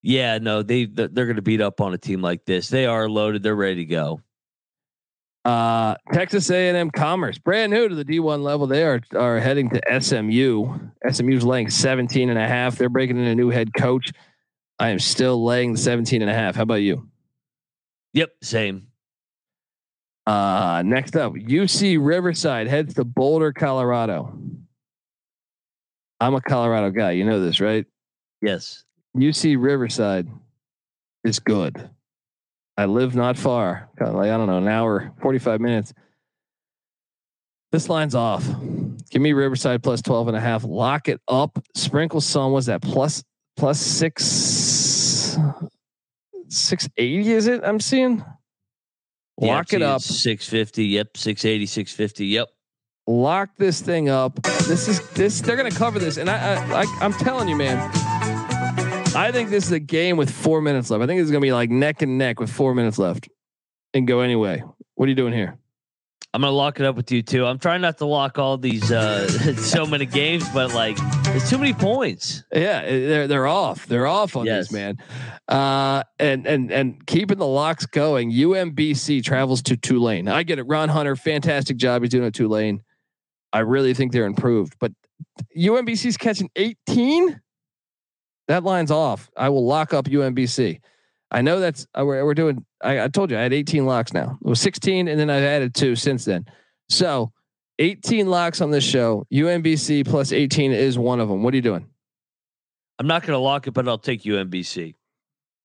Yeah, 0.03 0.37
no, 0.37 0.61
they 0.63 0.85
they're 0.85 1.07
going 1.07 1.37
to 1.37 1.41
beat 1.41 1.61
up 1.61 1.79
on 1.79 1.93
a 1.93 1.97
team 1.97 2.21
like 2.21 2.45
this. 2.45 2.67
They 2.67 2.85
are 2.85 3.09
loaded. 3.09 3.41
They're 3.41 3.55
ready 3.55 3.85
to 3.85 3.85
go. 3.85 4.21
Uh, 5.45 5.95
Texas 6.13 6.49
A&M 6.49 6.89
Commerce, 6.91 7.37
brand 7.37 7.71
new 7.71 7.89
to 7.89 7.95
the 7.95 8.05
D1 8.05 8.43
level. 8.43 8.67
They 8.67 8.83
are 8.83 9.01
are 9.15 9.39
heading 9.39 9.69
to 9.71 10.01
SMU. 10.01 10.77
SMU's 11.09 11.45
laying 11.45 11.69
17 11.69 12.29
and 12.29 12.37
a 12.37 12.47
half. 12.47 12.77
They're 12.77 12.89
breaking 12.89 13.17
in 13.17 13.25
a 13.25 13.35
new 13.35 13.49
head 13.49 13.73
coach. 13.73 14.11
I 14.77 14.89
am 14.89 14.99
still 14.99 15.43
laying 15.43 15.73
the 15.73 15.77
17 15.77 16.21
and 16.21 16.29
a 16.29 16.33
half. 16.33 16.55
How 16.55 16.63
about 16.63 16.75
you? 16.75 17.09
Yep, 18.13 18.31
same. 18.41 18.87
Uh, 20.25 20.83
next 20.85 21.15
up, 21.15 21.33
UC 21.33 21.97
Riverside 22.01 22.67
heads 22.67 22.93
to 22.95 23.03
Boulder, 23.03 23.51
Colorado. 23.51 24.37
I'm 26.19 26.35
a 26.35 26.41
Colorado 26.41 26.91
guy. 26.91 27.11
You 27.11 27.25
know 27.25 27.41
this, 27.41 27.59
right? 27.59 27.85
Yes. 28.41 28.83
UC 29.15 29.55
Riverside 29.59 30.27
is 31.23 31.39
good. 31.39 31.89
I 32.75 32.85
live 32.85 33.15
not 33.15 33.37
far, 33.37 33.89
kind 33.97 34.09
of 34.09 34.15
like 34.15 34.31
I 34.31 34.37
don't 34.37 34.47
know, 34.47 34.57
an 34.57 34.67
hour, 34.67 35.11
45 35.21 35.61
minutes. 35.61 35.93
This 37.71 37.89
line's 37.89 38.15
off. 38.15 38.45
Give 39.09 39.21
me 39.21 39.33
Riverside 39.33 39.83
plus 39.83 40.01
12 40.01 40.29
and 40.29 40.37
a 40.37 40.39
half. 40.39 40.63
Lock 40.63 41.07
it 41.07 41.21
up. 41.27 41.63
Sprinkle 41.75 42.21
some 42.21 42.51
was 42.51 42.67
that 42.67 42.81
plus 42.81 43.23
plus 43.57 43.79
six 43.79 45.37
680 46.49 47.31
is 47.31 47.47
it? 47.47 47.61
I'm 47.63 47.79
seeing. 47.79 48.23
Lock 49.39 49.71
yeah, 49.71 49.77
it 49.77 49.81
up. 49.81 50.01
650. 50.01 50.85
Yep. 50.85 51.17
680, 51.17 51.65
650. 51.65 52.25
Yep. 52.27 52.47
Lock 53.07 53.49
this 53.57 53.81
thing 53.81 54.09
up. 54.09 54.41
This 54.43 54.87
is 54.87 55.07
this. 55.09 55.41
They're 55.41 55.57
gonna 55.57 55.71
cover 55.71 55.99
this, 55.99 56.17
and 56.17 56.29
I, 56.29 56.55
I, 56.55 56.83
I 56.83 56.97
I'm 57.01 57.11
telling 57.11 57.49
you, 57.49 57.55
man. 57.57 57.91
I 59.15 59.31
think 59.31 59.49
this 59.49 59.65
is 59.65 59.71
a 59.71 59.79
game 59.79 60.17
with 60.17 60.31
four 60.31 60.61
minutes 60.61 60.89
left. 60.89 61.03
I 61.03 61.07
think 61.07 61.21
it's 61.21 61.29
gonna 61.29 61.41
be 61.41 61.53
like 61.53 61.69
neck 61.69 62.01
and 62.01 62.17
neck 62.17 62.39
with 62.39 62.51
four 62.51 62.73
minutes 62.73 62.97
left, 62.97 63.29
and 63.93 64.07
go 64.07 64.21
anyway. 64.21 64.63
What 64.95 65.05
are 65.05 65.09
you 65.09 65.15
doing 65.15 65.33
here? 65.33 65.57
I'm 66.33 66.41
gonna 66.41 66.51
lock 66.51 66.79
it 66.79 66.85
up 66.87 66.95
with 66.95 67.11
you 67.11 67.21
too. 67.21 67.45
I'm 67.45 67.59
trying 67.59 67.81
not 67.81 67.99
to 67.99 68.07
lock 68.07 68.39
all 68.39 68.57
these 68.57 68.91
uh 68.91 69.27
so 69.57 69.85
many 69.85 70.07
games, 70.07 70.49
but 70.49 70.73
like 70.73 70.97
it's 71.27 71.47
too 71.47 71.59
many 71.59 71.73
points. 71.73 72.43
Yeah, 72.51 72.81
eh, 72.83 73.07
they're 73.07 73.27
they're 73.27 73.47
off. 73.47 73.85
They're 73.85 74.07
off 74.07 74.35
on 74.35 74.47
yes. 74.47 74.69
these, 74.69 74.73
man. 74.73 74.97
Uh 75.47 76.01
and 76.17 76.47
and 76.47 76.71
and 76.71 77.05
keeping 77.05 77.37
the 77.37 77.45
locks 77.45 77.85
going. 77.85 78.31
UMBC 78.31 79.23
travels 79.23 79.61
to 79.63 79.77
Tulane. 79.77 80.27
I 80.27 80.41
get 80.41 80.57
it. 80.57 80.63
Ron 80.63 80.89
Hunter, 80.89 81.15
fantastic 81.15 81.77
job 81.77 82.01
he's 82.01 82.09
doing 82.09 82.25
at 82.25 82.33
Tulane. 82.33 82.81
I 83.51 83.59
really 83.59 83.93
think 83.93 84.11
they're 84.11 84.25
improved, 84.25 84.75
but 84.79 84.91
UMBC's 85.55 86.17
catching 86.17 86.49
18. 86.55 87.39
That 88.47 88.63
line's 88.63 88.91
off. 88.91 89.29
I 89.37 89.49
will 89.49 89.65
lock 89.65 89.93
up 89.93 90.05
UMBC. 90.05 90.79
I 91.31 91.41
know 91.41 91.59
that's 91.59 91.87
we're, 91.97 92.23
we're 92.23 92.33
doing. 92.33 92.63
I, 92.81 93.03
I, 93.03 93.07
told 93.07 93.31
you 93.31 93.37
I 93.37 93.41
had 93.41 93.53
18 93.53 93.85
locks 93.85 94.13
now. 94.13 94.37
It 94.43 94.47
was 94.47 94.61
16, 94.61 95.07
and 95.07 95.19
then 95.19 95.29
I've 95.29 95.43
added 95.43 95.73
two 95.73 95.95
since 95.95 96.25
then. 96.25 96.45
So 96.89 97.31
18 97.79 98.27
locks 98.29 98.61
on 98.61 98.69
this 98.69 98.83
show. 98.83 99.25
UMBC 99.33 100.07
plus 100.07 100.31
18 100.31 100.71
is 100.71 100.97
one 100.97 101.19
of 101.19 101.29
them. 101.29 101.41
What 101.41 101.53
are 101.53 101.57
you 101.57 101.61
doing? 101.61 101.87
I'm 102.99 103.07
not 103.07 103.23
going 103.23 103.33
to 103.33 103.39
lock 103.39 103.65
it, 103.67 103.71
but 103.71 103.87
I'll 103.87 103.97
take 103.97 104.21
UMBC. 104.23 104.93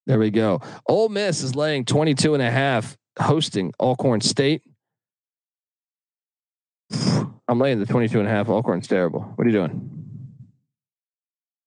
There 0.06 0.18
we 0.18 0.30
go. 0.30 0.62
Ole 0.86 1.10
Miss 1.10 1.42
is 1.42 1.54
laying 1.54 1.84
22 1.84 2.32
and 2.32 2.42
a 2.42 2.50
half, 2.50 2.96
hosting 3.18 3.74
Alcorn 3.78 4.22
State. 4.22 4.62
I'm 7.48 7.58
laying 7.58 7.78
the 7.78 7.86
22 7.86 8.18
and 8.18 8.26
a 8.26 8.30
half. 8.30 8.48
Alcorn's 8.48 8.88
terrible. 8.88 9.20
What 9.20 9.46
are 9.46 9.50
you 9.50 9.56
doing? 9.56 9.97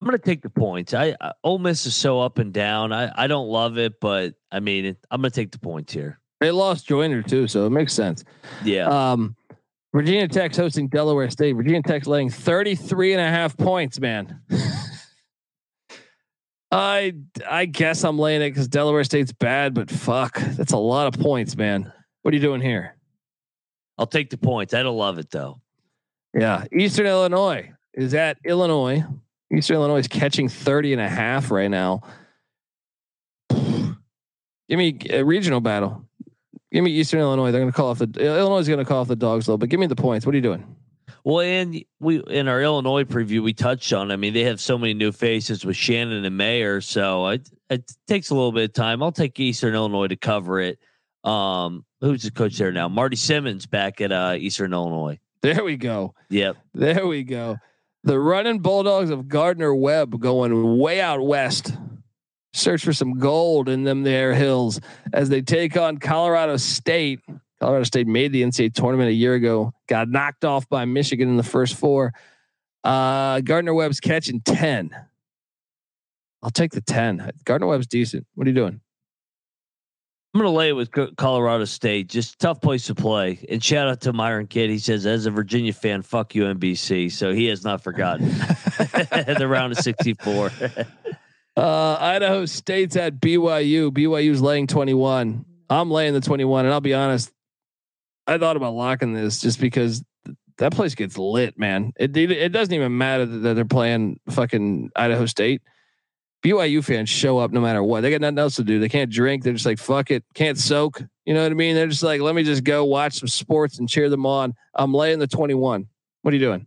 I'm 0.02 0.08
going 0.08 0.18
to 0.18 0.24
take 0.24 0.42
the 0.42 0.50
points. 0.50 0.94
I, 0.94 1.14
I 1.20 1.32
Ole 1.44 1.60
Miss 1.60 1.86
is 1.86 1.94
so 1.94 2.18
up 2.18 2.38
and 2.38 2.52
down. 2.52 2.92
I 2.92 3.12
I 3.14 3.28
don't 3.28 3.46
love 3.46 3.78
it, 3.78 4.00
but 4.00 4.34
I 4.50 4.58
mean, 4.58 4.84
it, 4.84 4.96
I'm 5.12 5.20
going 5.20 5.30
to 5.30 5.34
take 5.34 5.52
the 5.52 5.60
points 5.60 5.92
here. 5.92 6.18
They 6.40 6.50
lost 6.50 6.88
Joyner 6.88 7.22
too, 7.22 7.46
so 7.46 7.66
it 7.66 7.70
makes 7.70 7.92
sense. 7.92 8.24
Yeah. 8.64 8.88
Um, 8.88 9.36
Virginia 9.94 10.26
Tech's 10.26 10.56
hosting 10.56 10.88
Delaware 10.88 11.30
State. 11.30 11.52
Virginia 11.52 11.82
Tech's 11.82 12.08
laying 12.08 12.30
33 12.30 13.12
and 13.12 13.20
a 13.20 13.28
half 13.28 13.56
points, 13.56 14.00
man. 14.00 14.40
I 16.72 17.14
I 17.48 17.66
guess 17.66 18.02
I'm 18.02 18.18
laying 18.18 18.42
it 18.42 18.50
because 18.50 18.66
Delaware 18.66 19.04
State's 19.04 19.30
bad, 19.30 19.72
but 19.72 19.88
fuck, 19.88 20.34
that's 20.34 20.72
a 20.72 20.78
lot 20.78 21.14
of 21.14 21.20
points, 21.20 21.56
man. 21.56 21.92
What 22.22 22.34
are 22.34 22.36
you 22.36 22.42
doing 22.42 22.60
here? 22.60 22.96
I'll 23.98 24.08
take 24.08 24.30
the 24.30 24.36
points. 24.36 24.74
I 24.74 24.82
don't 24.82 24.96
love 24.96 25.18
it 25.18 25.30
though. 25.30 25.60
Yeah. 26.34 26.64
Eastern 26.72 27.06
Illinois 27.06 27.70
is 27.94 28.14
at 28.14 28.38
Illinois. 28.44 29.04
Eastern 29.52 29.76
Illinois 29.76 29.98
is 29.98 30.08
catching 30.08 30.48
30 30.48 30.94
and 30.94 31.02
a 31.02 31.08
half 31.08 31.50
right 31.50 31.70
now. 31.70 32.02
Give 33.50 34.78
me 34.78 34.98
a 35.10 35.22
regional 35.22 35.60
battle. 35.60 36.06
Give 36.72 36.82
me 36.82 36.90
Eastern 36.92 37.20
Illinois. 37.20 37.50
They're 37.50 37.60
going 37.60 37.70
to 37.70 37.76
call 37.76 37.88
off 37.88 37.98
the 37.98 38.10
Illinois 38.18 38.60
is 38.60 38.68
going 38.68 38.78
to 38.78 38.84
call 38.86 39.02
off 39.02 39.08
the 39.08 39.16
dogs 39.16 39.44
though. 39.44 39.58
But 39.58 39.68
give 39.68 39.78
me 39.78 39.86
the 39.86 39.96
points. 39.96 40.24
What 40.24 40.34
are 40.34 40.38
you 40.38 40.42
doing? 40.42 40.64
Well, 41.22 41.40
and 41.40 41.84
we 42.00 42.22
in 42.22 42.48
our 42.48 42.62
Illinois 42.62 43.04
preview 43.04 43.42
we 43.42 43.52
touched 43.52 43.92
on. 43.92 44.10
I 44.10 44.16
mean, 44.16 44.32
they 44.32 44.44
have 44.44 44.58
so 44.58 44.78
many 44.78 44.94
new 44.94 45.12
faces 45.12 45.66
with 45.66 45.76
Shannon 45.76 46.24
and 46.24 46.36
Mayer, 46.36 46.80
so 46.80 47.26
it, 47.28 47.48
it 47.68 47.92
takes 48.08 48.30
a 48.30 48.34
little 48.34 48.52
bit 48.52 48.64
of 48.64 48.72
time. 48.72 49.02
I'll 49.02 49.12
take 49.12 49.38
Eastern 49.38 49.74
Illinois 49.74 50.08
to 50.08 50.16
cover 50.16 50.60
it. 50.60 50.78
Um, 51.22 51.84
who's 52.00 52.22
the 52.22 52.30
coach 52.30 52.56
there 52.56 52.72
now? 52.72 52.88
Marty 52.88 53.16
Simmons 53.16 53.66
back 53.66 54.00
at 54.00 54.10
uh, 54.10 54.34
Eastern 54.38 54.72
Illinois. 54.72 55.18
There 55.42 55.62
we 55.62 55.76
go. 55.76 56.14
Yep. 56.30 56.56
There 56.74 57.06
we 57.06 57.22
go. 57.22 57.58
The 58.04 58.18
running 58.18 58.58
Bulldogs 58.58 59.10
of 59.10 59.28
Gardner 59.28 59.72
Webb 59.74 60.18
going 60.20 60.78
way 60.78 61.00
out 61.00 61.24
west. 61.24 61.76
Search 62.52 62.84
for 62.84 62.92
some 62.92 63.18
gold 63.18 63.68
in 63.68 63.84
them 63.84 64.02
there 64.02 64.34
hills 64.34 64.80
as 65.12 65.28
they 65.28 65.40
take 65.40 65.76
on 65.76 65.98
Colorado 65.98 66.56
State. 66.56 67.20
Colorado 67.60 67.84
State 67.84 68.08
made 68.08 68.32
the 68.32 68.42
NCAA 68.42 68.74
tournament 68.74 69.08
a 69.08 69.14
year 69.14 69.34
ago, 69.34 69.72
got 69.86 70.08
knocked 70.08 70.44
off 70.44 70.68
by 70.68 70.84
Michigan 70.84 71.28
in 71.28 71.36
the 71.36 71.44
first 71.44 71.76
four. 71.76 72.12
Uh, 72.82 73.40
Gardner 73.40 73.72
Webb's 73.72 74.00
catching 74.00 74.40
10. 74.40 74.90
I'll 76.42 76.50
take 76.50 76.72
the 76.72 76.80
10. 76.80 77.30
Gardner 77.44 77.68
Webb's 77.68 77.86
decent. 77.86 78.26
What 78.34 78.48
are 78.48 78.50
you 78.50 78.56
doing? 78.56 78.80
I'm 80.34 80.40
going 80.40 80.50
to 80.50 80.56
lay 80.56 80.68
it 80.70 80.72
with 80.72 80.90
Colorado 81.16 81.66
State. 81.66 82.08
Just 82.08 82.38
tough 82.38 82.62
place 82.62 82.86
to 82.86 82.94
play. 82.94 83.44
And 83.50 83.62
shout 83.62 83.86
out 83.86 84.00
to 84.02 84.14
Myron 84.14 84.46
Kidd. 84.46 84.70
He 84.70 84.78
says, 84.78 85.04
as 85.04 85.26
a 85.26 85.30
Virginia 85.30 85.74
fan, 85.74 86.00
fuck 86.00 86.34
you, 86.34 86.44
UMBC. 86.44 87.12
So 87.12 87.34
he 87.34 87.46
has 87.46 87.64
not 87.64 87.82
forgotten 87.82 88.28
the 88.28 89.46
round 89.46 89.72
of 89.72 89.78
64. 89.78 90.50
uh, 91.56 91.96
Idaho 92.00 92.46
State's 92.46 92.96
at 92.96 93.20
BYU. 93.20 93.90
BYU's 93.90 94.40
laying 94.40 94.66
21. 94.66 95.44
I'm 95.68 95.90
laying 95.90 96.14
the 96.14 96.22
21. 96.22 96.64
And 96.64 96.72
I'll 96.72 96.80
be 96.80 96.94
honest, 96.94 97.30
I 98.26 98.38
thought 98.38 98.56
about 98.56 98.72
locking 98.72 99.12
this 99.12 99.38
just 99.38 99.60
because 99.60 100.02
that 100.56 100.72
place 100.72 100.94
gets 100.94 101.18
lit, 101.18 101.58
man. 101.58 101.92
It 101.96 102.16
it, 102.16 102.48
doesn't 102.50 102.72
even 102.72 102.96
matter 102.96 103.26
that 103.26 103.54
they're 103.54 103.64
playing 103.66 104.20
fucking 104.30 104.92
Idaho 104.96 105.26
State. 105.26 105.60
BYU 106.42 106.84
fans 106.84 107.08
show 107.08 107.38
up 107.38 107.52
no 107.52 107.60
matter 107.60 107.82
what. 107.82 108.00
They 108.00 108.10
got 108.10 108.20
nothing 108.20 108.38
else 108.38 108.56
to 108.56 108.64
do. 108.64 108.80
They 108.80 108.88
can't 108.88 109.10
drink. 109.10 109.44
They're 109.44 109.52
just 109.52 109.66
like 109.66 109.78
fuck 109.78 110.10
it. 110.10 110.24
Can't 110.34 110.58
soak. 110.58 111.00
You 111.24 111.34
know 111.34 111.42
what 111.42 111.52
I 111.52 111.54
mean? 111.54 111.74
They're 111.74 111.86
just 111.86 112.02
like 112.02 112.20
let 112.20 112.34
me 112.34 112.42
just 112.42 112.64
go 112.64 112.84
watch 112.84 113.20
some 113.20 113.28
sports 113.28 113.78
and 113.78 113.88
cheer 113.88 114.08
them 114.08 114.26
on. 114.26 114.54
I'm 114.74 114.92
laying 114.92 115.18
the 115.18 115.26
21. 115.26 115.86
What 116.22 116.30
are 116.32 116.36
you 116.36 116.44
doing? 116.44 116.66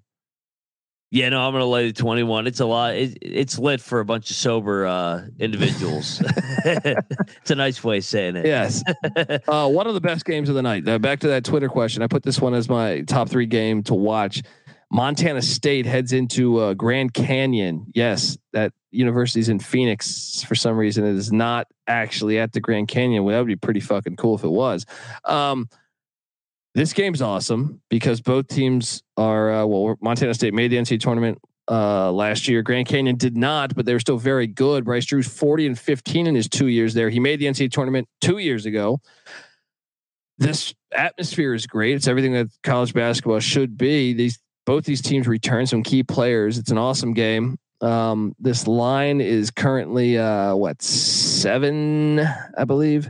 Yeah, 1.12 1.30
no, 1.30 1.42
I'm 1.42 1.54
gonna 1.54 1.66
lay 1.66 1.88
the 1.88 1.94
21. 1.94 2.48
It's 2.48 2.60
a 2.60 2.66
lot. 2.66 2.96
It, 2.96 3.18
it's 3.22 3.60
lit 3.60 3.80
for 3.80 4.00
a 4.00 4.06
bunch 4.06 4.30
of 4.30 4.36
sober 4.36 4.86
uh, 4.86 5.26
individuals. 5.40 6.22
it's 6.66 7.52
a 7.52 7.56
nice 7.56 7.84
way 7.84 8.00
of 8.00 8.04
saying 8.04 8.36
it. 8.36 8.46
Yes. 8.46 8.84
uh, 9.48 9.70
one 9.70 9.88
of 9.88 9.94
the 9.94 10.02
best 10.02 10.26
games 10.26 10.50
of 10.50 10.56
the 10.56 10.62
night. 10.62 10.88
Uh, 10.88 11.00
back 11.00 11.20
to 11.20 11.28
that 11.28 11.46
Twitter 11.46 11.70
question. 11.70 12.02
I 12.02 12.08
put 12.08 12.24
this 12.24 12.42
one 12.42 12.54
as 12.54 12.68
my 12.68 13.02
top 13.02 13.30
three 13.30 13.46
game 13.46 13.84
to 13.84 13.94
watch. 13.94 14.42
Montana 14.92 15.42
State 15.42 15.86
heads 15.86 16.12
into 16.12 16.58
uh, 16.58 16.74
Grand 16.74 17.14
Canyon. 17.14 17.86
Yes, 17.94 18.38
that 18.54 18.74
university's 18.96 19.50
in 19.50 19.60
Phoenix. 19.60 20.44
For 20.44 20.56
some 20.56 20.78
reason, 20.78 21.06
it 21.06 21.16
is 21.16 21.32
not 21.32 21.68
actually 21.88 22.40
at 22.40 22.54
the 22.54 22.60
Grand 22.60 22.88
Canyon. 22.88 23.24
Well, 23.24 23.34
that 23.34 23.40
would 23.40 23.48
be 23.48 23.56
pretty 23.56 23.80
fucking 23.80 24.16
cool 24.16 24.36
if 24.36 24.44
it 24.44 24.52
was. 24.52 24.86
Um, 25.24 25.70
this 26.74 26.94
game's 26.94 27.22
awesome 27.22 27.82
because 27.90 28.22
both 28.22 28.48
teams 28.48 29.02
are 29.18 29.52
uh, 29.52 29.66
well. 29.66 29.96
Montana 30.02 30.34
State 30.34 30.54
made 30.54 30.72
the 30.72 30.78
NCAA 30.78 31.00
tournament 31.00 31.40
uh, 31.70 32.12
last 32.12 32.48
year. 32.48 32.62
Grand 32.62 32.88
Canyon 32.88 33.16
did 33.16 33.38
not, 33.38 33.74
but 33.76 33.86
they 33.86 33.94
were 33.94 34.00
still 34.00 34.18
very 34.18 34.48
good. 34.48 34.84
Bryce 34.84 35.06
Drew's 35.06 35.28
forty 35.28 35.66
and 35.66 35.80
fifteen 35.80 36.28
in 36.28 36.36
his 36.36 36.50
two 36.50 36.68
years 36.68 36.94
there. 36.94 37.10
He 37.10 37.20
made 37.20 37.40
the 37.40 37.46
NCAA 37.46 37.72
tournament 37.72 38.08
two 38.22 38.40
years 38.40 38.66
ago. 38.66 39.00
This 40.38 40.74
atmosphere 40.94 41.54
is 41.54 41.66
great. 41.66 41.96
It's 41.96 42.10
everything 42.10 42.34
that 42.34 42.48
college 42.62 42.94
basketball 42.94 43.40
should 43.40 43.78
be. 43.78 44.14
These 44.14 44.40
both 44.66 44.84
these 44.84 45.02
teams 45.02 45.28
return 45.28 45.68
some 45.68 45.84
key 45.84 46.04
players. 46.04 46.58
It's 46.58 46.72
an 46.72 46.78
awesome 46.78 47.14
game. 47.14 47.58
Um, 47.82 48.36
this 48.40 48.68
line 48.68 49.22
is 49.22 49.52
currently 49.52 50.18
uh, 50.18 50.56
what 50.56 50.82
seven, 50.82 52.20
I 52.20 52.64
believe 52.66 53.10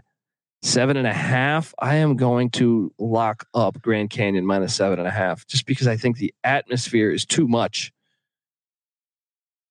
seven 0.61 0.97
and 0.97 1.07
a 1.07 1.13
half. 1.13 1.73
I 1.79 1.95
am 1.97 2.15
going 2.15 2.49
to 2.51 2.91
lock 2.97 3.47
up 3.53 3.81
Grand 3.81 4.09
Canyon 4.09 4.45
minus 4.45 4.73
seven 4.75 4.99
and 4.99 5.07
a 5.07 5.11
half 5.11 5.45
just 5.47 5.65
because 5.65 5.87
I 5.87 5.95
think 5.95 6.17
the 6.17 6.33
atmosphere 6.43 7.11
is 7.11 7.25
too 7.25 7.47
much. 7.47 7.91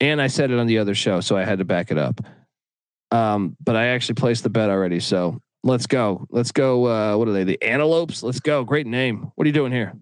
And 0.01 0.21
I 0.23 0.29
said 0.29 0.51
it 0.51 0.59
on 0.59 0.67
the 0.67 0.79
other 0.79 0.95
show, 0.95 1.21
so 1.21 1.37
I 1.37 1.45
had 1.45 1.59
to 1.59 1.65
back 1.65 1.91
it 1.91 1.99
up. 1.99 2.21
Um, 3.11 3.57
but 3.63 3.77
I 3.77 3.89
actually 3.89 4.17
placed 4.17 4.43
the 4.43 4.51
bet 4.51 4.71
already. 4.71 5.01
So 5.01 5.41
let's 5.63 5.87
go. 5.87 6.27
Let's 6.31 6.53
go. 6.53 6.87
Uh, 6.87 7.17
what 7.17 7.29
are 7.29 7.33
they? 7.33 7.45
The 7.45 7.63
Antelopes? 7.63 8.23
Let's 8.23 8.41
go. 8.41 8.65
Great 8.65 8.87
name. 8.87 9.33
What 9.35 9.45
are 9.45 9.49
you 9.49 9.53
doing 9.53 9.73
here? 9.73 9.95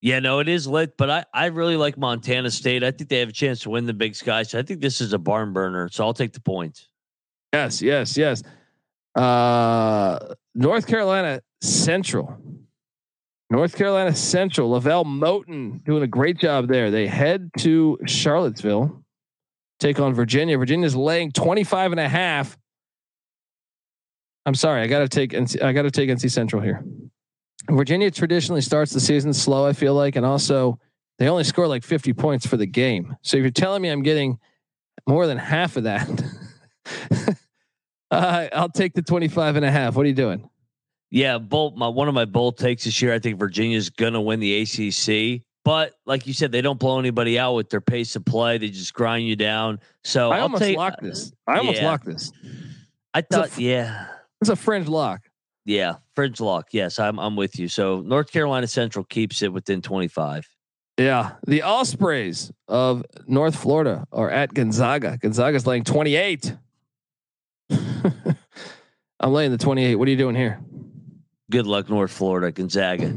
Yeah, 0.00 0.20
no, 0.20 0.38
it 0.38 0.48
is 0.48 0.66
lit, 0.66 0.96
but 0.96 1.10
I, 1.10 1.24
I 1.34 1.46
really 1.46 1.76
like 1.76 1.98
Montana 1.98 2.50
State. 2.50 2.84
I 2.84 2.92
think 2.92 3.10
they 3.10 3.18
have 3.18 3.30
a 3.30 3.32
chance 3.32 3.60
to 3.60 3.70
win 3.70 3.86
the 3.86 3.94
Big 3.94 4.14
Sky. 4.14 4.44
So 4.44 4.58
I 4.58 4.62
think 4.62 4.80
this 4.80 5.00
is 5.00 5.12
a 5.12 5.18
barn 5.18 5.52
burner. 5.52 5.88
So 5.90 6.04
I'll 6.04 6.14
take 6.14 6.32
the 6.32 6.40
points. 6.40 6.88
Yes, 7.52 7.82
yes, 7.82 8.16
yes. 8.16 8.42
Uh, 9.16 10.34
North 10.54 10.86
Carolina 10.86 11.40
Central. 11.60 12.38
North 13.50 13.76
Carolina 13.76 14.14
Central, 14.14 14.70
Lavelle 14.70 15.04
Moton 15.04 15.82
doing 15.84 16.02
a 16.02 16.06
great 16.06 16.38
job 16.38 16.68
there. 16.68 16.90
They 16.90 17.06
head 17.06 17.50
to 17.58 17.98
Charlottesville, 18.06 19.02
take 19.80 19.98
on 19.98 20.12
Virginia. 20.12 20.58
Virginia's 20.58 20.94
laying 20.94 21.32
25 21.32 21.92
and 21.92 22.00
a 22.00 22.08
half. 22.08 22.58
I'm 24.44 24.54
sorry, 24.54 24.82
I 24.82 24.86
got 24.86 25.00
to 25.00 25.08
take 25.08 25.34
I 25.62 25.72
got 25.72 25.82
to 25.82 25.90
take 25.90 26.10
NC 26.10 26.30
Central 26.30 26.60
here. 26.60 26.84
Virginia 27.76 28.10
traditionally 28.10 28.60
starts 28.60 28.92
the 28.92 29.00
season 29.00 29.32
slow, 29.32 29.66
I 29.66 29.72
feel 29.72 29.94
like, 29.94 30.16
and 30.16 30.24
also 30.24 30.78
they 31.18 31.28
only 31.28 31.44
score 31.44 31.66
like 31.66 31.84
50 31.84 32.12
points 32.14 32.46
for 32.46 32.56
the 32.56 32.66
game. 32.66 33.16
So 33.22 33.36
if 33.36 33.42
you're 33.42 33.50
telling 33.50 33.82
me 33.82 33.88
I'm 33.88 34.02
getting 34.02 34.38
more 35.06 35.26
than 35.26 35.38
half 35.38 35.76
of 35.76 35.84
that, 35.84 36.08
Uh, 38.10 38.48
I'll 38.52 38.68
take 38.68 38.94
the 38.94 39.02
25 39.02 39.56
and 39.56 39.64
a 39.64 39.70
half. 39.70 39.94
What 39.94 40.04
are 40.04 40.08
you 40.08 40.14
doing? 40.14 40.48
Yeah, 41.10 41.38
bolt 41.38 41.76
my 41.76 41.88
one 41.88 42.08
of 42.08 42.14
my 42.14 42.26
bold 42.26 42.58
takes 42.58 42.84
this 42.84 43.00
year. 43.00 43.14
I 43.14 43.18
think 43.18 43.38
Virginia's 43.38 43.88
gonna 43.88 44.20
win 44.20 44.40
the 44.40 44.60
ACC, 44.60 45.42
but 45.64 45.94
like 46.04 46.26
you 46.26 46.34
said, 46.34 46.52
they 46.52 46.60
don't 46.60 46.78
blow 46.78 46.98
anybody 46.98 47.38
out 47.38 47.54
with 47.54 47.70
their 47.70 47.80
pace 47.80 48.14
of 48.14 48.26
play. 48.26 48.58
They 48.58 48.68
just 48.68 48.92
grind 48.92 49.26
you 49.26 49.34
down. 49.34 49.80
So 50.04 50.30
I 50.30 50.36
I'll 50.36 50.42
almost 50.44 50.62
take, 50.62 50.76
locked 50.76 51.02
this. 51.02 51.32
I 51.46 51.58
almost 51.58 51.80
yeah. 51.80 51.86
locked 51.86 52.04
this. 52.04 52.30
I 53.14 53.22
thought, 53.22 53.46
f- 53.46 53.58
yeah, 53.58 54.08
It's 54.42 54.50
a 54.50 54.56
fringe 54.56 54.86
lock. 54.86 55.22
Yeah, 55.68 55.96
fringe 56.14 56.40
lock. 56.40 56.68
Yes, 56.72 56.98
I'm 56.98 57.18
I'm 57.18 57.36
with 57.36 57.58
you. 57.58 57.68
So 57.68 58.00
North 58.00 58.32
Carolina 58.32 58.66
Central 58.66 59.04
keeps 59.04 59.42
it 59.42 59.52
within 59.52 59.82
25. 59.82 60.48
Yeah, 60.98 61.32
the 61.46 61.62
Ospreys 61.62 62.50
of 62.66 63.04
North 63.26 63.54
Florida 63.54 64.04
are 64.10 64.30
at 64.30 64.52
Gonzaga. 64.54 65.18
Gonzaga's 65.18 65.66
laying 65.66 65.84
28. 65.84 66.56
I'm 69.20 69.32
laying 69.32 69.52
the 69.52 69.58
28. 69.58 69.96
What 69.96 70.08
are 70.08 70.10
you 70.10 70.16
doing 70.16 70.34
here? 70.34 70.60
Good 71.50 71.66
luck, 71.66 71.88
North 71.88 72.10
Florida, 72.10 72.50
Gonzaga. 72.50 73.14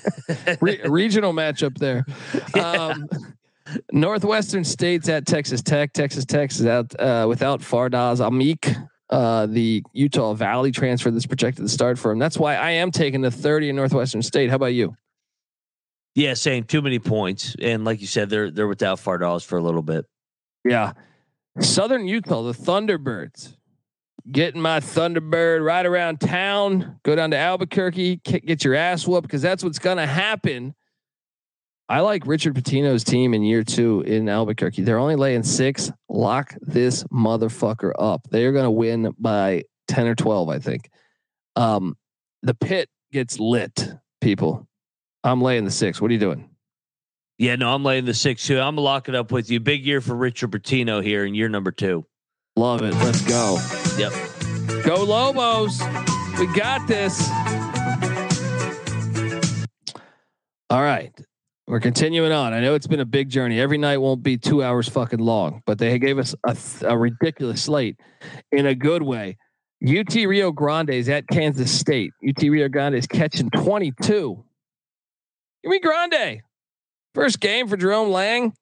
Re- 0.60 0.80
regional 0.84 1.32
matchup 1.32 1.78
there. 1.78 2.04
Um, 2.54 3.08
Northwestern 3.92 4.64
State's 4.64 5.08
at 5.08 5.24
Texas 5.24 5.62
Tech. 5.62 5.92
Texas 5.92 6.24
Tech 6.26 6.50
is 6.50 6.66
out 6.66 6.98
uh, 7.00 7.24
without 7.28 7.60
Fardaws 7.60 8.20
Aimaq, 8.20 8.88
uh, 9.12 9.46
the 9.46 9.84
Utah 9.92 10.32
Valley 10.32 10.72
transfer 10.72 11.10
that's 11.10 11.26
projected 11.26 11.64
to 11.64 11.68
start 11.68 11.98
for 11.98 12.10
him. 12.10 12.18
That's 12.18 12.38
why 12.38 12.56
I 12.56 12.70
am 12.72 12.90
taking 12.90 13.20
the 13.20 13.30
30 13.30 13.68
in 13.68 13.76
Northwestern 13.76 14.22
State. 14.22 14.50
How 14.50 14.56
about 14.56 14.66
you? 14.66 14.96
yeah, 16.14 16.34
same. 16.34 16.64
Too 16.64 16.82
many 16.82 16.98
points, 16.98 17.56
and 17.60 17.84
like 17.84 18.00
you 18.00 18.06
said, 18.06 18.28
they're 18.28 18.50
they're 18.50 18.68
without 18.68 18.98
Fardaws 18.98 19.44
for 19.44 19.56
a 19.58 19.62
little 19.62 19.82
bit. 19.82 20.04
Yeah. 20.64 20.92
Southern 21.60 22.06
Utah, 22.08 22.42
the 22.42 22.52
Thunderbirds. 22.52 23.56
Getting 24.30 24.60
my 24.60 24.80
Thunderbird 24.80 25.64
right 25.64 25.84
around 25.84 26.20
town. 26.20 27.00
Go 27.02 27.16
down 27.16 27.32
to 27.32 27.36
Albuquerque, 27.36 28.16
get 28.16 28.64
your 28.64 28.74
ass 28.74 29.06
whooped 29.06 29.26
because 29.26 29.42
that's 29.42 29.64
what's 29.64 29.78
going 29.78 29.96
to 29.96 30.06
happen. 30.06 30.74
I 31.92 32.00
like 32.00 32.26
Richard 32.26 32.54
Pitino's 32.54 33.04
team 33.04 33.34
in 33.34 33.42
year 33.42 33.62
two 33.62 34.00
in 34.00 34.26
Albuquerque. 34.26 34.80
They're 34.80 34.98
only 34.98 35.14
laying 35.14 35.42
six. 35.42 35.92
Lock 36.08 36.54
this 36.62 37.04
motherfucker 37.12 37.92
up. 37.98 38.26
They 38.30 38.46
are 38.46 38.52
going 38.52 38.64
to 38.64 38.70
win 38.70 39.14
by 39.18 39.64
10 39.88 40.06
or 40.06 40.14
12, 40.14 40.48
I 40.48 40.58
think. 40.58 40.88
Um, 41.54 41.98
the 42.42 42.54
pit 42.54 42.88
gets 43.12 43.38
lit, 43.38 43.92
people. 44.22 44.66
I'm 45.22 45.42
laying 45.42 45.66
the 45.66 45.70
six. 45.70 46.00
What 46.00 46.10
are 46.10 46.14
you 46.14 46.18
doing? 46.18 46.48
Yeah, 47.36 47.56
no, 47.56 47.74
I'm 47.74 47.84
laying 47.84 48.06
the 48.06 48.14
six 48.14 48.46
too. 48.46 48.58
I'm 48.58 48.76
locking 48.76 49.14
it 49.14 49.18
up 49.18 49.30
with 49.30 49.50
you. 49.50 49.60
Big 49.60 49.84
year 49.84 50.00
for 50.00 50.14
Richard 50.14 50.50
Pitino 50.50 51.04
here 51.04 51.26
in 51.26 51.34
year 51.34 51.50
number 51.50 51.72
two. 51.72 52.06
Love 52.56 52.80
it. 52.80 52.94
Let's 52.94 53.20
go. 53.20 53.58
Yep. 53.98 54.14
Go 54.86 55.04
Lobos. 55.04 55.78
We 56.38 56.46
got 56.54 56.88
this. 56.88 57.28
All 60.70 60.80
right. 60.80 61.12
We're 61.66 61.80
continuing 61.80 62.32
on. 62.32 62.52
I 62.52 62.60
know 62.60 62.74
it's 62.74 62.88
been 62.88 63.00
a 63.00 63.04
big 63.04 63.28
journey. 63.28 63.60
Every 63.60 63.78
night 63.78 63.98
won't 63.98 64.22
be 64.22 64.36
two 64.36 64.62
hours 64.62 64.88
fucking 64.88 65.20
long, 65.20 65.62
but 65.64 65.78
they 65.78 65.98
gave 65.98 66.18
us 66.18 66.34
a, 66.44 66.56
a 66.82 66.98
ridiculous 66.98 67.62
slate 67.62 67.96
in 68.50 68.66
a 68.66 68.74
good 68.74 69.02
way. 69.02 69.36
UT 69.86 70.14
Rio 70.14 70.52
Grande 70.52 70.90
is 70.90 71.08
at 71.08 71.26
Kansas 71.28 71.72
State. 71.72 72.12
UT 72.26 72.40
Rio 72.42 72.68
Grande 72.68 72.96
is 72.96 73.06
catching 73.06 73.50
22. 73.50 74.44
Give 75.62 75.70
me 75.70 75.80
Grande. 75.80 76.42
First 77.14 77.40
game 77.40 77.68
for 77.68 77.76
Jerome 77.76 78.10
Lang. 78.10 78.52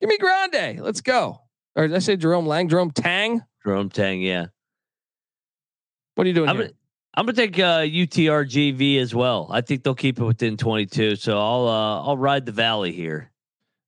Give 0.00 0.08
me 0.08 0.18
Grande. 0.18 0.80
Let's 0.80 1.00
go. 1.00 1.40
Or 1.74 1.86
did 1.86 1.96
I 1.96 2.00
say 2.00 2.16
Jerome 2.16 2.46
Lang? 2.46 2.68
Jerome 2.68 2.90
Tang? 2.90 3.42
Jerome 3.64 3.88
Tang, 3.88 4.20
yeah. 4.20 4.46
What 6.14 6.26
are 6.26 6.28
you 6.28 6.34
doing 6.34 6.48
I'm 6.48 6.56
here? 6.56 6.70
I'm 7.14 7.26
gonna 7.26 7.34
take 7.34 7.58
uh, 7.58 7.80
UTRGV 7.80 9.00
as 9.00 9.14
well. 9.14 9.48
I 9.50 9.60
think 9.60 9.82
they'll 9.82 9.94
keep 9.94 10.20
it 10.20 10.24
within 10.24 10.56
22. 10.56 11.16
So 11.16 11.38
I'll 11.38 11.66
uh, 11.66 12.02
I'll 12.02 12.16
ride 12.16 12.46
the 12.46 12.52
valley 12.52 12.92
here. 12.92 13.30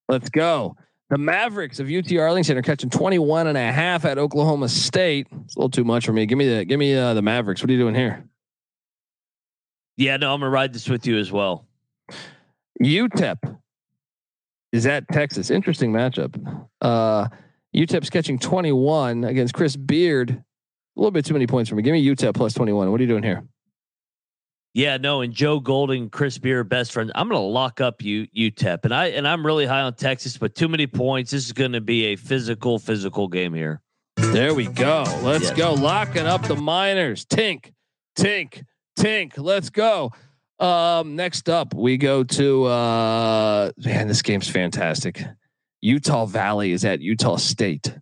Let's 0.08 0.30
go. 0.30 0.76
The 1.10 1.18
Mavericks 1.18 1.80
of 1.80 1.88
UT 1.88 2.10
Arlington 2.16 2.56
are 2.56 2.62
catching 2.62 2.88
21 2.88 3.48
and 3.48 3.58
a 3.58 3.72
half 3.72 4.04
at 4.04 4.16
Oklahoma 4.16 4.68
State. 4.68 5.26
It's 5.44 5.56
a 5.56 5.58
little 5.58 5.70
too 5.70 5.84
much 5.84 6.06
for 6.06 6.12
me. 6.12 6.24
Give 6.26 6.38
me 6.38 6.48
the 6.48 6.64
give 6.64 6.78
me 6.78 6.94
uh, 6.94 7.14
the 7.14 7.22
Mavericks. 7.22 7.62
What 7.62 7.70
are 7.70 7.72
you 7.72 7.78
doing 7.78 7.94
here? 7.94 8.24
Yeah, 9.96 10.16
no, 10.16 10.32
I'm 10.32 10.40
gonna 10.40 10.50
ride 10.50 10.72
this 10.72 10.88
with 10.88 11.06
you 11.06 11.18
as 11.18 11.30
well. 11.30 11.66
UTEP 12.82 13.58
is 14.72 14.86
at 14.86 15.06
Texas. 15.08 15.50
Interesting 15.50 15.92
matchup. 15.92 16.66
Uh, 16.80 17.28
UTEP's 17.76 18.10
catching 18.10 18.38
21 18.38 19.24
against 19.24 19.54
Chris 19.54 19.76
Beard. 19.76 20.42
A 21.00 21.02
little 21.02 21.12
bit 21.12 21.24
too 21.24 21.32
many 21.32 21.46
points 21.46 21.70
for 21.70 21.76
me. 21.76 21.82
Give 21.82 21.94
me 21.94 22.06
UTEP 22.06 22.34
plus 22.34 22.52
21. 22.52 22.90
What 22.90 23.00
are 23.00 23.02
you 23.02 23.08
doing 23.08 23.22
here? 23.22 23.42
Yeah, 24.74 24.98
no, 24.98 25.22
and 25.22 25.32
Joe 25.32 25.58
Golding, 25.58 26.10
Chris 26.10 26.36
Beard, 26.36 26.68
best 26.68 26.92
friends. 26.92 27.10
I'm 27.14 27.26
gonna 27.26 27.40
lock 27.40 27.80
up 27.80 28.02
you 28.02 28.26
UTEP, 28.36 28.84
and 28.84 28.94
I 28.94 29.06
and 29.06 29.26
I'm 29.26 29.44
really 29.44 29.64
high 29.64 29.80
on 29.80 29.94
Texas, 29.94 30.36
but 30.36 30.54
too 30.54 30.68
many 30.68 30.86
points. 30.86 31.30
This 31.30 31.46
is 31.46 31.52
gonna 31.52 31.80
be 31.80 32.04
a 32.04 32.16
physical, 32.16 32.78
physical 32.78 33.28
game 33.28 33.54
here. 33.54 33.80
There 34.18 34.54
we 34.54 34.66
go. 34.66 35.04
Let's 35.22 35.44
Yes. 35.44 35.56
go. 35.56 35.72
Locking 35.72 36.26
up 36.26 36.46
the 36.46 36.54
miners. 36.54 37.24
Tink, 37.24 37.72
tink, 38.18 38.62
tink. 38.98 39.32
Let's 39.38 39.70
go. 39.70 40.12
Um, 40.58 41.16
next 41.16 41.48
up, 41.48 41.72
we 41.72 41.96
go 41.96 42.24
to 42.24 42.64
uh 42.66 43.70
man, 43.78 44.06
this 44.06 44.20
game's 44.20 44.50
fantastic. 44.50 45.24
Utah 45.80 46.26
Valley 46.26 46.72
is 46.72 46.84
at 46.84 47.00
Utah 47.00 47.36
State. 47.36 47.96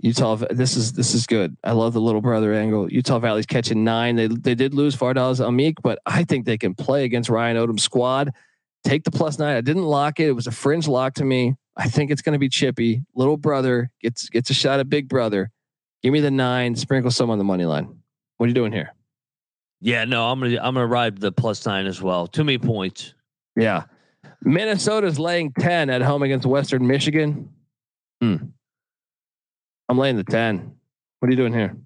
Utah, 0.00 0.36
this 0.50 0.76
is 0.76 0.92
this 0.92 1.14
is 1.14 1.26
good. 1.26 1.56
I 1.64 1.72
love 1.72 1.92
the 1.92 2.00
little 2.00 2.20
brother 2.20 2.54
angle. 2.54 2.90
Utah 2.90 3.18
Valley's 3.18 3.46
catching 3.46 3.82
nine. 3.82 4.14
They 4.14 4.28
they 4.28 4.54
did 4.54 4.72
lose 4.72 4.96
Fardaws 4.96 5.44
Aimaq, 5.44 5.76
but 5.82 5.98
I 6.06 6.22
think 6.24 6.44
they 6.44 6.58
can 6.58 6.74
play 6.74 7.04
against 7.04 7.28
Ryan 7.28 7.56
Odom's 7.56 7.82
squad. 7.82 8.32
Take 8.84 9.02
the 9.02 9.10
plus 9.10 9.38
nine. 9.38 9.56
I 9.56 9.60
didn't 9.60 9.82
lock 9.82 10.20
it. 10.20 10.28
It 10.28 10.32
was 10.32 10.46
a 10.46 10.52
fringe 10.52 10.86
lock 10.86 11.14
to 11.14 11.24
me. 11.24 11.56
I 11.76 11.88
think 11.88 12.10
it's 12.10 12.22
going 12.22 12.34
to 12.34 12.38
be 12.38 12.48
chippy. 12.48 13.02
Little 13.14 13.36
brother 13.36 13.90
gets 14.00 14.28
gets 14.28 14.50
a 14.50 14.54
shot 14.54 14.78
at 14.78 14.88
big 14.88 15.08
brother. 15.08 15.50
Give 16.02 16.12
me 16.12 16.20
the 16.20 16.30
nine. 16.30 16.76
Sprinkle 16.76 17.10
some 17.10 17.30
on 17.30 17.38
the 17.38 17.44
money 17.44 17.64
line. 17.64 17.98
What 18.36 18.46
are 18.46 18.48
you 18.48 18.54
doing 18.54 18.72
here? 18.72 18.94
Yeah, 19.80 20.04
no, 20.04 20.30
I'm 20.30 20.40
gonna 20.40 20.58
I'm 20.58 20.74
gonna 20.74 20.86
ride 20.86 21.18
the 21.18 21.32
plus 21.32 21.64
nine 21.66 21.86
as 21.86 22.00
well. 22.00 22.26
Too 22.26 22.44
many 22.44 22.58
points. 22.58 23.14
Yeah, 23.56 23.84
Minnesota's 24.42 25.18
laying 25.18 25.52
ten 25.52 25.90
at 25.90 26.02
home 26.02 26.22
against 26.22 26.46
Western 26.46 26.86
Michigan. 26.86 27.50
Hmm. 28.20 28.36
I'm 29.88 29.98
laying 29.98 30.16
the 30.16 30.24
ten. 30.24 30.74
What 31.18 31.28
are 31.28 31.30
you 31.30 31.36
doing 31.36 31.52
here? 31.52 31.76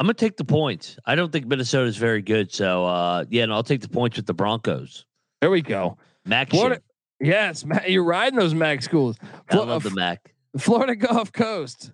I'm 0.00 0.06
gonna 0.06 0.14
take 0.14 0.36
the 0.36 0.44
points. 0.44 0.98
I 1.06 1.14
don't 1.14 1.30
think 1.30 1.46
Minnesota 1.46 1.86
is 1.86 1.96
very 1.96 2.22
good, 2.22 2.52
so 2.52 2.84
uh, 2.84 3.24
yeah, 3.30 3.46
no, 3.46 3.54
I'll 3.54 3.62
take 3.62 3.80
the 3.80 3.88
points 3.88 4.16
with 4.16 4.26
the 4.26 4.34
Broncos. 4.34 5.04
There 5.40 5.50
we 5.50 5.62
go. 5.62 5.98
Mac, 6.24 6.50
Florida, 6.50 6.80
yes, 7.20 7.64
you're 7.86 8.04
riding 8.04 8.38
those 8.38 8.54
Mac 8.54 8.82
schools. 8.82 9.16
I 9.50 9.56
love 9.56 9.82
the 9.82 9.90
Mac. 9.90 10.34
Florida 10.58 10.96
Gulf 10.96 11.32
Coast. 11.32 11.92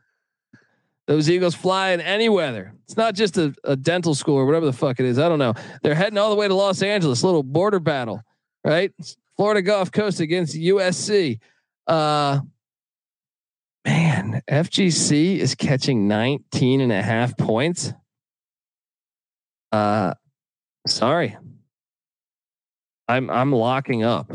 Those 1.06 1.28
Eagles 1.28 1.56
fly 1.56 1.90
in 1.90 2.00
any 2.00 2.28
weather. 2.28 2.72
It's 2.84 2.96
not 2.96 3.14
just 3.14 3.36
a, 3.36 3.52
a 3.64 3.74
dental 3.74 4.14
school 4.14 4.36
or 4.36 4.46
whatever 4.46 4.66
the 4.66 4.72
fuck 4.72 5.00
it 5.00 5.06
is. 5.06 5.18
I 5.18 5.28
don't 5.28 5.40
know. 5.40 5.54
They're 5.82 5.94
heading 5.94 6.18
all 6.18 6.30
the 6.30 6.36
way 6.36 6.46
to 6.46 6.54
Los 6.54 6.82
Angeles. 6.82 7.24
Little 7.24 7.42
border 7.42 7.80
battle, 7.80 8.22
right? 8.64 8.92
Florida 9.36 9.60
Gulf 9.60 9.90
Coast 9.90 10.20
against 10.20 10.54
USC. 10.54 11.40
Uh, 11.86 12.40
man, 13.84 14.42
FGC 14.50 15.36
is 15.38 15.54
catching 15.54 16.08
19 16.08 16.80
and 16.80 16.92
a 16.92 17.02
half 17.02 17.36
points. 17.36 17.92
Uh, 19.72 20.14
sorry. 20.86 21.36
I'm 23.08 23.28
I'm 23.30 23.52
locking 23.52 24.04
up 24.04 24.30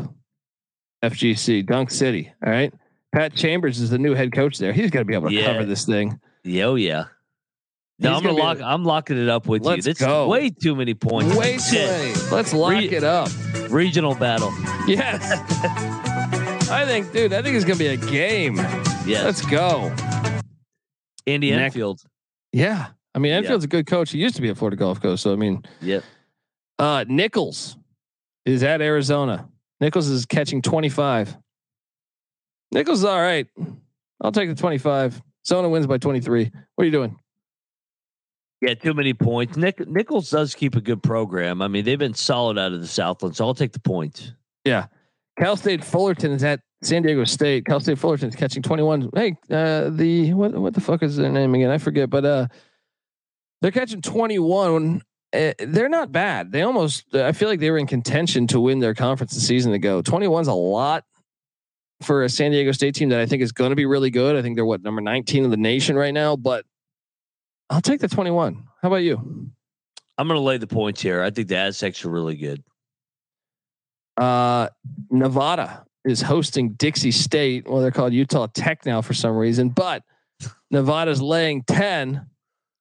FGC 1.02 1.64
Dunk 1.66 1.90
City. 1.90 2.32
All 2.44 2.50
right. 2.50 2.72
Pat 3.14 3.34
Chambers 3.34 3.80
is 3.80 3.88
the 3.90 3.98
new 3.98 4.14
head 4.14 4.32
coach 4.32 4.58
there. 4.58 4.72
He's 4.72 4.90
got 4.90 4.98
to 5.00 5.04
be 5.06 5.14
able 5.14 5.28
to 5.30 5.34
Yeah. 5.34 5.46
cover 5.52 5.64
this 5.64 5.86
thing. 5.86 6.20
Yeah, 6.44 6.64
oh 6.64 6.74
yeah. 6.74 7.04
No, 7.98 8.10
He's 8.10 8.18
I'm 8.18 8.22
gonna 8.24 8.38
gonna 8.38 8.48
lock. 8.60 8.60
I'm 8.60 8.84
locking 8.84 9.16
it 9.22 9.28
up 9.30 9.46
with 9.46 9.64
you. 9.64 9.80
This 9.80 9.98
go. 9.98 10.24
is 10.24 10.28
way 10.28 10.50
too 10.50 10.76
many 10.76 10.92
points. 10.92 11.34
Way 11.34 11.56
too 11.56 11.76
many. 11.76 12.12
Let's 12.30 12.52
lock 12.52 12.72
Re- 12.72 12.88
it 12.90 13.04
up. 13.04 13.30
Regional 13.70 14.14
battle. 14.14 14.52
Yes. 14.86 15.22
I 16.70 16.84
think, 16.84 17.10
dude, 17.12 17.32
I 17.32 17.40
think 17.40 17.56
it's 17.56 17.64
gonna 17.64 17.78
be 17.78 17.86
a 17.86 17.96
game. 17.96 18.56
Yes. 19.06 19.24
Let's 19.24 19.46
go. 19.46 19.92
Andy 21.26 21.50
Next- 21.50 21.74
Enfield. 21.74 22.02
Yeah. 22.52 22.88
I 23.14 23.18
mean, 23.18 23.30
Yeah. 23.32 23.38
Enfield's 23.38 23.64
a 23.64 23.68
good 23.68 23.86
coach. 23.86 24.10
He 24.10 24.18
used 24.18 24.36
to 24.36 24.42
be 24.42 24.48
at 24.48 24.56
Florida 24.58 24.76
Gulf 24.76 25.00
Coast. 25.00 25.22
So 25.22 25.32
I 25.32 25.36
mean, 25.36 25.64
Yep. 25.80 26.04
uh 26.78 27.04
Nichols 27.08 27.76
is 28.44 28.62
at 28.62 28.80
Arizona. 28.80 29.48
Nichols 29.80 30.08
is 30.08 30.26
catching 30.26 30.62
25. 30.62 31.36
Nichols 32.72 33.00
is 33.00 33.04
all 33.04 33.20
right. 33.20 33.46
I'll 34.20 34.32
take 34.32 34.48
the 34.48 34.54
25. 34.54 35.22
Zona 35.46 35.68
wins 35.68 35.86
by 35.86 35.98
23. 35.98 36.50
What 36.74 36.82
are 36.82 36.84
you 36.86 36.90
doing? 36.92 37.18
Yeah, 38.62 38.74
too 38.74 38.94
many 38.94 39.12
points. 39.14 39.56
Nick 39.56 39.86
Nichols 39.86 40.30
does 40.30 40.54
keep 40.54 40.74
a 40.76 40.80
good 40.80 41.02
program. 41.02 41.60
I 41.62 41.68
mean, 41.68 41.84
they've 41.84 41.98
been 41.98 42.14
solid 42.14 42.58
out 42.58 42.72
of 42.72 42.80
the 42.80 42.86
Southland, 42.86 43.36
so 43.36 43.44
I'll 43.46 43.54
take 43.54 43.72
the 43.72 43.80
points. 43.80 44.32
Yeah. 44.64 44.86
Cal 45.38 45.56
State 45.56 45.84
Fullerton 45.84 46.32
is 46.32 46.44
at 46.44 46.60
San 46.82 47.02
Diego 47.02 47.24
State. 47.24 47.66
Cal 47.66 47.80
State 47.80 47.98
Fullerton 47.98 48.28
is 48.28 48.36
catching 48.36 48.62
21. 48.62 49.10
Hey, 49.14 49.36
uh, 49.50 49.90
the 49.90 50.32
what 50.32 50.54
what 50.54 50.74
the 50.74 50.80
fuck 50.80 51.02
is 51.02 51.16
their 51.16 51.30
name 51.30 51.54
again? 51.54 51.70
I 51.70 51.78
forget, 51.78 52.10
but 52.10 52.24
uh 52.24 52.46
they're 53.62 53.70
catching 53.70 54.02
21. 54.02 55.02
Uh, 55.32 55.52
they're 55.58 55.88
not 55.88 56.12
bad. 56.12 56.52
They 56.52 56.62
almost 56.62 57.14
I 57.14 57.32
feel 57.32 57.48
like 57.48 57.60
they 57.60 57.70
were 57.70 57.78
in 57.78 57.86
contention 57.86 58.46
to 58.48 58.60
win 58.60 58.78
their 58.78 58.94
conference 58.94 59.36
a 59.36 59.40
season 59.40 59.72
ago. 59.72 60.02
21's 60.02 60.48
a 60.48 60.54
lot 60.54 61.04
for 62.02 62.24
a 62.24 62.28
San 62.28 62.50
Diego 62.50 62.72
State 62.72 62.94
team 62.94 63.08
that 63.08 63.20
I 63.20 63.26
think 63.26 63.42
is 63.42 63.52
going 63.52 63.70
to 63.70 63.76
be 63.76 63.86
really 63.86 64.10
good. 64.10 64.36
I 64.36 64.42
think 64.42 64.56
they're 64.56 64.66
what 64.66 64.82
number 64.82 65.00
19 65.00 65.44
in 65.44 65.50
the 65.50 65.56
nation 65.56 65.96
right 65.96 66.12
now, 66.12 66.36
but 66.36 66.64
I'll 67.70 67.80
take 67.80 68.00
the 68.00 68.08
21. 68.08 68.64
How 68.82 68.88
about 68.88 68.96
you? 68.96 69.50
I'm 70.18 70.28
gonna 70.28 70.40
lay 70.40 70.56
the 70.56 70.66
points 70.66 71.02
here. 71.02 71.22
I 71.22 71.30
think 71.30 71.48
the 71.48 71.56
Aztecs 71.56 72.04
are 72.04 72.10
really 72.10 72.36
good. 72.36 72.62
Uh, 74.16 74.68
Nevada 75.10 75.84
is 76.04 76.22
hosting 76.22 76.70
Dixie 76.74 77.10
State. 77.10 77.68
Well, 77.68 77.82
they're 77.82 77.90
called 77.90 78.12
Utah 78.12 78.46
Tech 78.46 78.86
now 78.86 79.02
for 79.02 79.14
some 79.14 79.36
reason, 79.36 79.70
but 79.70 80.02
Nevada's 80.70 81.20
laying 81.20 81.62
10. 81.64 82.26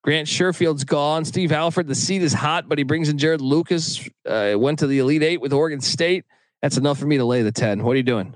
Grant 0.03 0.27
Sherfield's 0.27 0.83
gone. 0.83 1.25
Steve 1.25 1.51
Alford, 1.51 1.87
the 1.87 1.95
seat 1.95 2.21
is 2.21 2.31
hot, 2.31 2.69
but 2.69 2.77
he 2.77 2.83
brings 2.83 3.09
in 3.09 3.17
Jarod 3.17 3.41
Lucas. 3.41 4.07
Uh, 4.25 4.53
went 4.55 4.79
to 4.79 4.87
the 4.87 4.99
Elite 4.99 5.23
Eight 5.23 5.41
with 5.41 5.51
Oregon 5.51 5.81
State. 5.81 6.25
That's 6.61 6.77
enough 6.77 6.99
for 6.99 7.07
me 7.07 7.17
to 7.17 7.25
lay 7.25 7.41
the 7.41 7.51
10. 7.51 7.83
What 7.83 7.93
are 7.93 7.97
you 7.97 8.03
doing? 8.03 8.35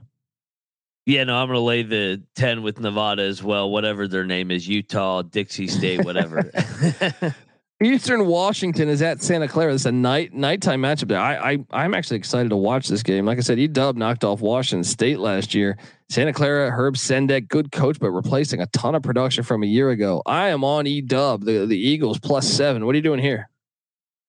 Yeah, 1.06 1.24
no, 1.24 1.38
I'm 1.38 1.48
gonna 1.48 1.60
lay 1.60 1.82
the 1.82 2.22
ten 2.36 2.62
with 2.62 2.80
Nevada 2.80 3.24
as 3.24 3.42
well. 3.42 3.72
Whatever 3.72 4.08
their 4.08 4.26
name 4.26 4.52
is, 4.52 4.68
Utah, 4.68 5.24
Dixie 5.24 5.68
State, 5.68 6.06
whatever. 6.06 6.52
Eastern 7.82 8.26
Washington 8.26 8.90
is 8.90 9.02
at 9.02 9.22
Santa 9.24 9.48
Clara. 9.48 9.72
This 9.72 9.84
is 9.84 9.86
a 9.86 9.92
night 9.94 10.34
nighttime 10.34 10.82
matchup. 10.82 11.08
There, 11.08 11.20
I, 11.20 11.54
I 11.54 11.66
I'm 11.72 11.94
actually 11.94 12.18
excited 12.18 12.50
to 12.50 12.58
watch 12.58 12.90
this 12.90 13.04
game. 13.04 13.26
Like 13.26 13.38
I 13.38 13.42
said, 13.42 13.58
E 13.58 13.68
Dub 13.68 13.96
knocked 13.96 14.26
off 14.26 14.42
Washington 14.42 14.84
State 14.84 15.20
last 15.20 15.54
year. 15.54 15.78
Santa 16.10 16.34
Clara, 16.34 16.72
Herb 16.72 16.96
Sendek, 16.96 17.48
good 17.48 17.72
coach, 17.72 17.98
but 18.00 18.12
replacing 18.12 18.60
a 18.60 18.66
ton 18.68 18.96
of 18.96 19.04
production 19.04 19.46
from 19.46 19.64
a 19.64 19.66
year 19.66 19.92
ago. 19.92 20.22
I 20.26 20.50
am 20.50 20.66
on 20.66 20.88
E 20.88 21.00
Dub, 21.00 21.46
the 21.46 21.66
the 21.66 21.78
Eagles 21.78 22.20
plus 22.20 22.46
seven. 22.50 22.86
What 22.86 22.96
are 22.96 22.98
you 22.98 23.02
doing 23.04 23.22
here? 23.22 23.50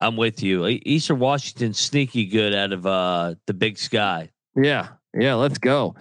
I'm 0.00 0.16
with 0.16 0.42
you. 0.44 0.66
Eastern 0.66 1.18
Washington 1.18 1.74
sneaky 1.74 2.26
good 2.26 2.54
out 2.54 2.72
of 2.72 2.86
uh 2.86 3.34
the 3.46 3.54
Big 3.54 3.78
Sky. 3.78 4.30
Yeah, 4.54 4.88
yeah, 5.12 5.34
let's 5.34 5.58
go. 5.58 5.96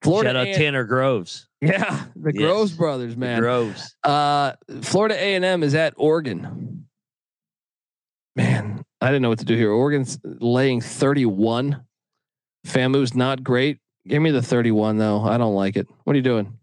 Florida, 0.00 0.30
Shout 0.30 0.36
out 0.36 0.46
A- 0.46 0.54
Tanner 0.54 0.84
Groves. 0.84 1.47
Yeah, 1.60 2.04
the 2.16 2.32
Yes. 2.34 2.42
Groves 2.42 2.72
brothers, 2.72 3.14
The 3.14 3.20
man. 3.20 3.40
Groves. 3.40 3.94
Uh, 4.04 4.52
Florida 4.82 5.14
A 5.16 5.34
and 5.34 5.44
M 5.44 5.62
is 5.62 5.74
at 5.74 5.94
Oregon. 5.96 6.86
Man, 8.36 8.84
I 9.00 9.06
didn't 9.06 9.22
know 9.22 9.30
what 9.30 9.40
to 9.40 9.44
do 9.44 9.56
here. 9.56 9.70
Oregon's 9.70 10.18
laying 10.24 10.80
31. 10.80 11.82
FAMU's 12.66 13.14
not 13.14 13.42
great. 13.42 13.78
Give 14.06 14.22
me 14.22 14.30
the 14.30 14.42
31 14.42 14.96
though. 14.98 15.20
I 15.22 15.36
don't 15.38 15.54
like 15.54 15.76
it. 15.76 15.86
What 16.04 16.14
are 16.14 16.16
you 16.16 16.22
doing? 16.22 16.54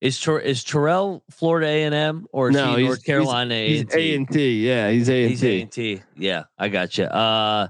Is 0.00 0.20
Ter- 0.20 0.38
is 0.38 0.62
Terrell 0.64 1.24
Florida 1.30 1.66
A 1.66 1.84
and 1.84 1.94
M 1.94 2.26
or 2.30 2.50
is 2.50 2.54
No, 2.56 2.72
he 2.74 2.82
he's- 2.82 2.86
North 2.88 3.04
Carolina 3.04 3.54
A 3.54 3.68
He's 3.68 3.80
and 3.82 3.90
A 3.92 3.94
T? 3.96 4.14
and 4.16 4.28
T. 4.30 4.66
Yeah, 4.68 4.90
he's 4.90 5.08
A 5.08 5.22
and 5.22 5.30
He's 5.30 5.42
A 5.44 5.46
T. 5.56 5.62
and 5.62 5.72
T. 5.72 6.02
Yeah, 6.16 6.44
I 6.58 6.68
got 6.68 6.96
you. 6.98 7.04
Uh, 7.04 7.68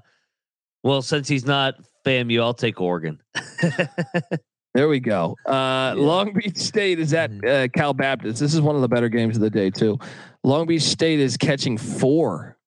well, 0.83 1.01
since 1.03 1.29
he's 1.29 1.47
not 1.47 1.77
FAMU. 2.05 2.43
I'll 2.43 2.55
take 2.55 2.81
Oregon. 2.81 3.21
there 4.75 4.89
we 4.89 5.01
go. 5.01 5.37
Uh, 5.47 5.53
yeah. 5.53 5.95
Long 5.97 6.33
Beach 6.33 6.57
State 6.57 6.99
is 6.99 7.15
at 7.15 7.31
mm-hmm. 7.31 7.65
uh, 7.65 7.69
Cal 7.69 7.95
Baptist. 7.95 8.41
This 8.41 8.55
is 8.55 8.61
one 8.61 8.75
of 8.75 8.83
the 8.83 8.89
better 8.89 9.09
games 9.09 9.37
of 9.37 9.43
the 9.43 9.51
day 9.51 9.71
too. 9.71 9.99
Long 10.43 10.67
Beach 10.67 10.83
State 10.83 11.21
is 11.21 11.37
catching 11.37 11.79
four 11.79 12.59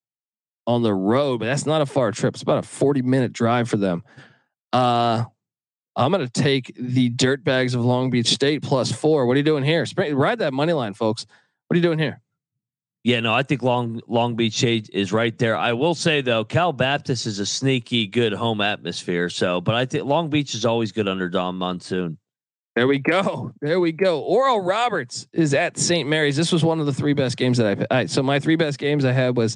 on 0.65 0.83
the 0.83 0.93
road, 0.93 1.39
but 1.39 1.45
that's 1.45 1.65
not 1.65 1.81
a 1.81 1.85
far 1.85 2.11
trip. 2.11 2.35
It's 2.35 2.43
about 2.43 2.59
a 2.59 2.67
40 2.67 3.01
minute 3.01 3.33
drive 3.33 3.69
for 3.69 3.77
them. 3.77 4.03
Uh, 4.71 5.25
I'm 5.95 6.11
going 6.11 6.25
to 6.25 6.31
take 6.31 6.73
the 6.79 7.09
Dirtbags 7.09 7.73
of 7.75 7.83
Long 7.83 8.09
Beach 8.09 8.27
State 8.27 8.61
plus 8.61 8.91
four. 8.91 9.25
What 9.25 9.33
are 9.33 9.37
you 9.37 9.43
doing 9.43 9.63
here? 9.63 9.85
Ride 9.97 10.39
that 10.39 10.53
money 10.53 10.73
line, 10.73 10.93
folks. 10.93 11.25
What 11.67 11.75
are 11.75 11.77
you 11.77 11.83
doing 11.83 11.99
here? 11.99 12.21
Yeah, 13.07 13.21
no, 13.21 13.33
I 13.33 13.41
think 13.41 13.63
Long 13.63 14.01
Long 14.05 14.35
Beach 14.35 14.61
is 14.65 15.13
right 15.13 15.37
there. 15.37 15.55
I 15.55 15.71
will 15.71 15.95
say 15.95 16.19
though, 16.19 16.43
Cal 16.43 16.73
Baptist 16.73 17.25
is 17.25 17.39
a 17.39 17.45
sneaky 17.45 18.05
good 18.05 18.33
home 18.33 18.59
atmosphere. 18.59 19.29
So, 19.29 19.61
but 19.61 19.75
I 19.75 19.85
think 19.85 20.03
Long 20.03 20.29
Beach 20.29 20.53
is 20.53 20.65
always 20.65 20.91
good 20.91 21.07
under 21.07 21.29
Dan 21.29 21.55
Monson. 21.55 22.17
There 22.75 22.85
we 22.85 22.99
go. 22.99 23.53
There 23.61 23.79
we 23.79 23.93
go. 23.93 24.19
Oral 24.19 24.59
Roberts 24.59 25.25
is 25.31 25.53
at 25.53 25.77
St. 25.77 26.09
Mary's. 26.09 26.35
This 26.35 26.51
was 26.51 26.65
one 26.65 26.81
of 26.81 26.85
the 26.85 26.91
three 26.91 27.13
best 27.13 27.37
games 27.37 27.59
that 27.59 27.87
I. 27.89 28.07
so 28.07 28.21
my 28.21 28.41
three 28.41 28.57
best 28.57 28.77
games 28.77 29.05
I 29.05 29.13
had 29.13 29.37
was 29.37 29.55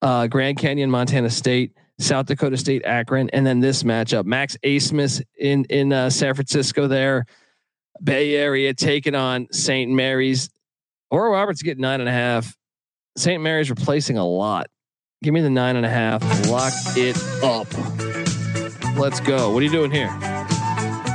uh, 0.00 0.26
Grand 0.28 0.56
Canyon, 0.56 0.90
Montana 0.90 1.28
State, 1.28 1.76
South 1.98 2.24
Dakota 2.24 2.56
State, 2.56 2.86
Akron, 2.86 3.28
and 3.34 3.46
then 3.46 3.60
this 3.60 3.82
matchup: 3.82 4.24
Max 4.24 4.56
Abmas 4.64 5.22
in 5.38 5.66
in 5.66 5.92
uh, 5.92 6.08
San 6.08 6.32
Francisco. 6.32 6.88
There, 6.88 7.26
Bay 8.02 8.36
Area 8.36 8.72
taking 8.72 9.14
on 9.14 9.48
St. 9.52 9.90
Mary's. 9.90 10.48
Oral 11.14 11.32
Roberts 11.32 11.62
get 11.62 11.78
nine 11.78 12.00
and 12.00 12.08
a 12.08 12.12
half. 12.12 12.56
St. 13.16 13.40
Mary's 13.40 13.70
replacing 13.70 14.18
a 14.18 14.26
lot. 14.26 14.66
Give 15.22 15.32
me 15.32 15.40
the 15.42 15.50
nine 15.50 15.76
and 15.76 15.86
a 15.86 15.88
half. 15.88 16.22
Lock 16.48 16.72
it 16.96 17.16
up. 17.44 17.68
Let's 18.98 19.20
go. 19.20 19.52
What 19.52 19.60
are 19.60 19.64
you 19.64 19.70
doing 19.70 19.92
here? 19.92 20.10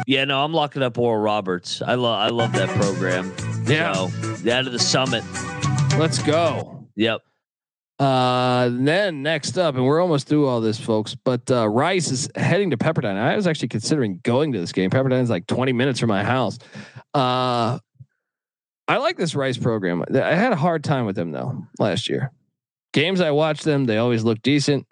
Yeah, 0.07 0.23
no, 0.25 0.43
I'm 0.43 0.53
locking 0.53 0.81
up 0.83 0.97
Oral 0.97 1.21
Roberts. 1.21 1.81
I 1.81 1.95
love 1.95 2.17
I 2.17 2.29
love 2.29 2.53
that 2.53 2.69
program. 2.69 3.33
Yeah. 3.65 3.93
So, 3.93 4.51
out 4.51 4.65
of 4.65 4.71
the 4.71 4.79
summit. 4.79 5.23
Let's 5.99 6.23
go. 6.23 6.87
Yep. 6.95 7.21
Uh, 7.99 8.69
then 8.71 9.21
next 9.21 9.57
up, 9.57 9.75
and 9.75 9.85
we're 9.85 10.01
almost 10.01 10.27
through 10.29 10.47
all 10.47 10.61
this, 10.61 10.79
folks. 10.79 11.13
But 11.13 11.51
uh, 11.51 11.67
Rice 11.67 12.09
is 12.09 12.29
heading 12.35 12.69
to 12.69 12.77
Pepperdine. 12.77 13.17
I 13.17 13.35
was 13.35 13.45
actually 13.45 13.67
considering 13.67 14.21
going 14.23 14.53
to 14.53 14.59
this 14.59 14.71
game. 14.71 14.89
Pepperdine's 14.89 15.29
like 15.29 15.45
20 15.47 15.73
minutes 15.73 15.99
from 15.99 16.07
my 16.07 16.23
house. 16.23 16.57
Uh, 17.13 17.79
I 18.89 18.97
like 18.97 19.17
this 19.17 19.35
Rice 19.35 19.57
program. 19.57 20.03
I 20.11 20.33
had 20.33 20.51
a 20.51 20.55
hard 20.55 20.83
time 20.83 21.05
with 21.05 21.15
them 21.15 21.31
though 21.31 21.63
last 21.77 22.09
year. 22.09 22.31
Games 22.91 23.21
I 23.21 23.29
watched 23.29 23.63
them, 23.63 23.85
they 23.85 23.97
always 23.97 24.23
look 24.23 24.41
decent. 24.41 24.87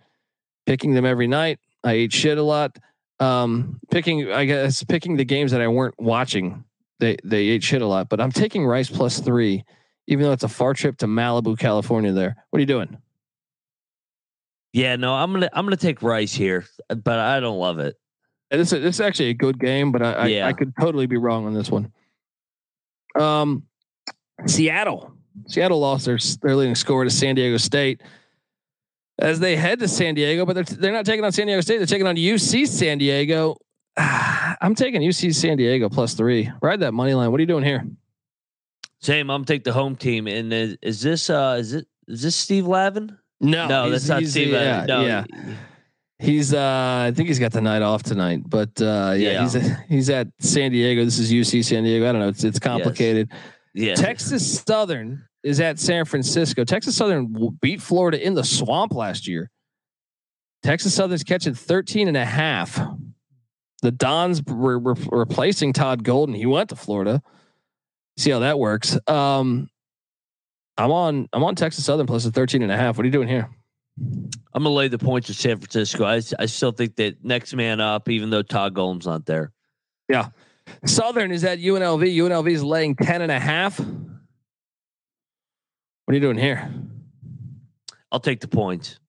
Picking 0.67 0.93
them 0.93 1.03
every 1.03 1.25
night, 1.25 1.59
I 1.83 1.93
ate 1.93 2.13
shit 2.13 2.37
a 2.37 2.43
lot. 2.43 2.77
Um, 3.19 3.79
picking, 3.89 4.31
I 4.31 4.45
guess, 4.45 4.83
picking 4.83 5.17
the 5.17 5.25
games 5.25 5.51
that 5.51 5.61
I 5.61 5.67
weren't 5.67 5.99
watching, 5.99 6.63
they 6.99 7.17
they 7.23 7.47
ate 7.47 7.63
shit 7.63 7.81
a 7.81 7.87
lot. 7.87 8.07
But 8.07 8.21
I'm 8.21 8.31
taking 8.31 8.67
Rice 8.67 8.89
plus 8.89 9.19
three, 9.19 9.63
even 10.05 10.25
though 10.25 10.31
it's 10.31 10.43
a 10.43 10.49
far 10.49 10.75
trip 10.75 10.97
to 10.97 11.07
Malibu, 11.07 11.57
California. 11.57 12.11
There, 12.11 12.35
what 12.51 12.57
are 12.57 12.59
you 12.59 12.67
doing? 12.67 12.97
Yeah, 14.73 14.95
no, 14.97 15.15
I'm 15.15 15.33
gonna 15.33 15.49
I'm 15.53 15.65
gonna 15.65 15.75
take 15.75 16.03
Rice 16.03 16.33
here, 16.33 16.65
but 16.89 17.17
I 17.17 17.39
don't 17.39 17.57
love 17.57 17.79
it. 17.79 17.95
And 18.51 18.61
this 18.61 18.71
is 18.73 19.01
actually 19.01 19.29
a 19.29 19.33
good 19.33 19.57
game, 19.59 19.91
but 19.91 20.03
I, 20.03 20.27
yeah. 20.27 20.45
I 20.45 20.49
I 20.49 20.53
could 20.53 20.73
totally 20.79 21.07
be 21.07 21.17
wrong 21.17 21.47
on 21.47 21.55
this 21.55 21.71
one. 21.71 21.91
Um, 23.19 23.63
Seattle. 24.45 25.13
Seattle 25.47 25.79
lost 25.79 26.05
their 26.05 26.17
their 26.41 26.55
leading 26.55 26.75
scorer 26.75 27.03
to 27.03 27.09
San 27.09 27.35
Diego 27.35 27.57
State 27.57 28.01
as 29.19 29.39
they 29.39 29.55
head 29.55 29.79
to 29.79 29.87
San 29.87 30.15
Diego, 30.15 30.45
but 30.45 30.53
they're 30.53 30.63
they're 30.63 30.93
not 30.93 31.05
taking 31.05 31.23
on 31.25 31.31
San 31.31 31.47
Diego 31.47 31.61
State. 31.61 31.77
They're 31.77 31.87
taking 31.87 32.07
on 32.07 32.15
UC 32.15 32.67
San 32.67 32.97
Diego. 32.97 33.57
I'm 33.97 34.75
taking 34.75 35.01
UC 35.01 35.33
San 35.35 35.57
Diego 35.57 35.89
plus 35.89 36.13
three. 36.13 36.51
Ride 36.61 36.81
that 36.81 36.93
money 36.93 37.13
line. 37.13 37.31
What 37.31 37.39
are 37.39 37.41
you 37.41 37.47
doing 37.47 37.63
here? 37.63 37.85
Same. 39.01 39.29
I'm 39.29 39.45
take 39.45 39.63
the 39.63 39.73
home 39.73 39.95
team. 39.95 40.27
And 40.27 40.51
is, 40.51 40.77
is 40.81 41.01
this 41.01 41.29
uh 41.29 41.57
is 41.59 41.73
it 41.73 41.87
is 42.07 42.21
this 42.21 42.35
Steve 42.35 42.67
Lavin? 42.67 43.17
No, 43.39 43.67
no, 43.67 43.89
that's 43.89 44.07
not 44.07 44.23
Steve. 44.23 44.49
Yeah, 44.49 44.85
no. 44.87 45.05
yeah. 45.05 45.25
He's 46.19 46.53
uh 46.53 47.05
I 47.07 47.11
think 47.15 47.27
he's 47.27 47.39
got 47.39 47.51
the 47.51 47.61
night 47.61 47.83
off 47.83 48.03
tonight, 48.03 48.41
but 48.45 48.81
uh 48.81 49.13
yeah, 49.15 49.31
yeah. 49.31 49.41
he's 49.43 49.55
a, 49.55 49.85
he's 49.87 50.09
at 50.09 50.27
San 50.39 50.71
Diego. 50.71 51.05
This 51.05 51.19
is 51.19 51.31
UC 51.31 51.63
San 51.63 51.83
Diego. 51.83 52.09
I 52.09 52.11
don't 52.11 52.21
know. 52.21 52.29
It's 52.29 52.43
it's 52.43 52.59
complicated. 52.59 53.29
Yes. 53.31 53.39
Yeah. 53.77 53.93
Texas 53.93 54.61
Southern 54.67 55.27
is 55.43 55.59
at 55.59 55.79
San 55.79 56.05
Francisco. 56.05 56.63
Texas 56.63 56.95
Southern 56.95 57.57
beat 57.61 57.79
Florida 57.79 58.23
in 58.23 58.33
the 58.33 58.43
swamp 58.43 58.93
last 58.93 59.27
year. 59.27 59.51
Texas 60.63 60.95
Southern's 60.95 61.23
catching 61.23 61.53
13 61.53 62.07
and 62.07 62.17
a 62.17 62.25
half. 62.25 62.79
The 63.83 63.91
Dons 63.91 64.41
were, 64.43 64.79
were 64.79 64.95
replacing 65.11 65.73
Todd 65.73 66.03
Golden. 66.03 66.33
He 66.33 66.47
went 66.47 66.69
to 66.69 66.75
Florida. 66.75 67.21
See 68.17 68.31
how 68.31 68.39
that 68.39 68.57
works. 68.57 68.97
Um, 69.07 69.69
I'm 70.75 70.91
on 70.91 71.29
I'm 71.31 71.43
on 71.43 71.53
Texas 71.53 71.85
Southern 71.85 72.07
plus 72.07 72.25
a 72.25 72.31
13 72.31 72.63
and 72.63 72.71
a 72.71 72.77
half. 72.77 72.97
What 72.97 73.03
are 73.03 73.07
you 73.07 73.11
doing 73.11 73.27
here? 73.27 73.47
I'm 73.99 74.63
gonna 74.63 74.69
lay 74.69 74.87
the 74.87 74.97
points 74.97 75.29
of 75.29 75.35
San 75.35 75.57
Francisco. 75.57 76.03
I, 76.03 76.21
I 76.39 76.47
still 76.47 76.71
think 76.71 76.95
that 76.95 77.23
next 77.23 77.53
man 77.53 77.79
up, 77.79 78.09
even 78.09 78.31
though 78.31 78.41
Todd 78.41 78.73
Golden's 78.73 79.05
not 79.05 79.27
there. 79.27 79.51
Yeah. 80.09 80.29
Southern 80.85 81.31
is 81.31 81.43
at 81.43 81.59
UNLV. 81.59 82.03
UNLV 82.15 82.49
is 82.49 82.63
laying 82.63 82.95
10 82.95 83.21
and 83.21 83.31
a 83.31 83.39
half. 83.39 83.79
What 83.79 83.87
are 86.09 86.13
you 86.13 86.19
doing 86.19 86.37
here? 86.37 86.71
I'll 88.11 88.19
take 88.19 88.39
the 88.39 88.47
points. 88.47 88.99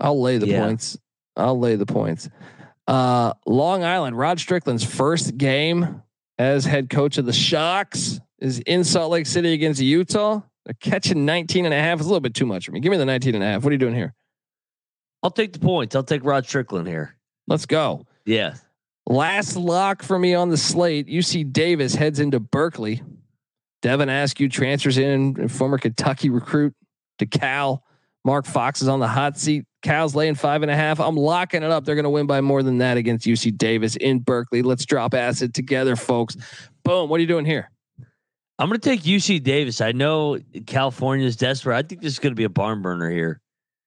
I'll 0.00 0.20
lay 0.20 0.38
the 0.38 0.48
yeah. 0.48 0.64
points. 0.64 0.98
I'll 1.36 1.58
lay 1.58 1.76
the 1.76 1.86
points. 1.86 2.28
Uh, 2.86 3.32
Long 3.46 3.84
Island, 3.84 4.18
Rod 4.18 4.38
Strickland's 4.38 4.84
first 4.84 5.36
game 5.36 6.02
as 6.38 6.64
head 6.64 6.90
coach 6.90 7.18
of 7.18 7.26
the 7.26 7.32
Sharks 7.32 8.20
is 8.38 8.58
in 8.60 8.84
Salt 8.84 9.10
Lake 9.10 9.26
City 9.26 9.52
against 9.52 9.80
Utah. 9.80 10.40
They're 10.64 10.74
catching 10.80 11.24
19 11.24 11.64
and 11.64 11.74
a 11.74 11.78
half. 11.78 11.98
It's 11.98 12.06
a 12.06 12.08
little 12.08 12.20
bit 12.20 12.34
too 12.34 12.46
much 12.46 12.66
for 12.66 12.72
me. 12.72 12.80
Give 12.80 12.90
me 12.90 12.98
the 12.98 13.06
19 13.06 13.34
and 13.34 13.44
a 13.44 13.46
half. 13.46 13.62
What 13.62 13.70
are 13.70 13.74
you 13.74 13.78
doing 13.78 13.94
here? 13.94 14.14
I'll 15.22 15.30
take 15.30 15.52
the 15.52 15.58
points. 15.58 15.94
I'll 15.94 16.02
take 16.02 16.24
Rod 16.24 16.44
Strickland 16.44 16.88
here. 16.88 17.16
Let's 17.46 17.66
go. 17.66 18.06
Yeah. 18.24 18.54
Last 19.06 19.56
lock 19.56 20.02
for 20.02 20.18
me 20.18 20.34
on 20.34 20.48
the 20.48 20.56
slate. 20.56 21.06
UC 21.06 21.52
Davis 21.52 21.94
heads 21.94 22.18
into 22.18 22.40
Berkeley. 22.40 23.02
Devin 23.82 24.08
Askew 24.08 24.48
transfers 24.48 24.98
in, 24.98 25.48
former 25.48 25.78
Kentucky 25.78 26.28
recruit 26.28 26.74
to 27.18 27.26
Cal. 27.26 27.84
Mark 28.24 28.44
Fox 28.44 28.82
is 28.82 28.88
on 28.88 28.98
the 28.98 29.06
hot 29.06 29.38
seat. 29.38 29.64
Cal's 29.82 30.16
laying 30.16 30.34
five 30.34 30.62
and 30.62 30.70
a 30.70 30.74
half. 30.74 30.98
I'm 30.98 31.16
locking 31.16 31.62
it 31.62 31.70
up. 31.70 31.84
They're 31.84 31.94
going 31.94 32.04
to 32.04 32.10
win 32.10 32.26
by 32.26 32.40
more 32.40 32.64
than 32.64 32.78
that 32.78 32.96
against 32.96 33.24
UC 33.24 33.56
Davis 33.56 33.94
in 33.94 34.18
Berkeley. 34.18 34.62
Let's 34.62 34.84
drop 34.84 35.14
acid 35.14 35.54
together, 35.54 35.94
folks. 35.94 36.36
Boom. 36.82 37.08
What 37.08 37.18
are 37.18 37.20
you 37.20 37.28
doing 37.28 37.44
here? 37.44 37.70
I'm 38.58 38.68
going 38.68 38.80
to 38.80 38.88
take 38.88 39.02
UC 39.02 39.44
Davis. 39.44 39.80
I 39.80 39.92
know 39.92 40.38
California 40.66 41.26
is 41.26 41.36
desperate. 41.36 41.76
I 41.76 41.82
think 41.82 42.00
this 42.00 42.14
is 42.14 42.18
going 42.18 42.32
to 42.32 42.36
be 42.36 42.44
a 42.44 42.48
barn 42.48 42.82
burner 42.82 43.08
here. 43.08 43.40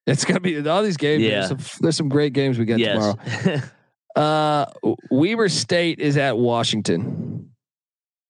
It's 0.07 0.23
going 0.23 0.35
to 0.35 0.41
be 0.41 0.67
all 0.69 0.83
these 0.83 0.97
games. 0.97 1.23
Yeah. 1.23 1.29
There's 1.31 1.47
some, 1.49 1.79
there's 1.81 1.97
some 1.97 2.09
great 2.09 2.31
games 2.31 2.57
we 2.57 2.63
got 2.63 2.79
yes. 2.79 2.93
tomorrow. 2.93 3.61
Uh, 4.19 4.65
Weber 5.09 5.47
State 5.47 5.99
is 5.99 6.17
at 6.17 6.37
Washington. 6.37 7.51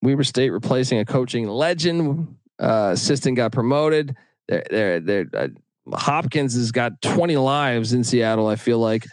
Weber 0.04 0.24
State 0.24 0.52
replacing 0.52 1.00
a 1.00 1.06
coaching 1.06 1.48
legend. 1.48 2.36
Uh, 2.60 2.92
assistant 2.94 3.38
got 3.38 3.52
promoted. 3.52 4.16
They're, 4.48 4.68
they're, 4.70 5.00
they're, 5.00 5.26
uh, 5.36 5.48
Hopkins 5.92 6.54
has 6.54 6.72
got 6.72 7.02
20 7.02 7.38
lives 7.38 7.94
in 7.94 8.04
Seattle. 8.04 8.48
I 8.48 8.56
feel 8.56 8.78
like, 8.78 9.08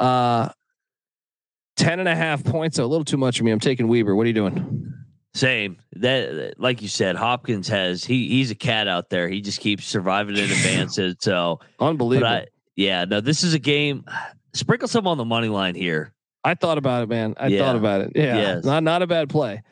uh, 0.00 0.48
10 1.76 2.00
and 2.00 2.08
a 2.08 2.16
half 2.16 2.42
points. 2.42 2.76
So 2.76 2.84
a 2.84 2.88
little 2.88 3.04
too 3.04 3.18
much 3.18 3.38
for 3.38 3.44
me. 3.44 3.52
I'm 3.52 3.60
taking 3.60 3.86
Weber. 3.86 4.16
What 4.16 4.24
are 4.24 4.28
you 4.28 4.32
doing? 4.32 4.94
Same. 5.32 5.76
That, 5.92 6.54
like 6.58 6.82
you 6.82 6.88
said, 6.88 7.14
Hopkins 7.14 7.68
has 7.68 8.02
he 8.02 8.28
he's 8.28 8.50
a 8.50 8.54
cat 8.56 8.88
out 8.88 9.10
there. 9.10 9.28
He 9.28 9.42
just 9.42 9.60
keeps 9.60 9.86
surviving 9.86 10.36
in 10.36 10.44
advances. 10.44 11.16
So 11.20 11.60
unbelievable. 11.78 12.28
I, 12.28 12.46
yeah, 12.74 13.04
no, 13.04 13.20
this 13.20 13.44
is 13.44 13.54
a 13.54 13.60
game. 13.60 14.04
Sprinkle 14.54 14.88
some 14.88 15.06
on 15.06 15.18
the 15.18 15.24
money 15.24 15.48
line 15.48 15.74
here. 15.74 16.14
I 16.46 16.54
thought 16.54 16.78
about 16.78 17.02
it, 17.02 17.08
man. 17.08 17.34
I 17.38 17.48
yeah. 17.48 17.58
thought 17.58 17.74
about 17.74 18.02
it. 18.02 18.12
Yeah, 18.14 18.36
yes. 18.36 18.64
not 18.64 18.82
not 18.82 19.02
a 19.02 19.06
bad 19.06 19.28
play. 19.28 19.62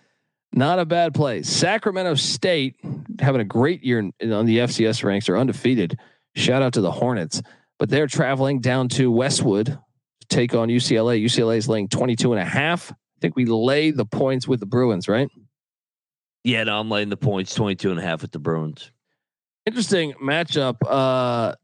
Not 0.52 0.78
a 0.78 0.84
bad 0.84 1.14
play. 1.14 1.42
Sacramento 1.42 2.14
State 2.14 2.76
having 3.18 3.40
a 3.40 3.44
great 3.44 3.84
year 3.84 3.98
in, 3.98 4.32
on 4.32 4.46
the 4.46 4.58
FCS 4.58 5.04
ranks. 5.04 5.26
They're 5.26 5.36
undefeated. 5.36 5.98
Shout 6.34 6.62
out 6.62 6.72
to 6.74 6.80
the 6.80 6.90
Hornets. 6.90 7.42
But 7.78 7.90
they're 7.90 8.06
traveling 8.06 8.60
down 8.60 8.88
to 8.90 9.10
Westwood 9.10 9.66
to 9.66 10.26
take 10.28 10.54
on 10.54 10.68
UCLA. 10.68 11.24
UCLA 11.24 11.58
is 11.58 11.68
laying 11.68 11.88
22 11.88 12.32
and 12.32 12.40
a 12.40 12.44
half. 12.44 12.92
I 12.92 13.20
think 13.20 13.36
we 13.36 13.46
lay 13.46 13.90
the 13.90 14.04
points 14.04 14.46
with 14.46 14.60
the 14.60 14.66
Bruins, 14.66 15.08
right? 15.08 15.28
Yeah, 16.44 16.64
no, 16.64 16.78
I'm 16.78 16.90
laying 16.90 17.08
the 17.08 17.16
points 17.16 17.54
22 17.54 17.90
and 17.90 17.98
a 17.98 18.02
half 18.02 18.22
with 18.22 18.32
the 18.32 18.38
Bruins. 18.38 18.92
Interesting 19.66 20.12
matchup. 20.14 20.76
Uh, 20.86 21.54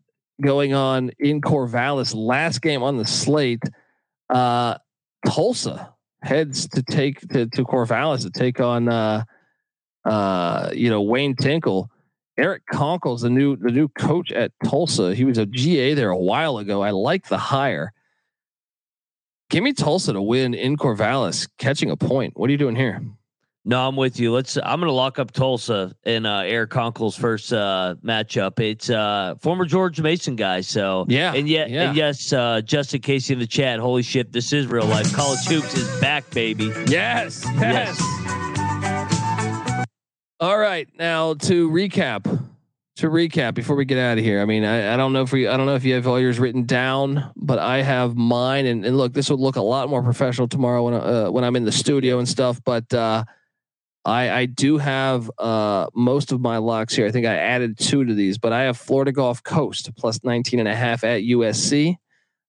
going 0.40 0.74
on 0.74 1.10
in 1.18 1.40
Corvallis. 1.40 2.14
Last 2.14 2.60
game 2.62 2.82
on 2.82 2.96
the 2.96 3.06
slate, 3.06 3.62
uh, 4.30 4.76
Tulsa 5.26 5.94
heads 6.22 6.68
to 6.68 6.82
take 6.82 7.20
to, 7.28 7.46
to 7.46 7.64
Corvallis 7.64 8.22
to 8.22 8.30
take 8.30 8.60
on 8.60 8.88
uh, 8.88 9.24
uh, 10.04 10.70
you 10.72 10.90
know 10.90 11.02
Wayne 11.02 11.36
Tinkle, 11.36 11.90
Eric 12.38 12.62
Konkle's 12.72 13.22
the 13.22 13.30
new 13.30 13.56
the 13.56 13.70
new 13.70 13.88
coach 13.88 14.32
at 14.32 14.52
Tulsa. 14.64 15.14
He 15.14 15.24
was 15.24 15.38
a 15.38 15.46
GA 15.46 15.94
there 15.94 16.10
a 16.10 16.16
while 16.16 16.58
ago. 16.58 16.82
I 16.82 16.90
like 16.90 17.28
the 17.28 17.38
hire. 17.38 17.92
Give 19.50 19.64
me 19.64 19.72
Tulsa 19.72 20.12
to 20.12 20.22
win 20.22 20.54
in 20.54 20.76
Corvallis, 20.76 21.48
catching 21.58 21.90
a 21.90 21.96
point. 21.96 22.34
What 22.36 22.48
are 22.48 22.52
you 22.52 22.58
doing 22.58 22.76
here? 22.76 23.02
No, 23.64 23.86
I'm 23.86 23.94
with 23.94 24.18
you. 24.18 24.32
Let's. 24.32 24.56
I'm 24.56 24.80
going 24.80 24.88
to 24.88 24.92
lock 24.92 25.18
up 25.18 25.32
Tulsa 25.32 25.94
in 26.04 26.24
uh, 26.24 26.40
Eric 26.40 26.70
Konkle's 26.70 27.14
first 27.14 27.52
uh, 27.52 27.94
matchup. 28.02 28.58
It's 28.58 28.88
uh, 28.88 29.34
former 29.38 29.66
George 29.66 30.00
Mason 30.00 30.34
guy. 30.34 30.62
So 30.62 31.04
yeah, 31.08 31.34
and 31.34 31.46
yet, 31.46 31.68
yeah. 31.68 31.88
and 31.88 31.96
yes, 31.96 32.32
uh, 32.32 32.62
Justin 32.62 33.02
Casey 33.02 33.34
in 33.34 33.38
the 33.38 33.46
chat. 33.46 33.78
Holy 33.78 34.02
shit, 34.02 34.32
this 34.32 34.54
is 34.54 34.66
real 34.66 34.86
life. 34.86 35.12
College 35.14 35.44
hoops 35.44 35.76
is 35.76 36.00
back, 36.00 36.28
baby. 36.30 36.72
Yes, 36.86 37.44
yes. 37.58 38.00
yes. 38.00 39.86
All 40.40 40.58
right, 40.58 40.88
now 40.98 41.34
to 41.34 41.70
recap. 41.70 42.46
To 42.96 43.08
recap 43.08 43.54
before 43.54 43.76
we 43.76 43.86
get 43.86 43.96
out 43.96 44.18
of 44.18 44.24
here, 44.24 44.42
I 44.42 44.44
mean, 44.44 44.62
I, 44.62 44.92
I 44.92 44.96
don't 44.98 45.14
know 45.14 45.22
if 45.22 45.32
we, 45.32 45.46
I 45.46 45.56
don't 45.56 45.64
know 45.64 45.74
if 45.74 45.84
you 45.84 45.94
have 45.94 46.06
all 46.06 46.20
yours 46.20 46.38
written 46.38 46.64
down, 46.64 47.30
but 47.34 47.58
I 47.58 47.80
have 47.80 48.14
mine. 48.14 48.66
And, 48.66 48.84
and 48.84 48.98
look, 48.98 49.14
this 49.14 49.30
would 49.30 49.40
look 49.40 49.56
a 49.56 49.62
lot 49.62 49.88
more 49.88 50.02
professional 50.02 50.48
tomorrow 50.48 50.82
when 50.82 50.94
uh, 50.94 51.30
when 51.30 51.44
I'm 51.44 51.56
in 51.56 51.64
the 51.64 51.72
studio 51.72 52.18
and 52.18 52.28
stuff. 52.28 52.60
But 52.62 52.92
uh, 52.92 53.24
I, 54.04 54.30
I 54.30 54.46
do 54.46 54.78
have 54.78 55.30
uh, 55.38 55.86
most 55.94 56.32
of 56.32 56.40
my 56.40 56.56
locks 56.56 56.94
here. 56.94 57.06
I 57.06 57.10
think 57.10 57.26
I 57.26 57.36
added 57.36 57.78
two 57.78 58.04
to 58.04 58.14
these, 58.14 58.38
but 58.38 58.52
I 58.52 58.62
have 58.62 58.78
Florida 58.78 59.12
Gulf 59.12 59.42
Coast 59.42 59.94
plus 59.96 60.20
19 60.24 60.58
and 60.58 60.68
a 60.68 60.74
half 60.74 61.04
at 61.04 61.22
USC. 61.22 61.96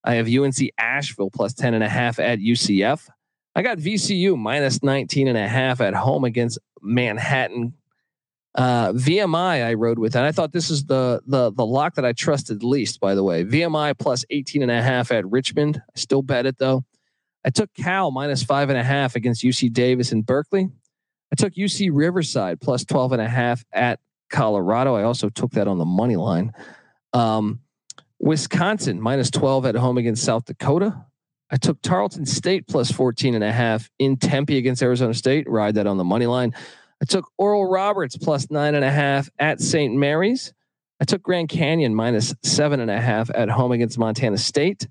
I 0.04 0.14
have 0.16 0.28
UNC 0.28 0.72
Asheville 0.78 1.30
plus 1.30 1.54
10 1.54 1.74
and 1.74 1.84
a 1.84 1.89
half 1.89 2.20
at 2.20 2.39
UCF. 2.39 3.08
I 3.54 3.62
got 3.62 3.78
VCU 3.78 4.38
minus 4.38 4.82
19 4.82 5.28
and 5.28 5.38
a 5.38 5.47
half 5.47 5.82
at 5.82 5.93
home 5.93 6.24
against 6.24 6.58
Manhattan. 6.82 7.74
Uh, 8.56 8.91
VMI 8.93 9.66
I 9.66 9.74
rode 9.74 9.99
with, 9.99 10.16
and 10.16 10.26
I 10.26 10.32
thought 10.32 10.52
this 10.52 10.70
is 10.70 10.84
the 10.86 11.22
the 11.26 11.54
the 11.54 11.66
lock 11.66 11.95
that 11.95 12.04
I 12.04 12.12
trusted 12.12 12.64
least. 12.64 12.99
By 12.99 13.16
the 13.16 13.24
way, 13.24 13.45
VMI 13.45 13.97
plus 13.97 14.26
18 14.30 14.62
and 14.62 14.72
a 14.72 14.82
half 14.82 15.12
at 15.12 15.26
Richmond. 15.30 15.82
I 15.95 15.99
still 15.99 16.22
bet 16.22 16.45
it 16.45 16.58
though. 16.58 16.84
I 17.45 17.49
took 17.49 17.74
Cal 17.74 18.12
minus 18.12 18.43
five 18.43 18.70
and 18.70 18.78
a 18.78 18.84
half 18.84 19.16
against 19.16 19.43
UC 19.43 19.72
Davis 19.72 20.12
in 20.12 20.22
Berkeley. 20.22 20.70
I 21.32 21.36
took 21.36 21.53
UC 21.53 21.89
Riverside 21.93 22.59
plus 22.59 22.84
12 22.86 23.13
and 23.13 23.21
a 23.21 23.27
half 23.27 23.63
at 23.71 23.99
Colorado. 24.29 24.95
I 24.95 25.03
also 25.03 25.29
took 25.29 25.51
that 25.51 25.67
on 25.67 25.77
the 25.77 25.86
money 25.86 26.15
line. 26.15 26.53
Um, 27.13 27.61
Wisconsin 28.19 29.01
minus 29.01 29.32
12 29.32 29.65
at 29.65 29.75
home 29.75 29.97
against 29.97 30.23
South 30.23 30.45
Dakota. 30.45 31.05
I 31.49 31.57
took 31.57 31.82
Tarleton 31.82 32.25
State 32.25 32.67
plus 32.67 32.91
14 32.91 33.36
and 33.36 33.43
a 33.43 33.51
half 33.51 33.89
in 33.99 34.17
Tempe 34.17 34.57
against 34.57 34.82
Arizona 34.82 35.13
State. 35.13 35.49
Ride 35.49 35.75
that 35.75 35.88
on 35.88 35.97
the 35.97 36.03
money 36.03 36.27
line. 36.27 36.53
I 37.01 37.05
took 37.05 37.29
Oral 37.38 37.69
Roberts 37.69 38.15
plus 38.15 38.49
nine 38.49 38.75
and 38.75 38.86
a 38.86 38.91
half 38.91 39.29
at 39.39 39.59
St. 39.59 39.93
Mary's. 39.93 40.53
I 41.01 41.03
took 41.03 41.23
Grand 41.23 41.49
Canyon 41.49 41.95
minus 41.95 42.34
seven 42.43 42.79
and 42.79 42.91
a 42.91 43.01
half 43.01 43.32
at 43.34 43.49
home 43.49 43.71
against 43.71 43.97
Montana 43.97 44.38
State. 44.38 44.88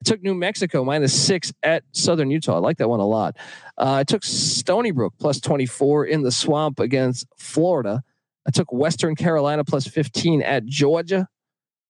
I 0.00 0.04
took 0.04 0.22
New 0.22 0.34
Mexico 0.34 0.84
minus 0.84 1.12
six 1.12 1.52
at 1.62 1.82
Southern 1.92 2.30
Utah. 2.30 2.56
I 2.56 2.58
like 2.58 2.78
that 2.78 2.88
one 2.88 3.00
a 3.00 3.06
lot. 3.06 3.36
Uh, 3.76 3.94
I 3.94 4.04
took 4.04 4.24
Stony 4.24 4.92
Brook 4.92 5.14
plus 5.18 5.40
24 5.40 6.06
in 6.06 6.22
the 6.22 6.30
swamp 6.30 6.78
against 6.78 7.26
Florida. 7.36 8.02
I 8.46 8.50
took 8.50 8.72
Western 8.72 9.14
Carolina 9.14 9.64
plus 9.64 9.86
15 9.86 10.42
at 10.42 10.64
Georgia. 10.66 11.28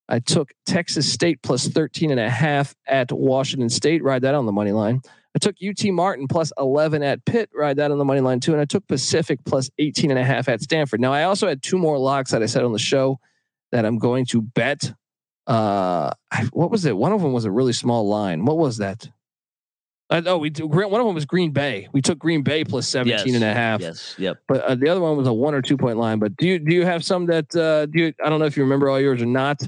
I 0.09 0.21
took 0.21 0.53
Texas 0.65 1.11
State 1.11 1.43
plus 1.43 1.69
13 1.69 2.11
and 2.11 2.19
a 2.19 2.31
half 2.31 2.75
at 2.87 3.13
Washington 3.13 3.69
State. 3.69 4.03
Ride 4.03 4.23
that 4.23 4.35
on 4.35 4.47
the 4.47 4.53
money 4.53 4.73
line. 4.73 5.03
I 5.37 5.39
took 5.39 5.57
UT 5.63 5.85
Martin 5.93 6.27
plus 6.27 6.51
11 6.59 7.03
at 7.03 7.25
Pitt. 7.27 7.51
Ride 7.55 7.77
that 7.77 7.91
on 7.91 7.99
the 7.99 8.05
money 8.05 8.21
line 8.21 8.41
too. 8.41 8.53
And 8.53 8.61
I 8.61 8.65
took 8.65 8.87
Pacific 8.89 9.39
plus 9.45 9.71
18 9.79 10.11
and 10.11 10.19
a 10.19 10.25
half 10.25 10.49
at 10.49 10.63
Stanford. 10.63 11.01
Now 11.01 11.13
I 11.13 11.25
also 11.25 11.47
had 11.47 11.63
two 11.63 11.79
more 11.79 11.99
locks 11.99 12.31
that 12.31 12.43
I 12.43 12.47
said 12.47 12.65
on 12.65 12.73
the 12.73 12.79
show 12.79 13.21
that 13.71 13.85
I'm 13.85 13.99
going 13.99 14.25
to 14.27 14.41
bet 14.41 14.93
uh, 15.49 16.13
what 16.53 16.71
was 16.71 16.85
it? 16.85 16.97
One 16.97 17.13
of 17.13 17.23
them 17.23 17.33
was 17.33 17.47
a 17.47 17.51
really 17.51 17.73
small 17.73 18.07
line. 18.07 18.45
What 18.45 18.59
was 18.59 18.77
that? 18.77 19.09
Uh, 20.11 20.23
oh, 20.27 20.39
we 20.39 20.51
one 20.51 21.01
of 21.01 21.07
them 21.07 21.15
was 21.15 21.27
Green 21.27 21.51
Bay. 21.51 21.89
We 21.93 22.01
took 22.01 22.19
Green 22.19 22.43
Bay 22.43 22.65
plus 22.65 22.89
17 22.89 23.27
yes. 23.27 23.35
and 23.35 23.45
a 23.45 23.53
half. 23.53 23.81
Yes. 23.81 24.15
Yep. 24.19 24.39
But 24.47 24.63
uh, 24.63 24.75
the 24.75 24.89
other 24.89 25.01
one 25.01 25.17
was 25.17 25.27
a 25.27 25.33
one 25.33 25.55
or 25.55 25.61
two 25.61 25.77
point 25.77 25.99
line. 25.99 26.19
But 26.19 26.37
do 26.37 26.47
you 26.47 26.59
do 26.59 26.75
you 26.75 26.85
have 26.85 27.05
some 27.05 27.27
that 27.27 27.55
uh, 27.57 27.87
do 27.87 27.99
you? 27.99 28.15
I 28.25 28.29
don't 28.29 28.39
know 28.39 28.47
if 28.47 28.57
you 28.57 28.63
remember 28.63 28.89
all 28.89 29.01
yours 29.01 29.21
or 29.21 29.27
not. 29.27 29.63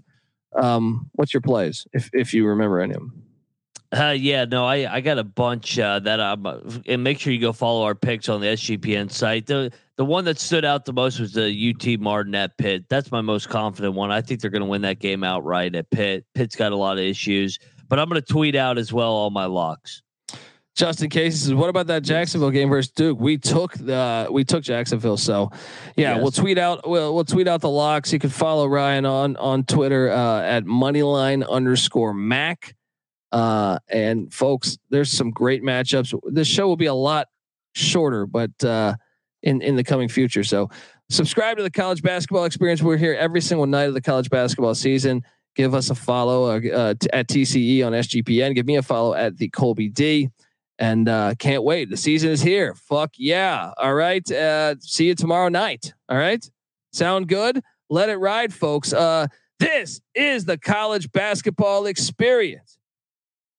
Um, 0.54 1.10
what's 1.12 1.34
your 1.34 1.40
plays 1.42 1.86
if 1.92 2.10
if 2.12 2.32
you 2.32 2.46
remember 2.46 2.80
any 2.80 2.94
of 2.94 3.00
them? 3.00 3.22
Uh, 3.92 4.14
yeah, 4.16 4.44
no, 4.44 4.64
I, 4.64 4.94
I 4.94 5.00
got 5.00 5.18
a 5.18 5.24
bunch 5.24 5.76
uh, 5.76 5.98
that 5.98 6.20
I'm, 6.20 6.46
uh, 6.46 6.58
and 6.86 7.02
make 7.02 7.18
sure 7.18 7.32
you 7.32 7.40
go 7.40 7.52
follow 7.52 7.82
our 7.82 7.96
picks 7.96 8.28
on 8.28 8.40
the 8.40 8.46
SGPN 8.46 9.10
site. 9.10 9.46
The 9.46 9.72
the 10.00 10.04
one 10.06 10.24
that 10.24 10.38
stood 10.38 10.64
out 10.64 10.86
the 10.86 10.94
most 10.94 11.20
was 11.20 11.34
the 11.34 11.74
UT 11.74 12.00
Martin 12.00 12.34
at 12.34 12.56
Pitt. 12.56 12.86
That's 12.88 13.10
my 13.10 13.20
most 13.20 13.50
confident 13.50 13.92
one. 13.92 14.10
I 14.10 14.22
think 14.22 14.40
they're 14.40 14.50
going 14.50 14.62
to 14.62 14.66
win 14.66 14.80
that 14.80 14.98
game 14.98 15.22
outright 15.22 15.74
at 15.74 15.90
Pitt. 15.90 16.24
Pitt's 16.34 16.56
got 16.56 16.72
a 16.72 16.76
lot 16.76 16.96
of 16.96 17.04
issues, 17.04 17.58
but 17.86 17.98
I'm 17.98 18.08
going 18.08 18.18
to 18.18 18.26
tweet 18.26 18.56
out 18.56 18.78
as 18.78 18.94
well 18.94 19.10
all 19.12 19.28
my 19.28 19.44
locks. 19.44 20.00
Justin 20.74 21.10
Casey 21.10 21.36
says, 21.36 21.52
"What 21.52 21.68
about 21.68 21.86
that 21.88 22.02
Jacksonville 22.02 22.48
game 22.48 22.70
versus 22.70 22.90
Duke? 22.92 23.20
We 23.20 23.36
took 23.36 23.74
the 23.74 24.26
we 24.30 24.42
took 24.42 24.62
Jacksonville, 24.62 25.18
so 25.18 25.50
yeah, 25.96 26.14
yes. 26.14 26.22
we'll 26.22 26.30
tweet 26.30 26.56
out 26.56 26.88
we'll 26.88 27.14
we'll 27.14 27.26
tweet 27.26 27.46
out 27.46 27.60
the 27.60 27.68
locks. 27.68 28.10
You 28.10 28.18
can 28.18 28.30
follow 28.30 28.66
Ryan 28.68 29.04
on 29.04 29.36
on 29.36 29.64
Twitter 29.64 30.08
uh, 30.08 30.40
at 30.40 30.64
moneyline 30.64 31.46
underscore 31.46 32.14
Mac." 32.14 32.74
Uh, 33.32 33.78
and 33.90 34.32
folks, 34.32 34.78
there's 34.88 35.12
some 35.12 35.30
great 35.30 35.62
matchups. 35.62 36.18
This 36.32 36.48
show 36.48 36.66
will 36.66 36.76
be 36.76 36.86
a 36.86 36.94
lot 36.94 37.28
shorter, 37.74 38.24
but 38.24 38.64
uh, 38.64 38.94
in 39.42 39.62
in 39.62 39.76
the 39.76 39.84
coming 39.84 40.08
future. 40.08 40.44
So 40.44 40.70
subscribe 41.08 41.56
to 41.56 41.62
the 41.62 41.70
college 41.70 42.02
basketball 42.02 42.44
experience. 42.44 42.82
We're 42.82 42.96
here 42.96 43.14
every 43.14 43.40
single 43.40 43.66
night 43.66 43.88
of 43.88 43.94
the 43.94 44.00
college 44.00 44.30
basketball 44.30 44.74
season. 44.74 45.22
Give 45.56 45.74
us 45.74 45.90
a 45.90 45.94
follow 45.94 46.44
uh, 46.44 46.60
uh, 46.74 46.94
t- 46.94 47.10
at 47.12 47.28
TCE 47.28 47.84
on 47.84 47.92
SGPN. 47.92 48.54
Give 48.54 48.66
me 48.66 48.76
a 48.76 48.82
follow 48.82 49.14
at 49.14 49.36
the 49.36 49.48
Colby 49.48 49.88
D. 49.88 50.30
And 50.78 51.08
uh, 51.08 51.34
can't 51.38 51.62
wait. 51.62 51.90
The 51.90 51.96
season 51.96 52.30
is 52.30 52.40
here. 52.40 52.74
Fuck 52.74 53.10
yeah. 53.18 53.72
All 53.76 53.94
right. 53.94 54.28
Uh, 54.30 54.76
see 54.80 55.08
you 55.08 55.14
tomorrow 55.14 55.48
night. 55.48 55.92
All 56.08 56.16
right. 56.16 56.42
Sound 56.92 57.28
good? 57.28 57.60
Let 57.90 58.08
it 58.08 58.16
ride, 58.16 58.54
folks. 58.54 58.92
Uh, 58.92 59.26
this 59.58 60.00
is 60.14 60.46
the 60.46 60.56
college 60.56 61.12
basketball 61.12 61.84
experience 61.84 62.78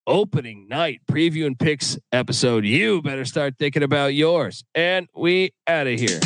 opening 0.08 0.68
night 0.68 1.02
preview 1.10 1.45
and 1.45 1.58
picks 1.58 1.97
episode. 2.12 2.66
You 2.66 3.02
better 3.02 3.26
start 3.26 3.56
thinking 3.58 3.84
about 3.84 4.14
yours. 4.14 4.64
And 4.76 5.08
we 5.16 5.54
out 5.68 5.88
of 5.88 5.99
here. 5.99 6.20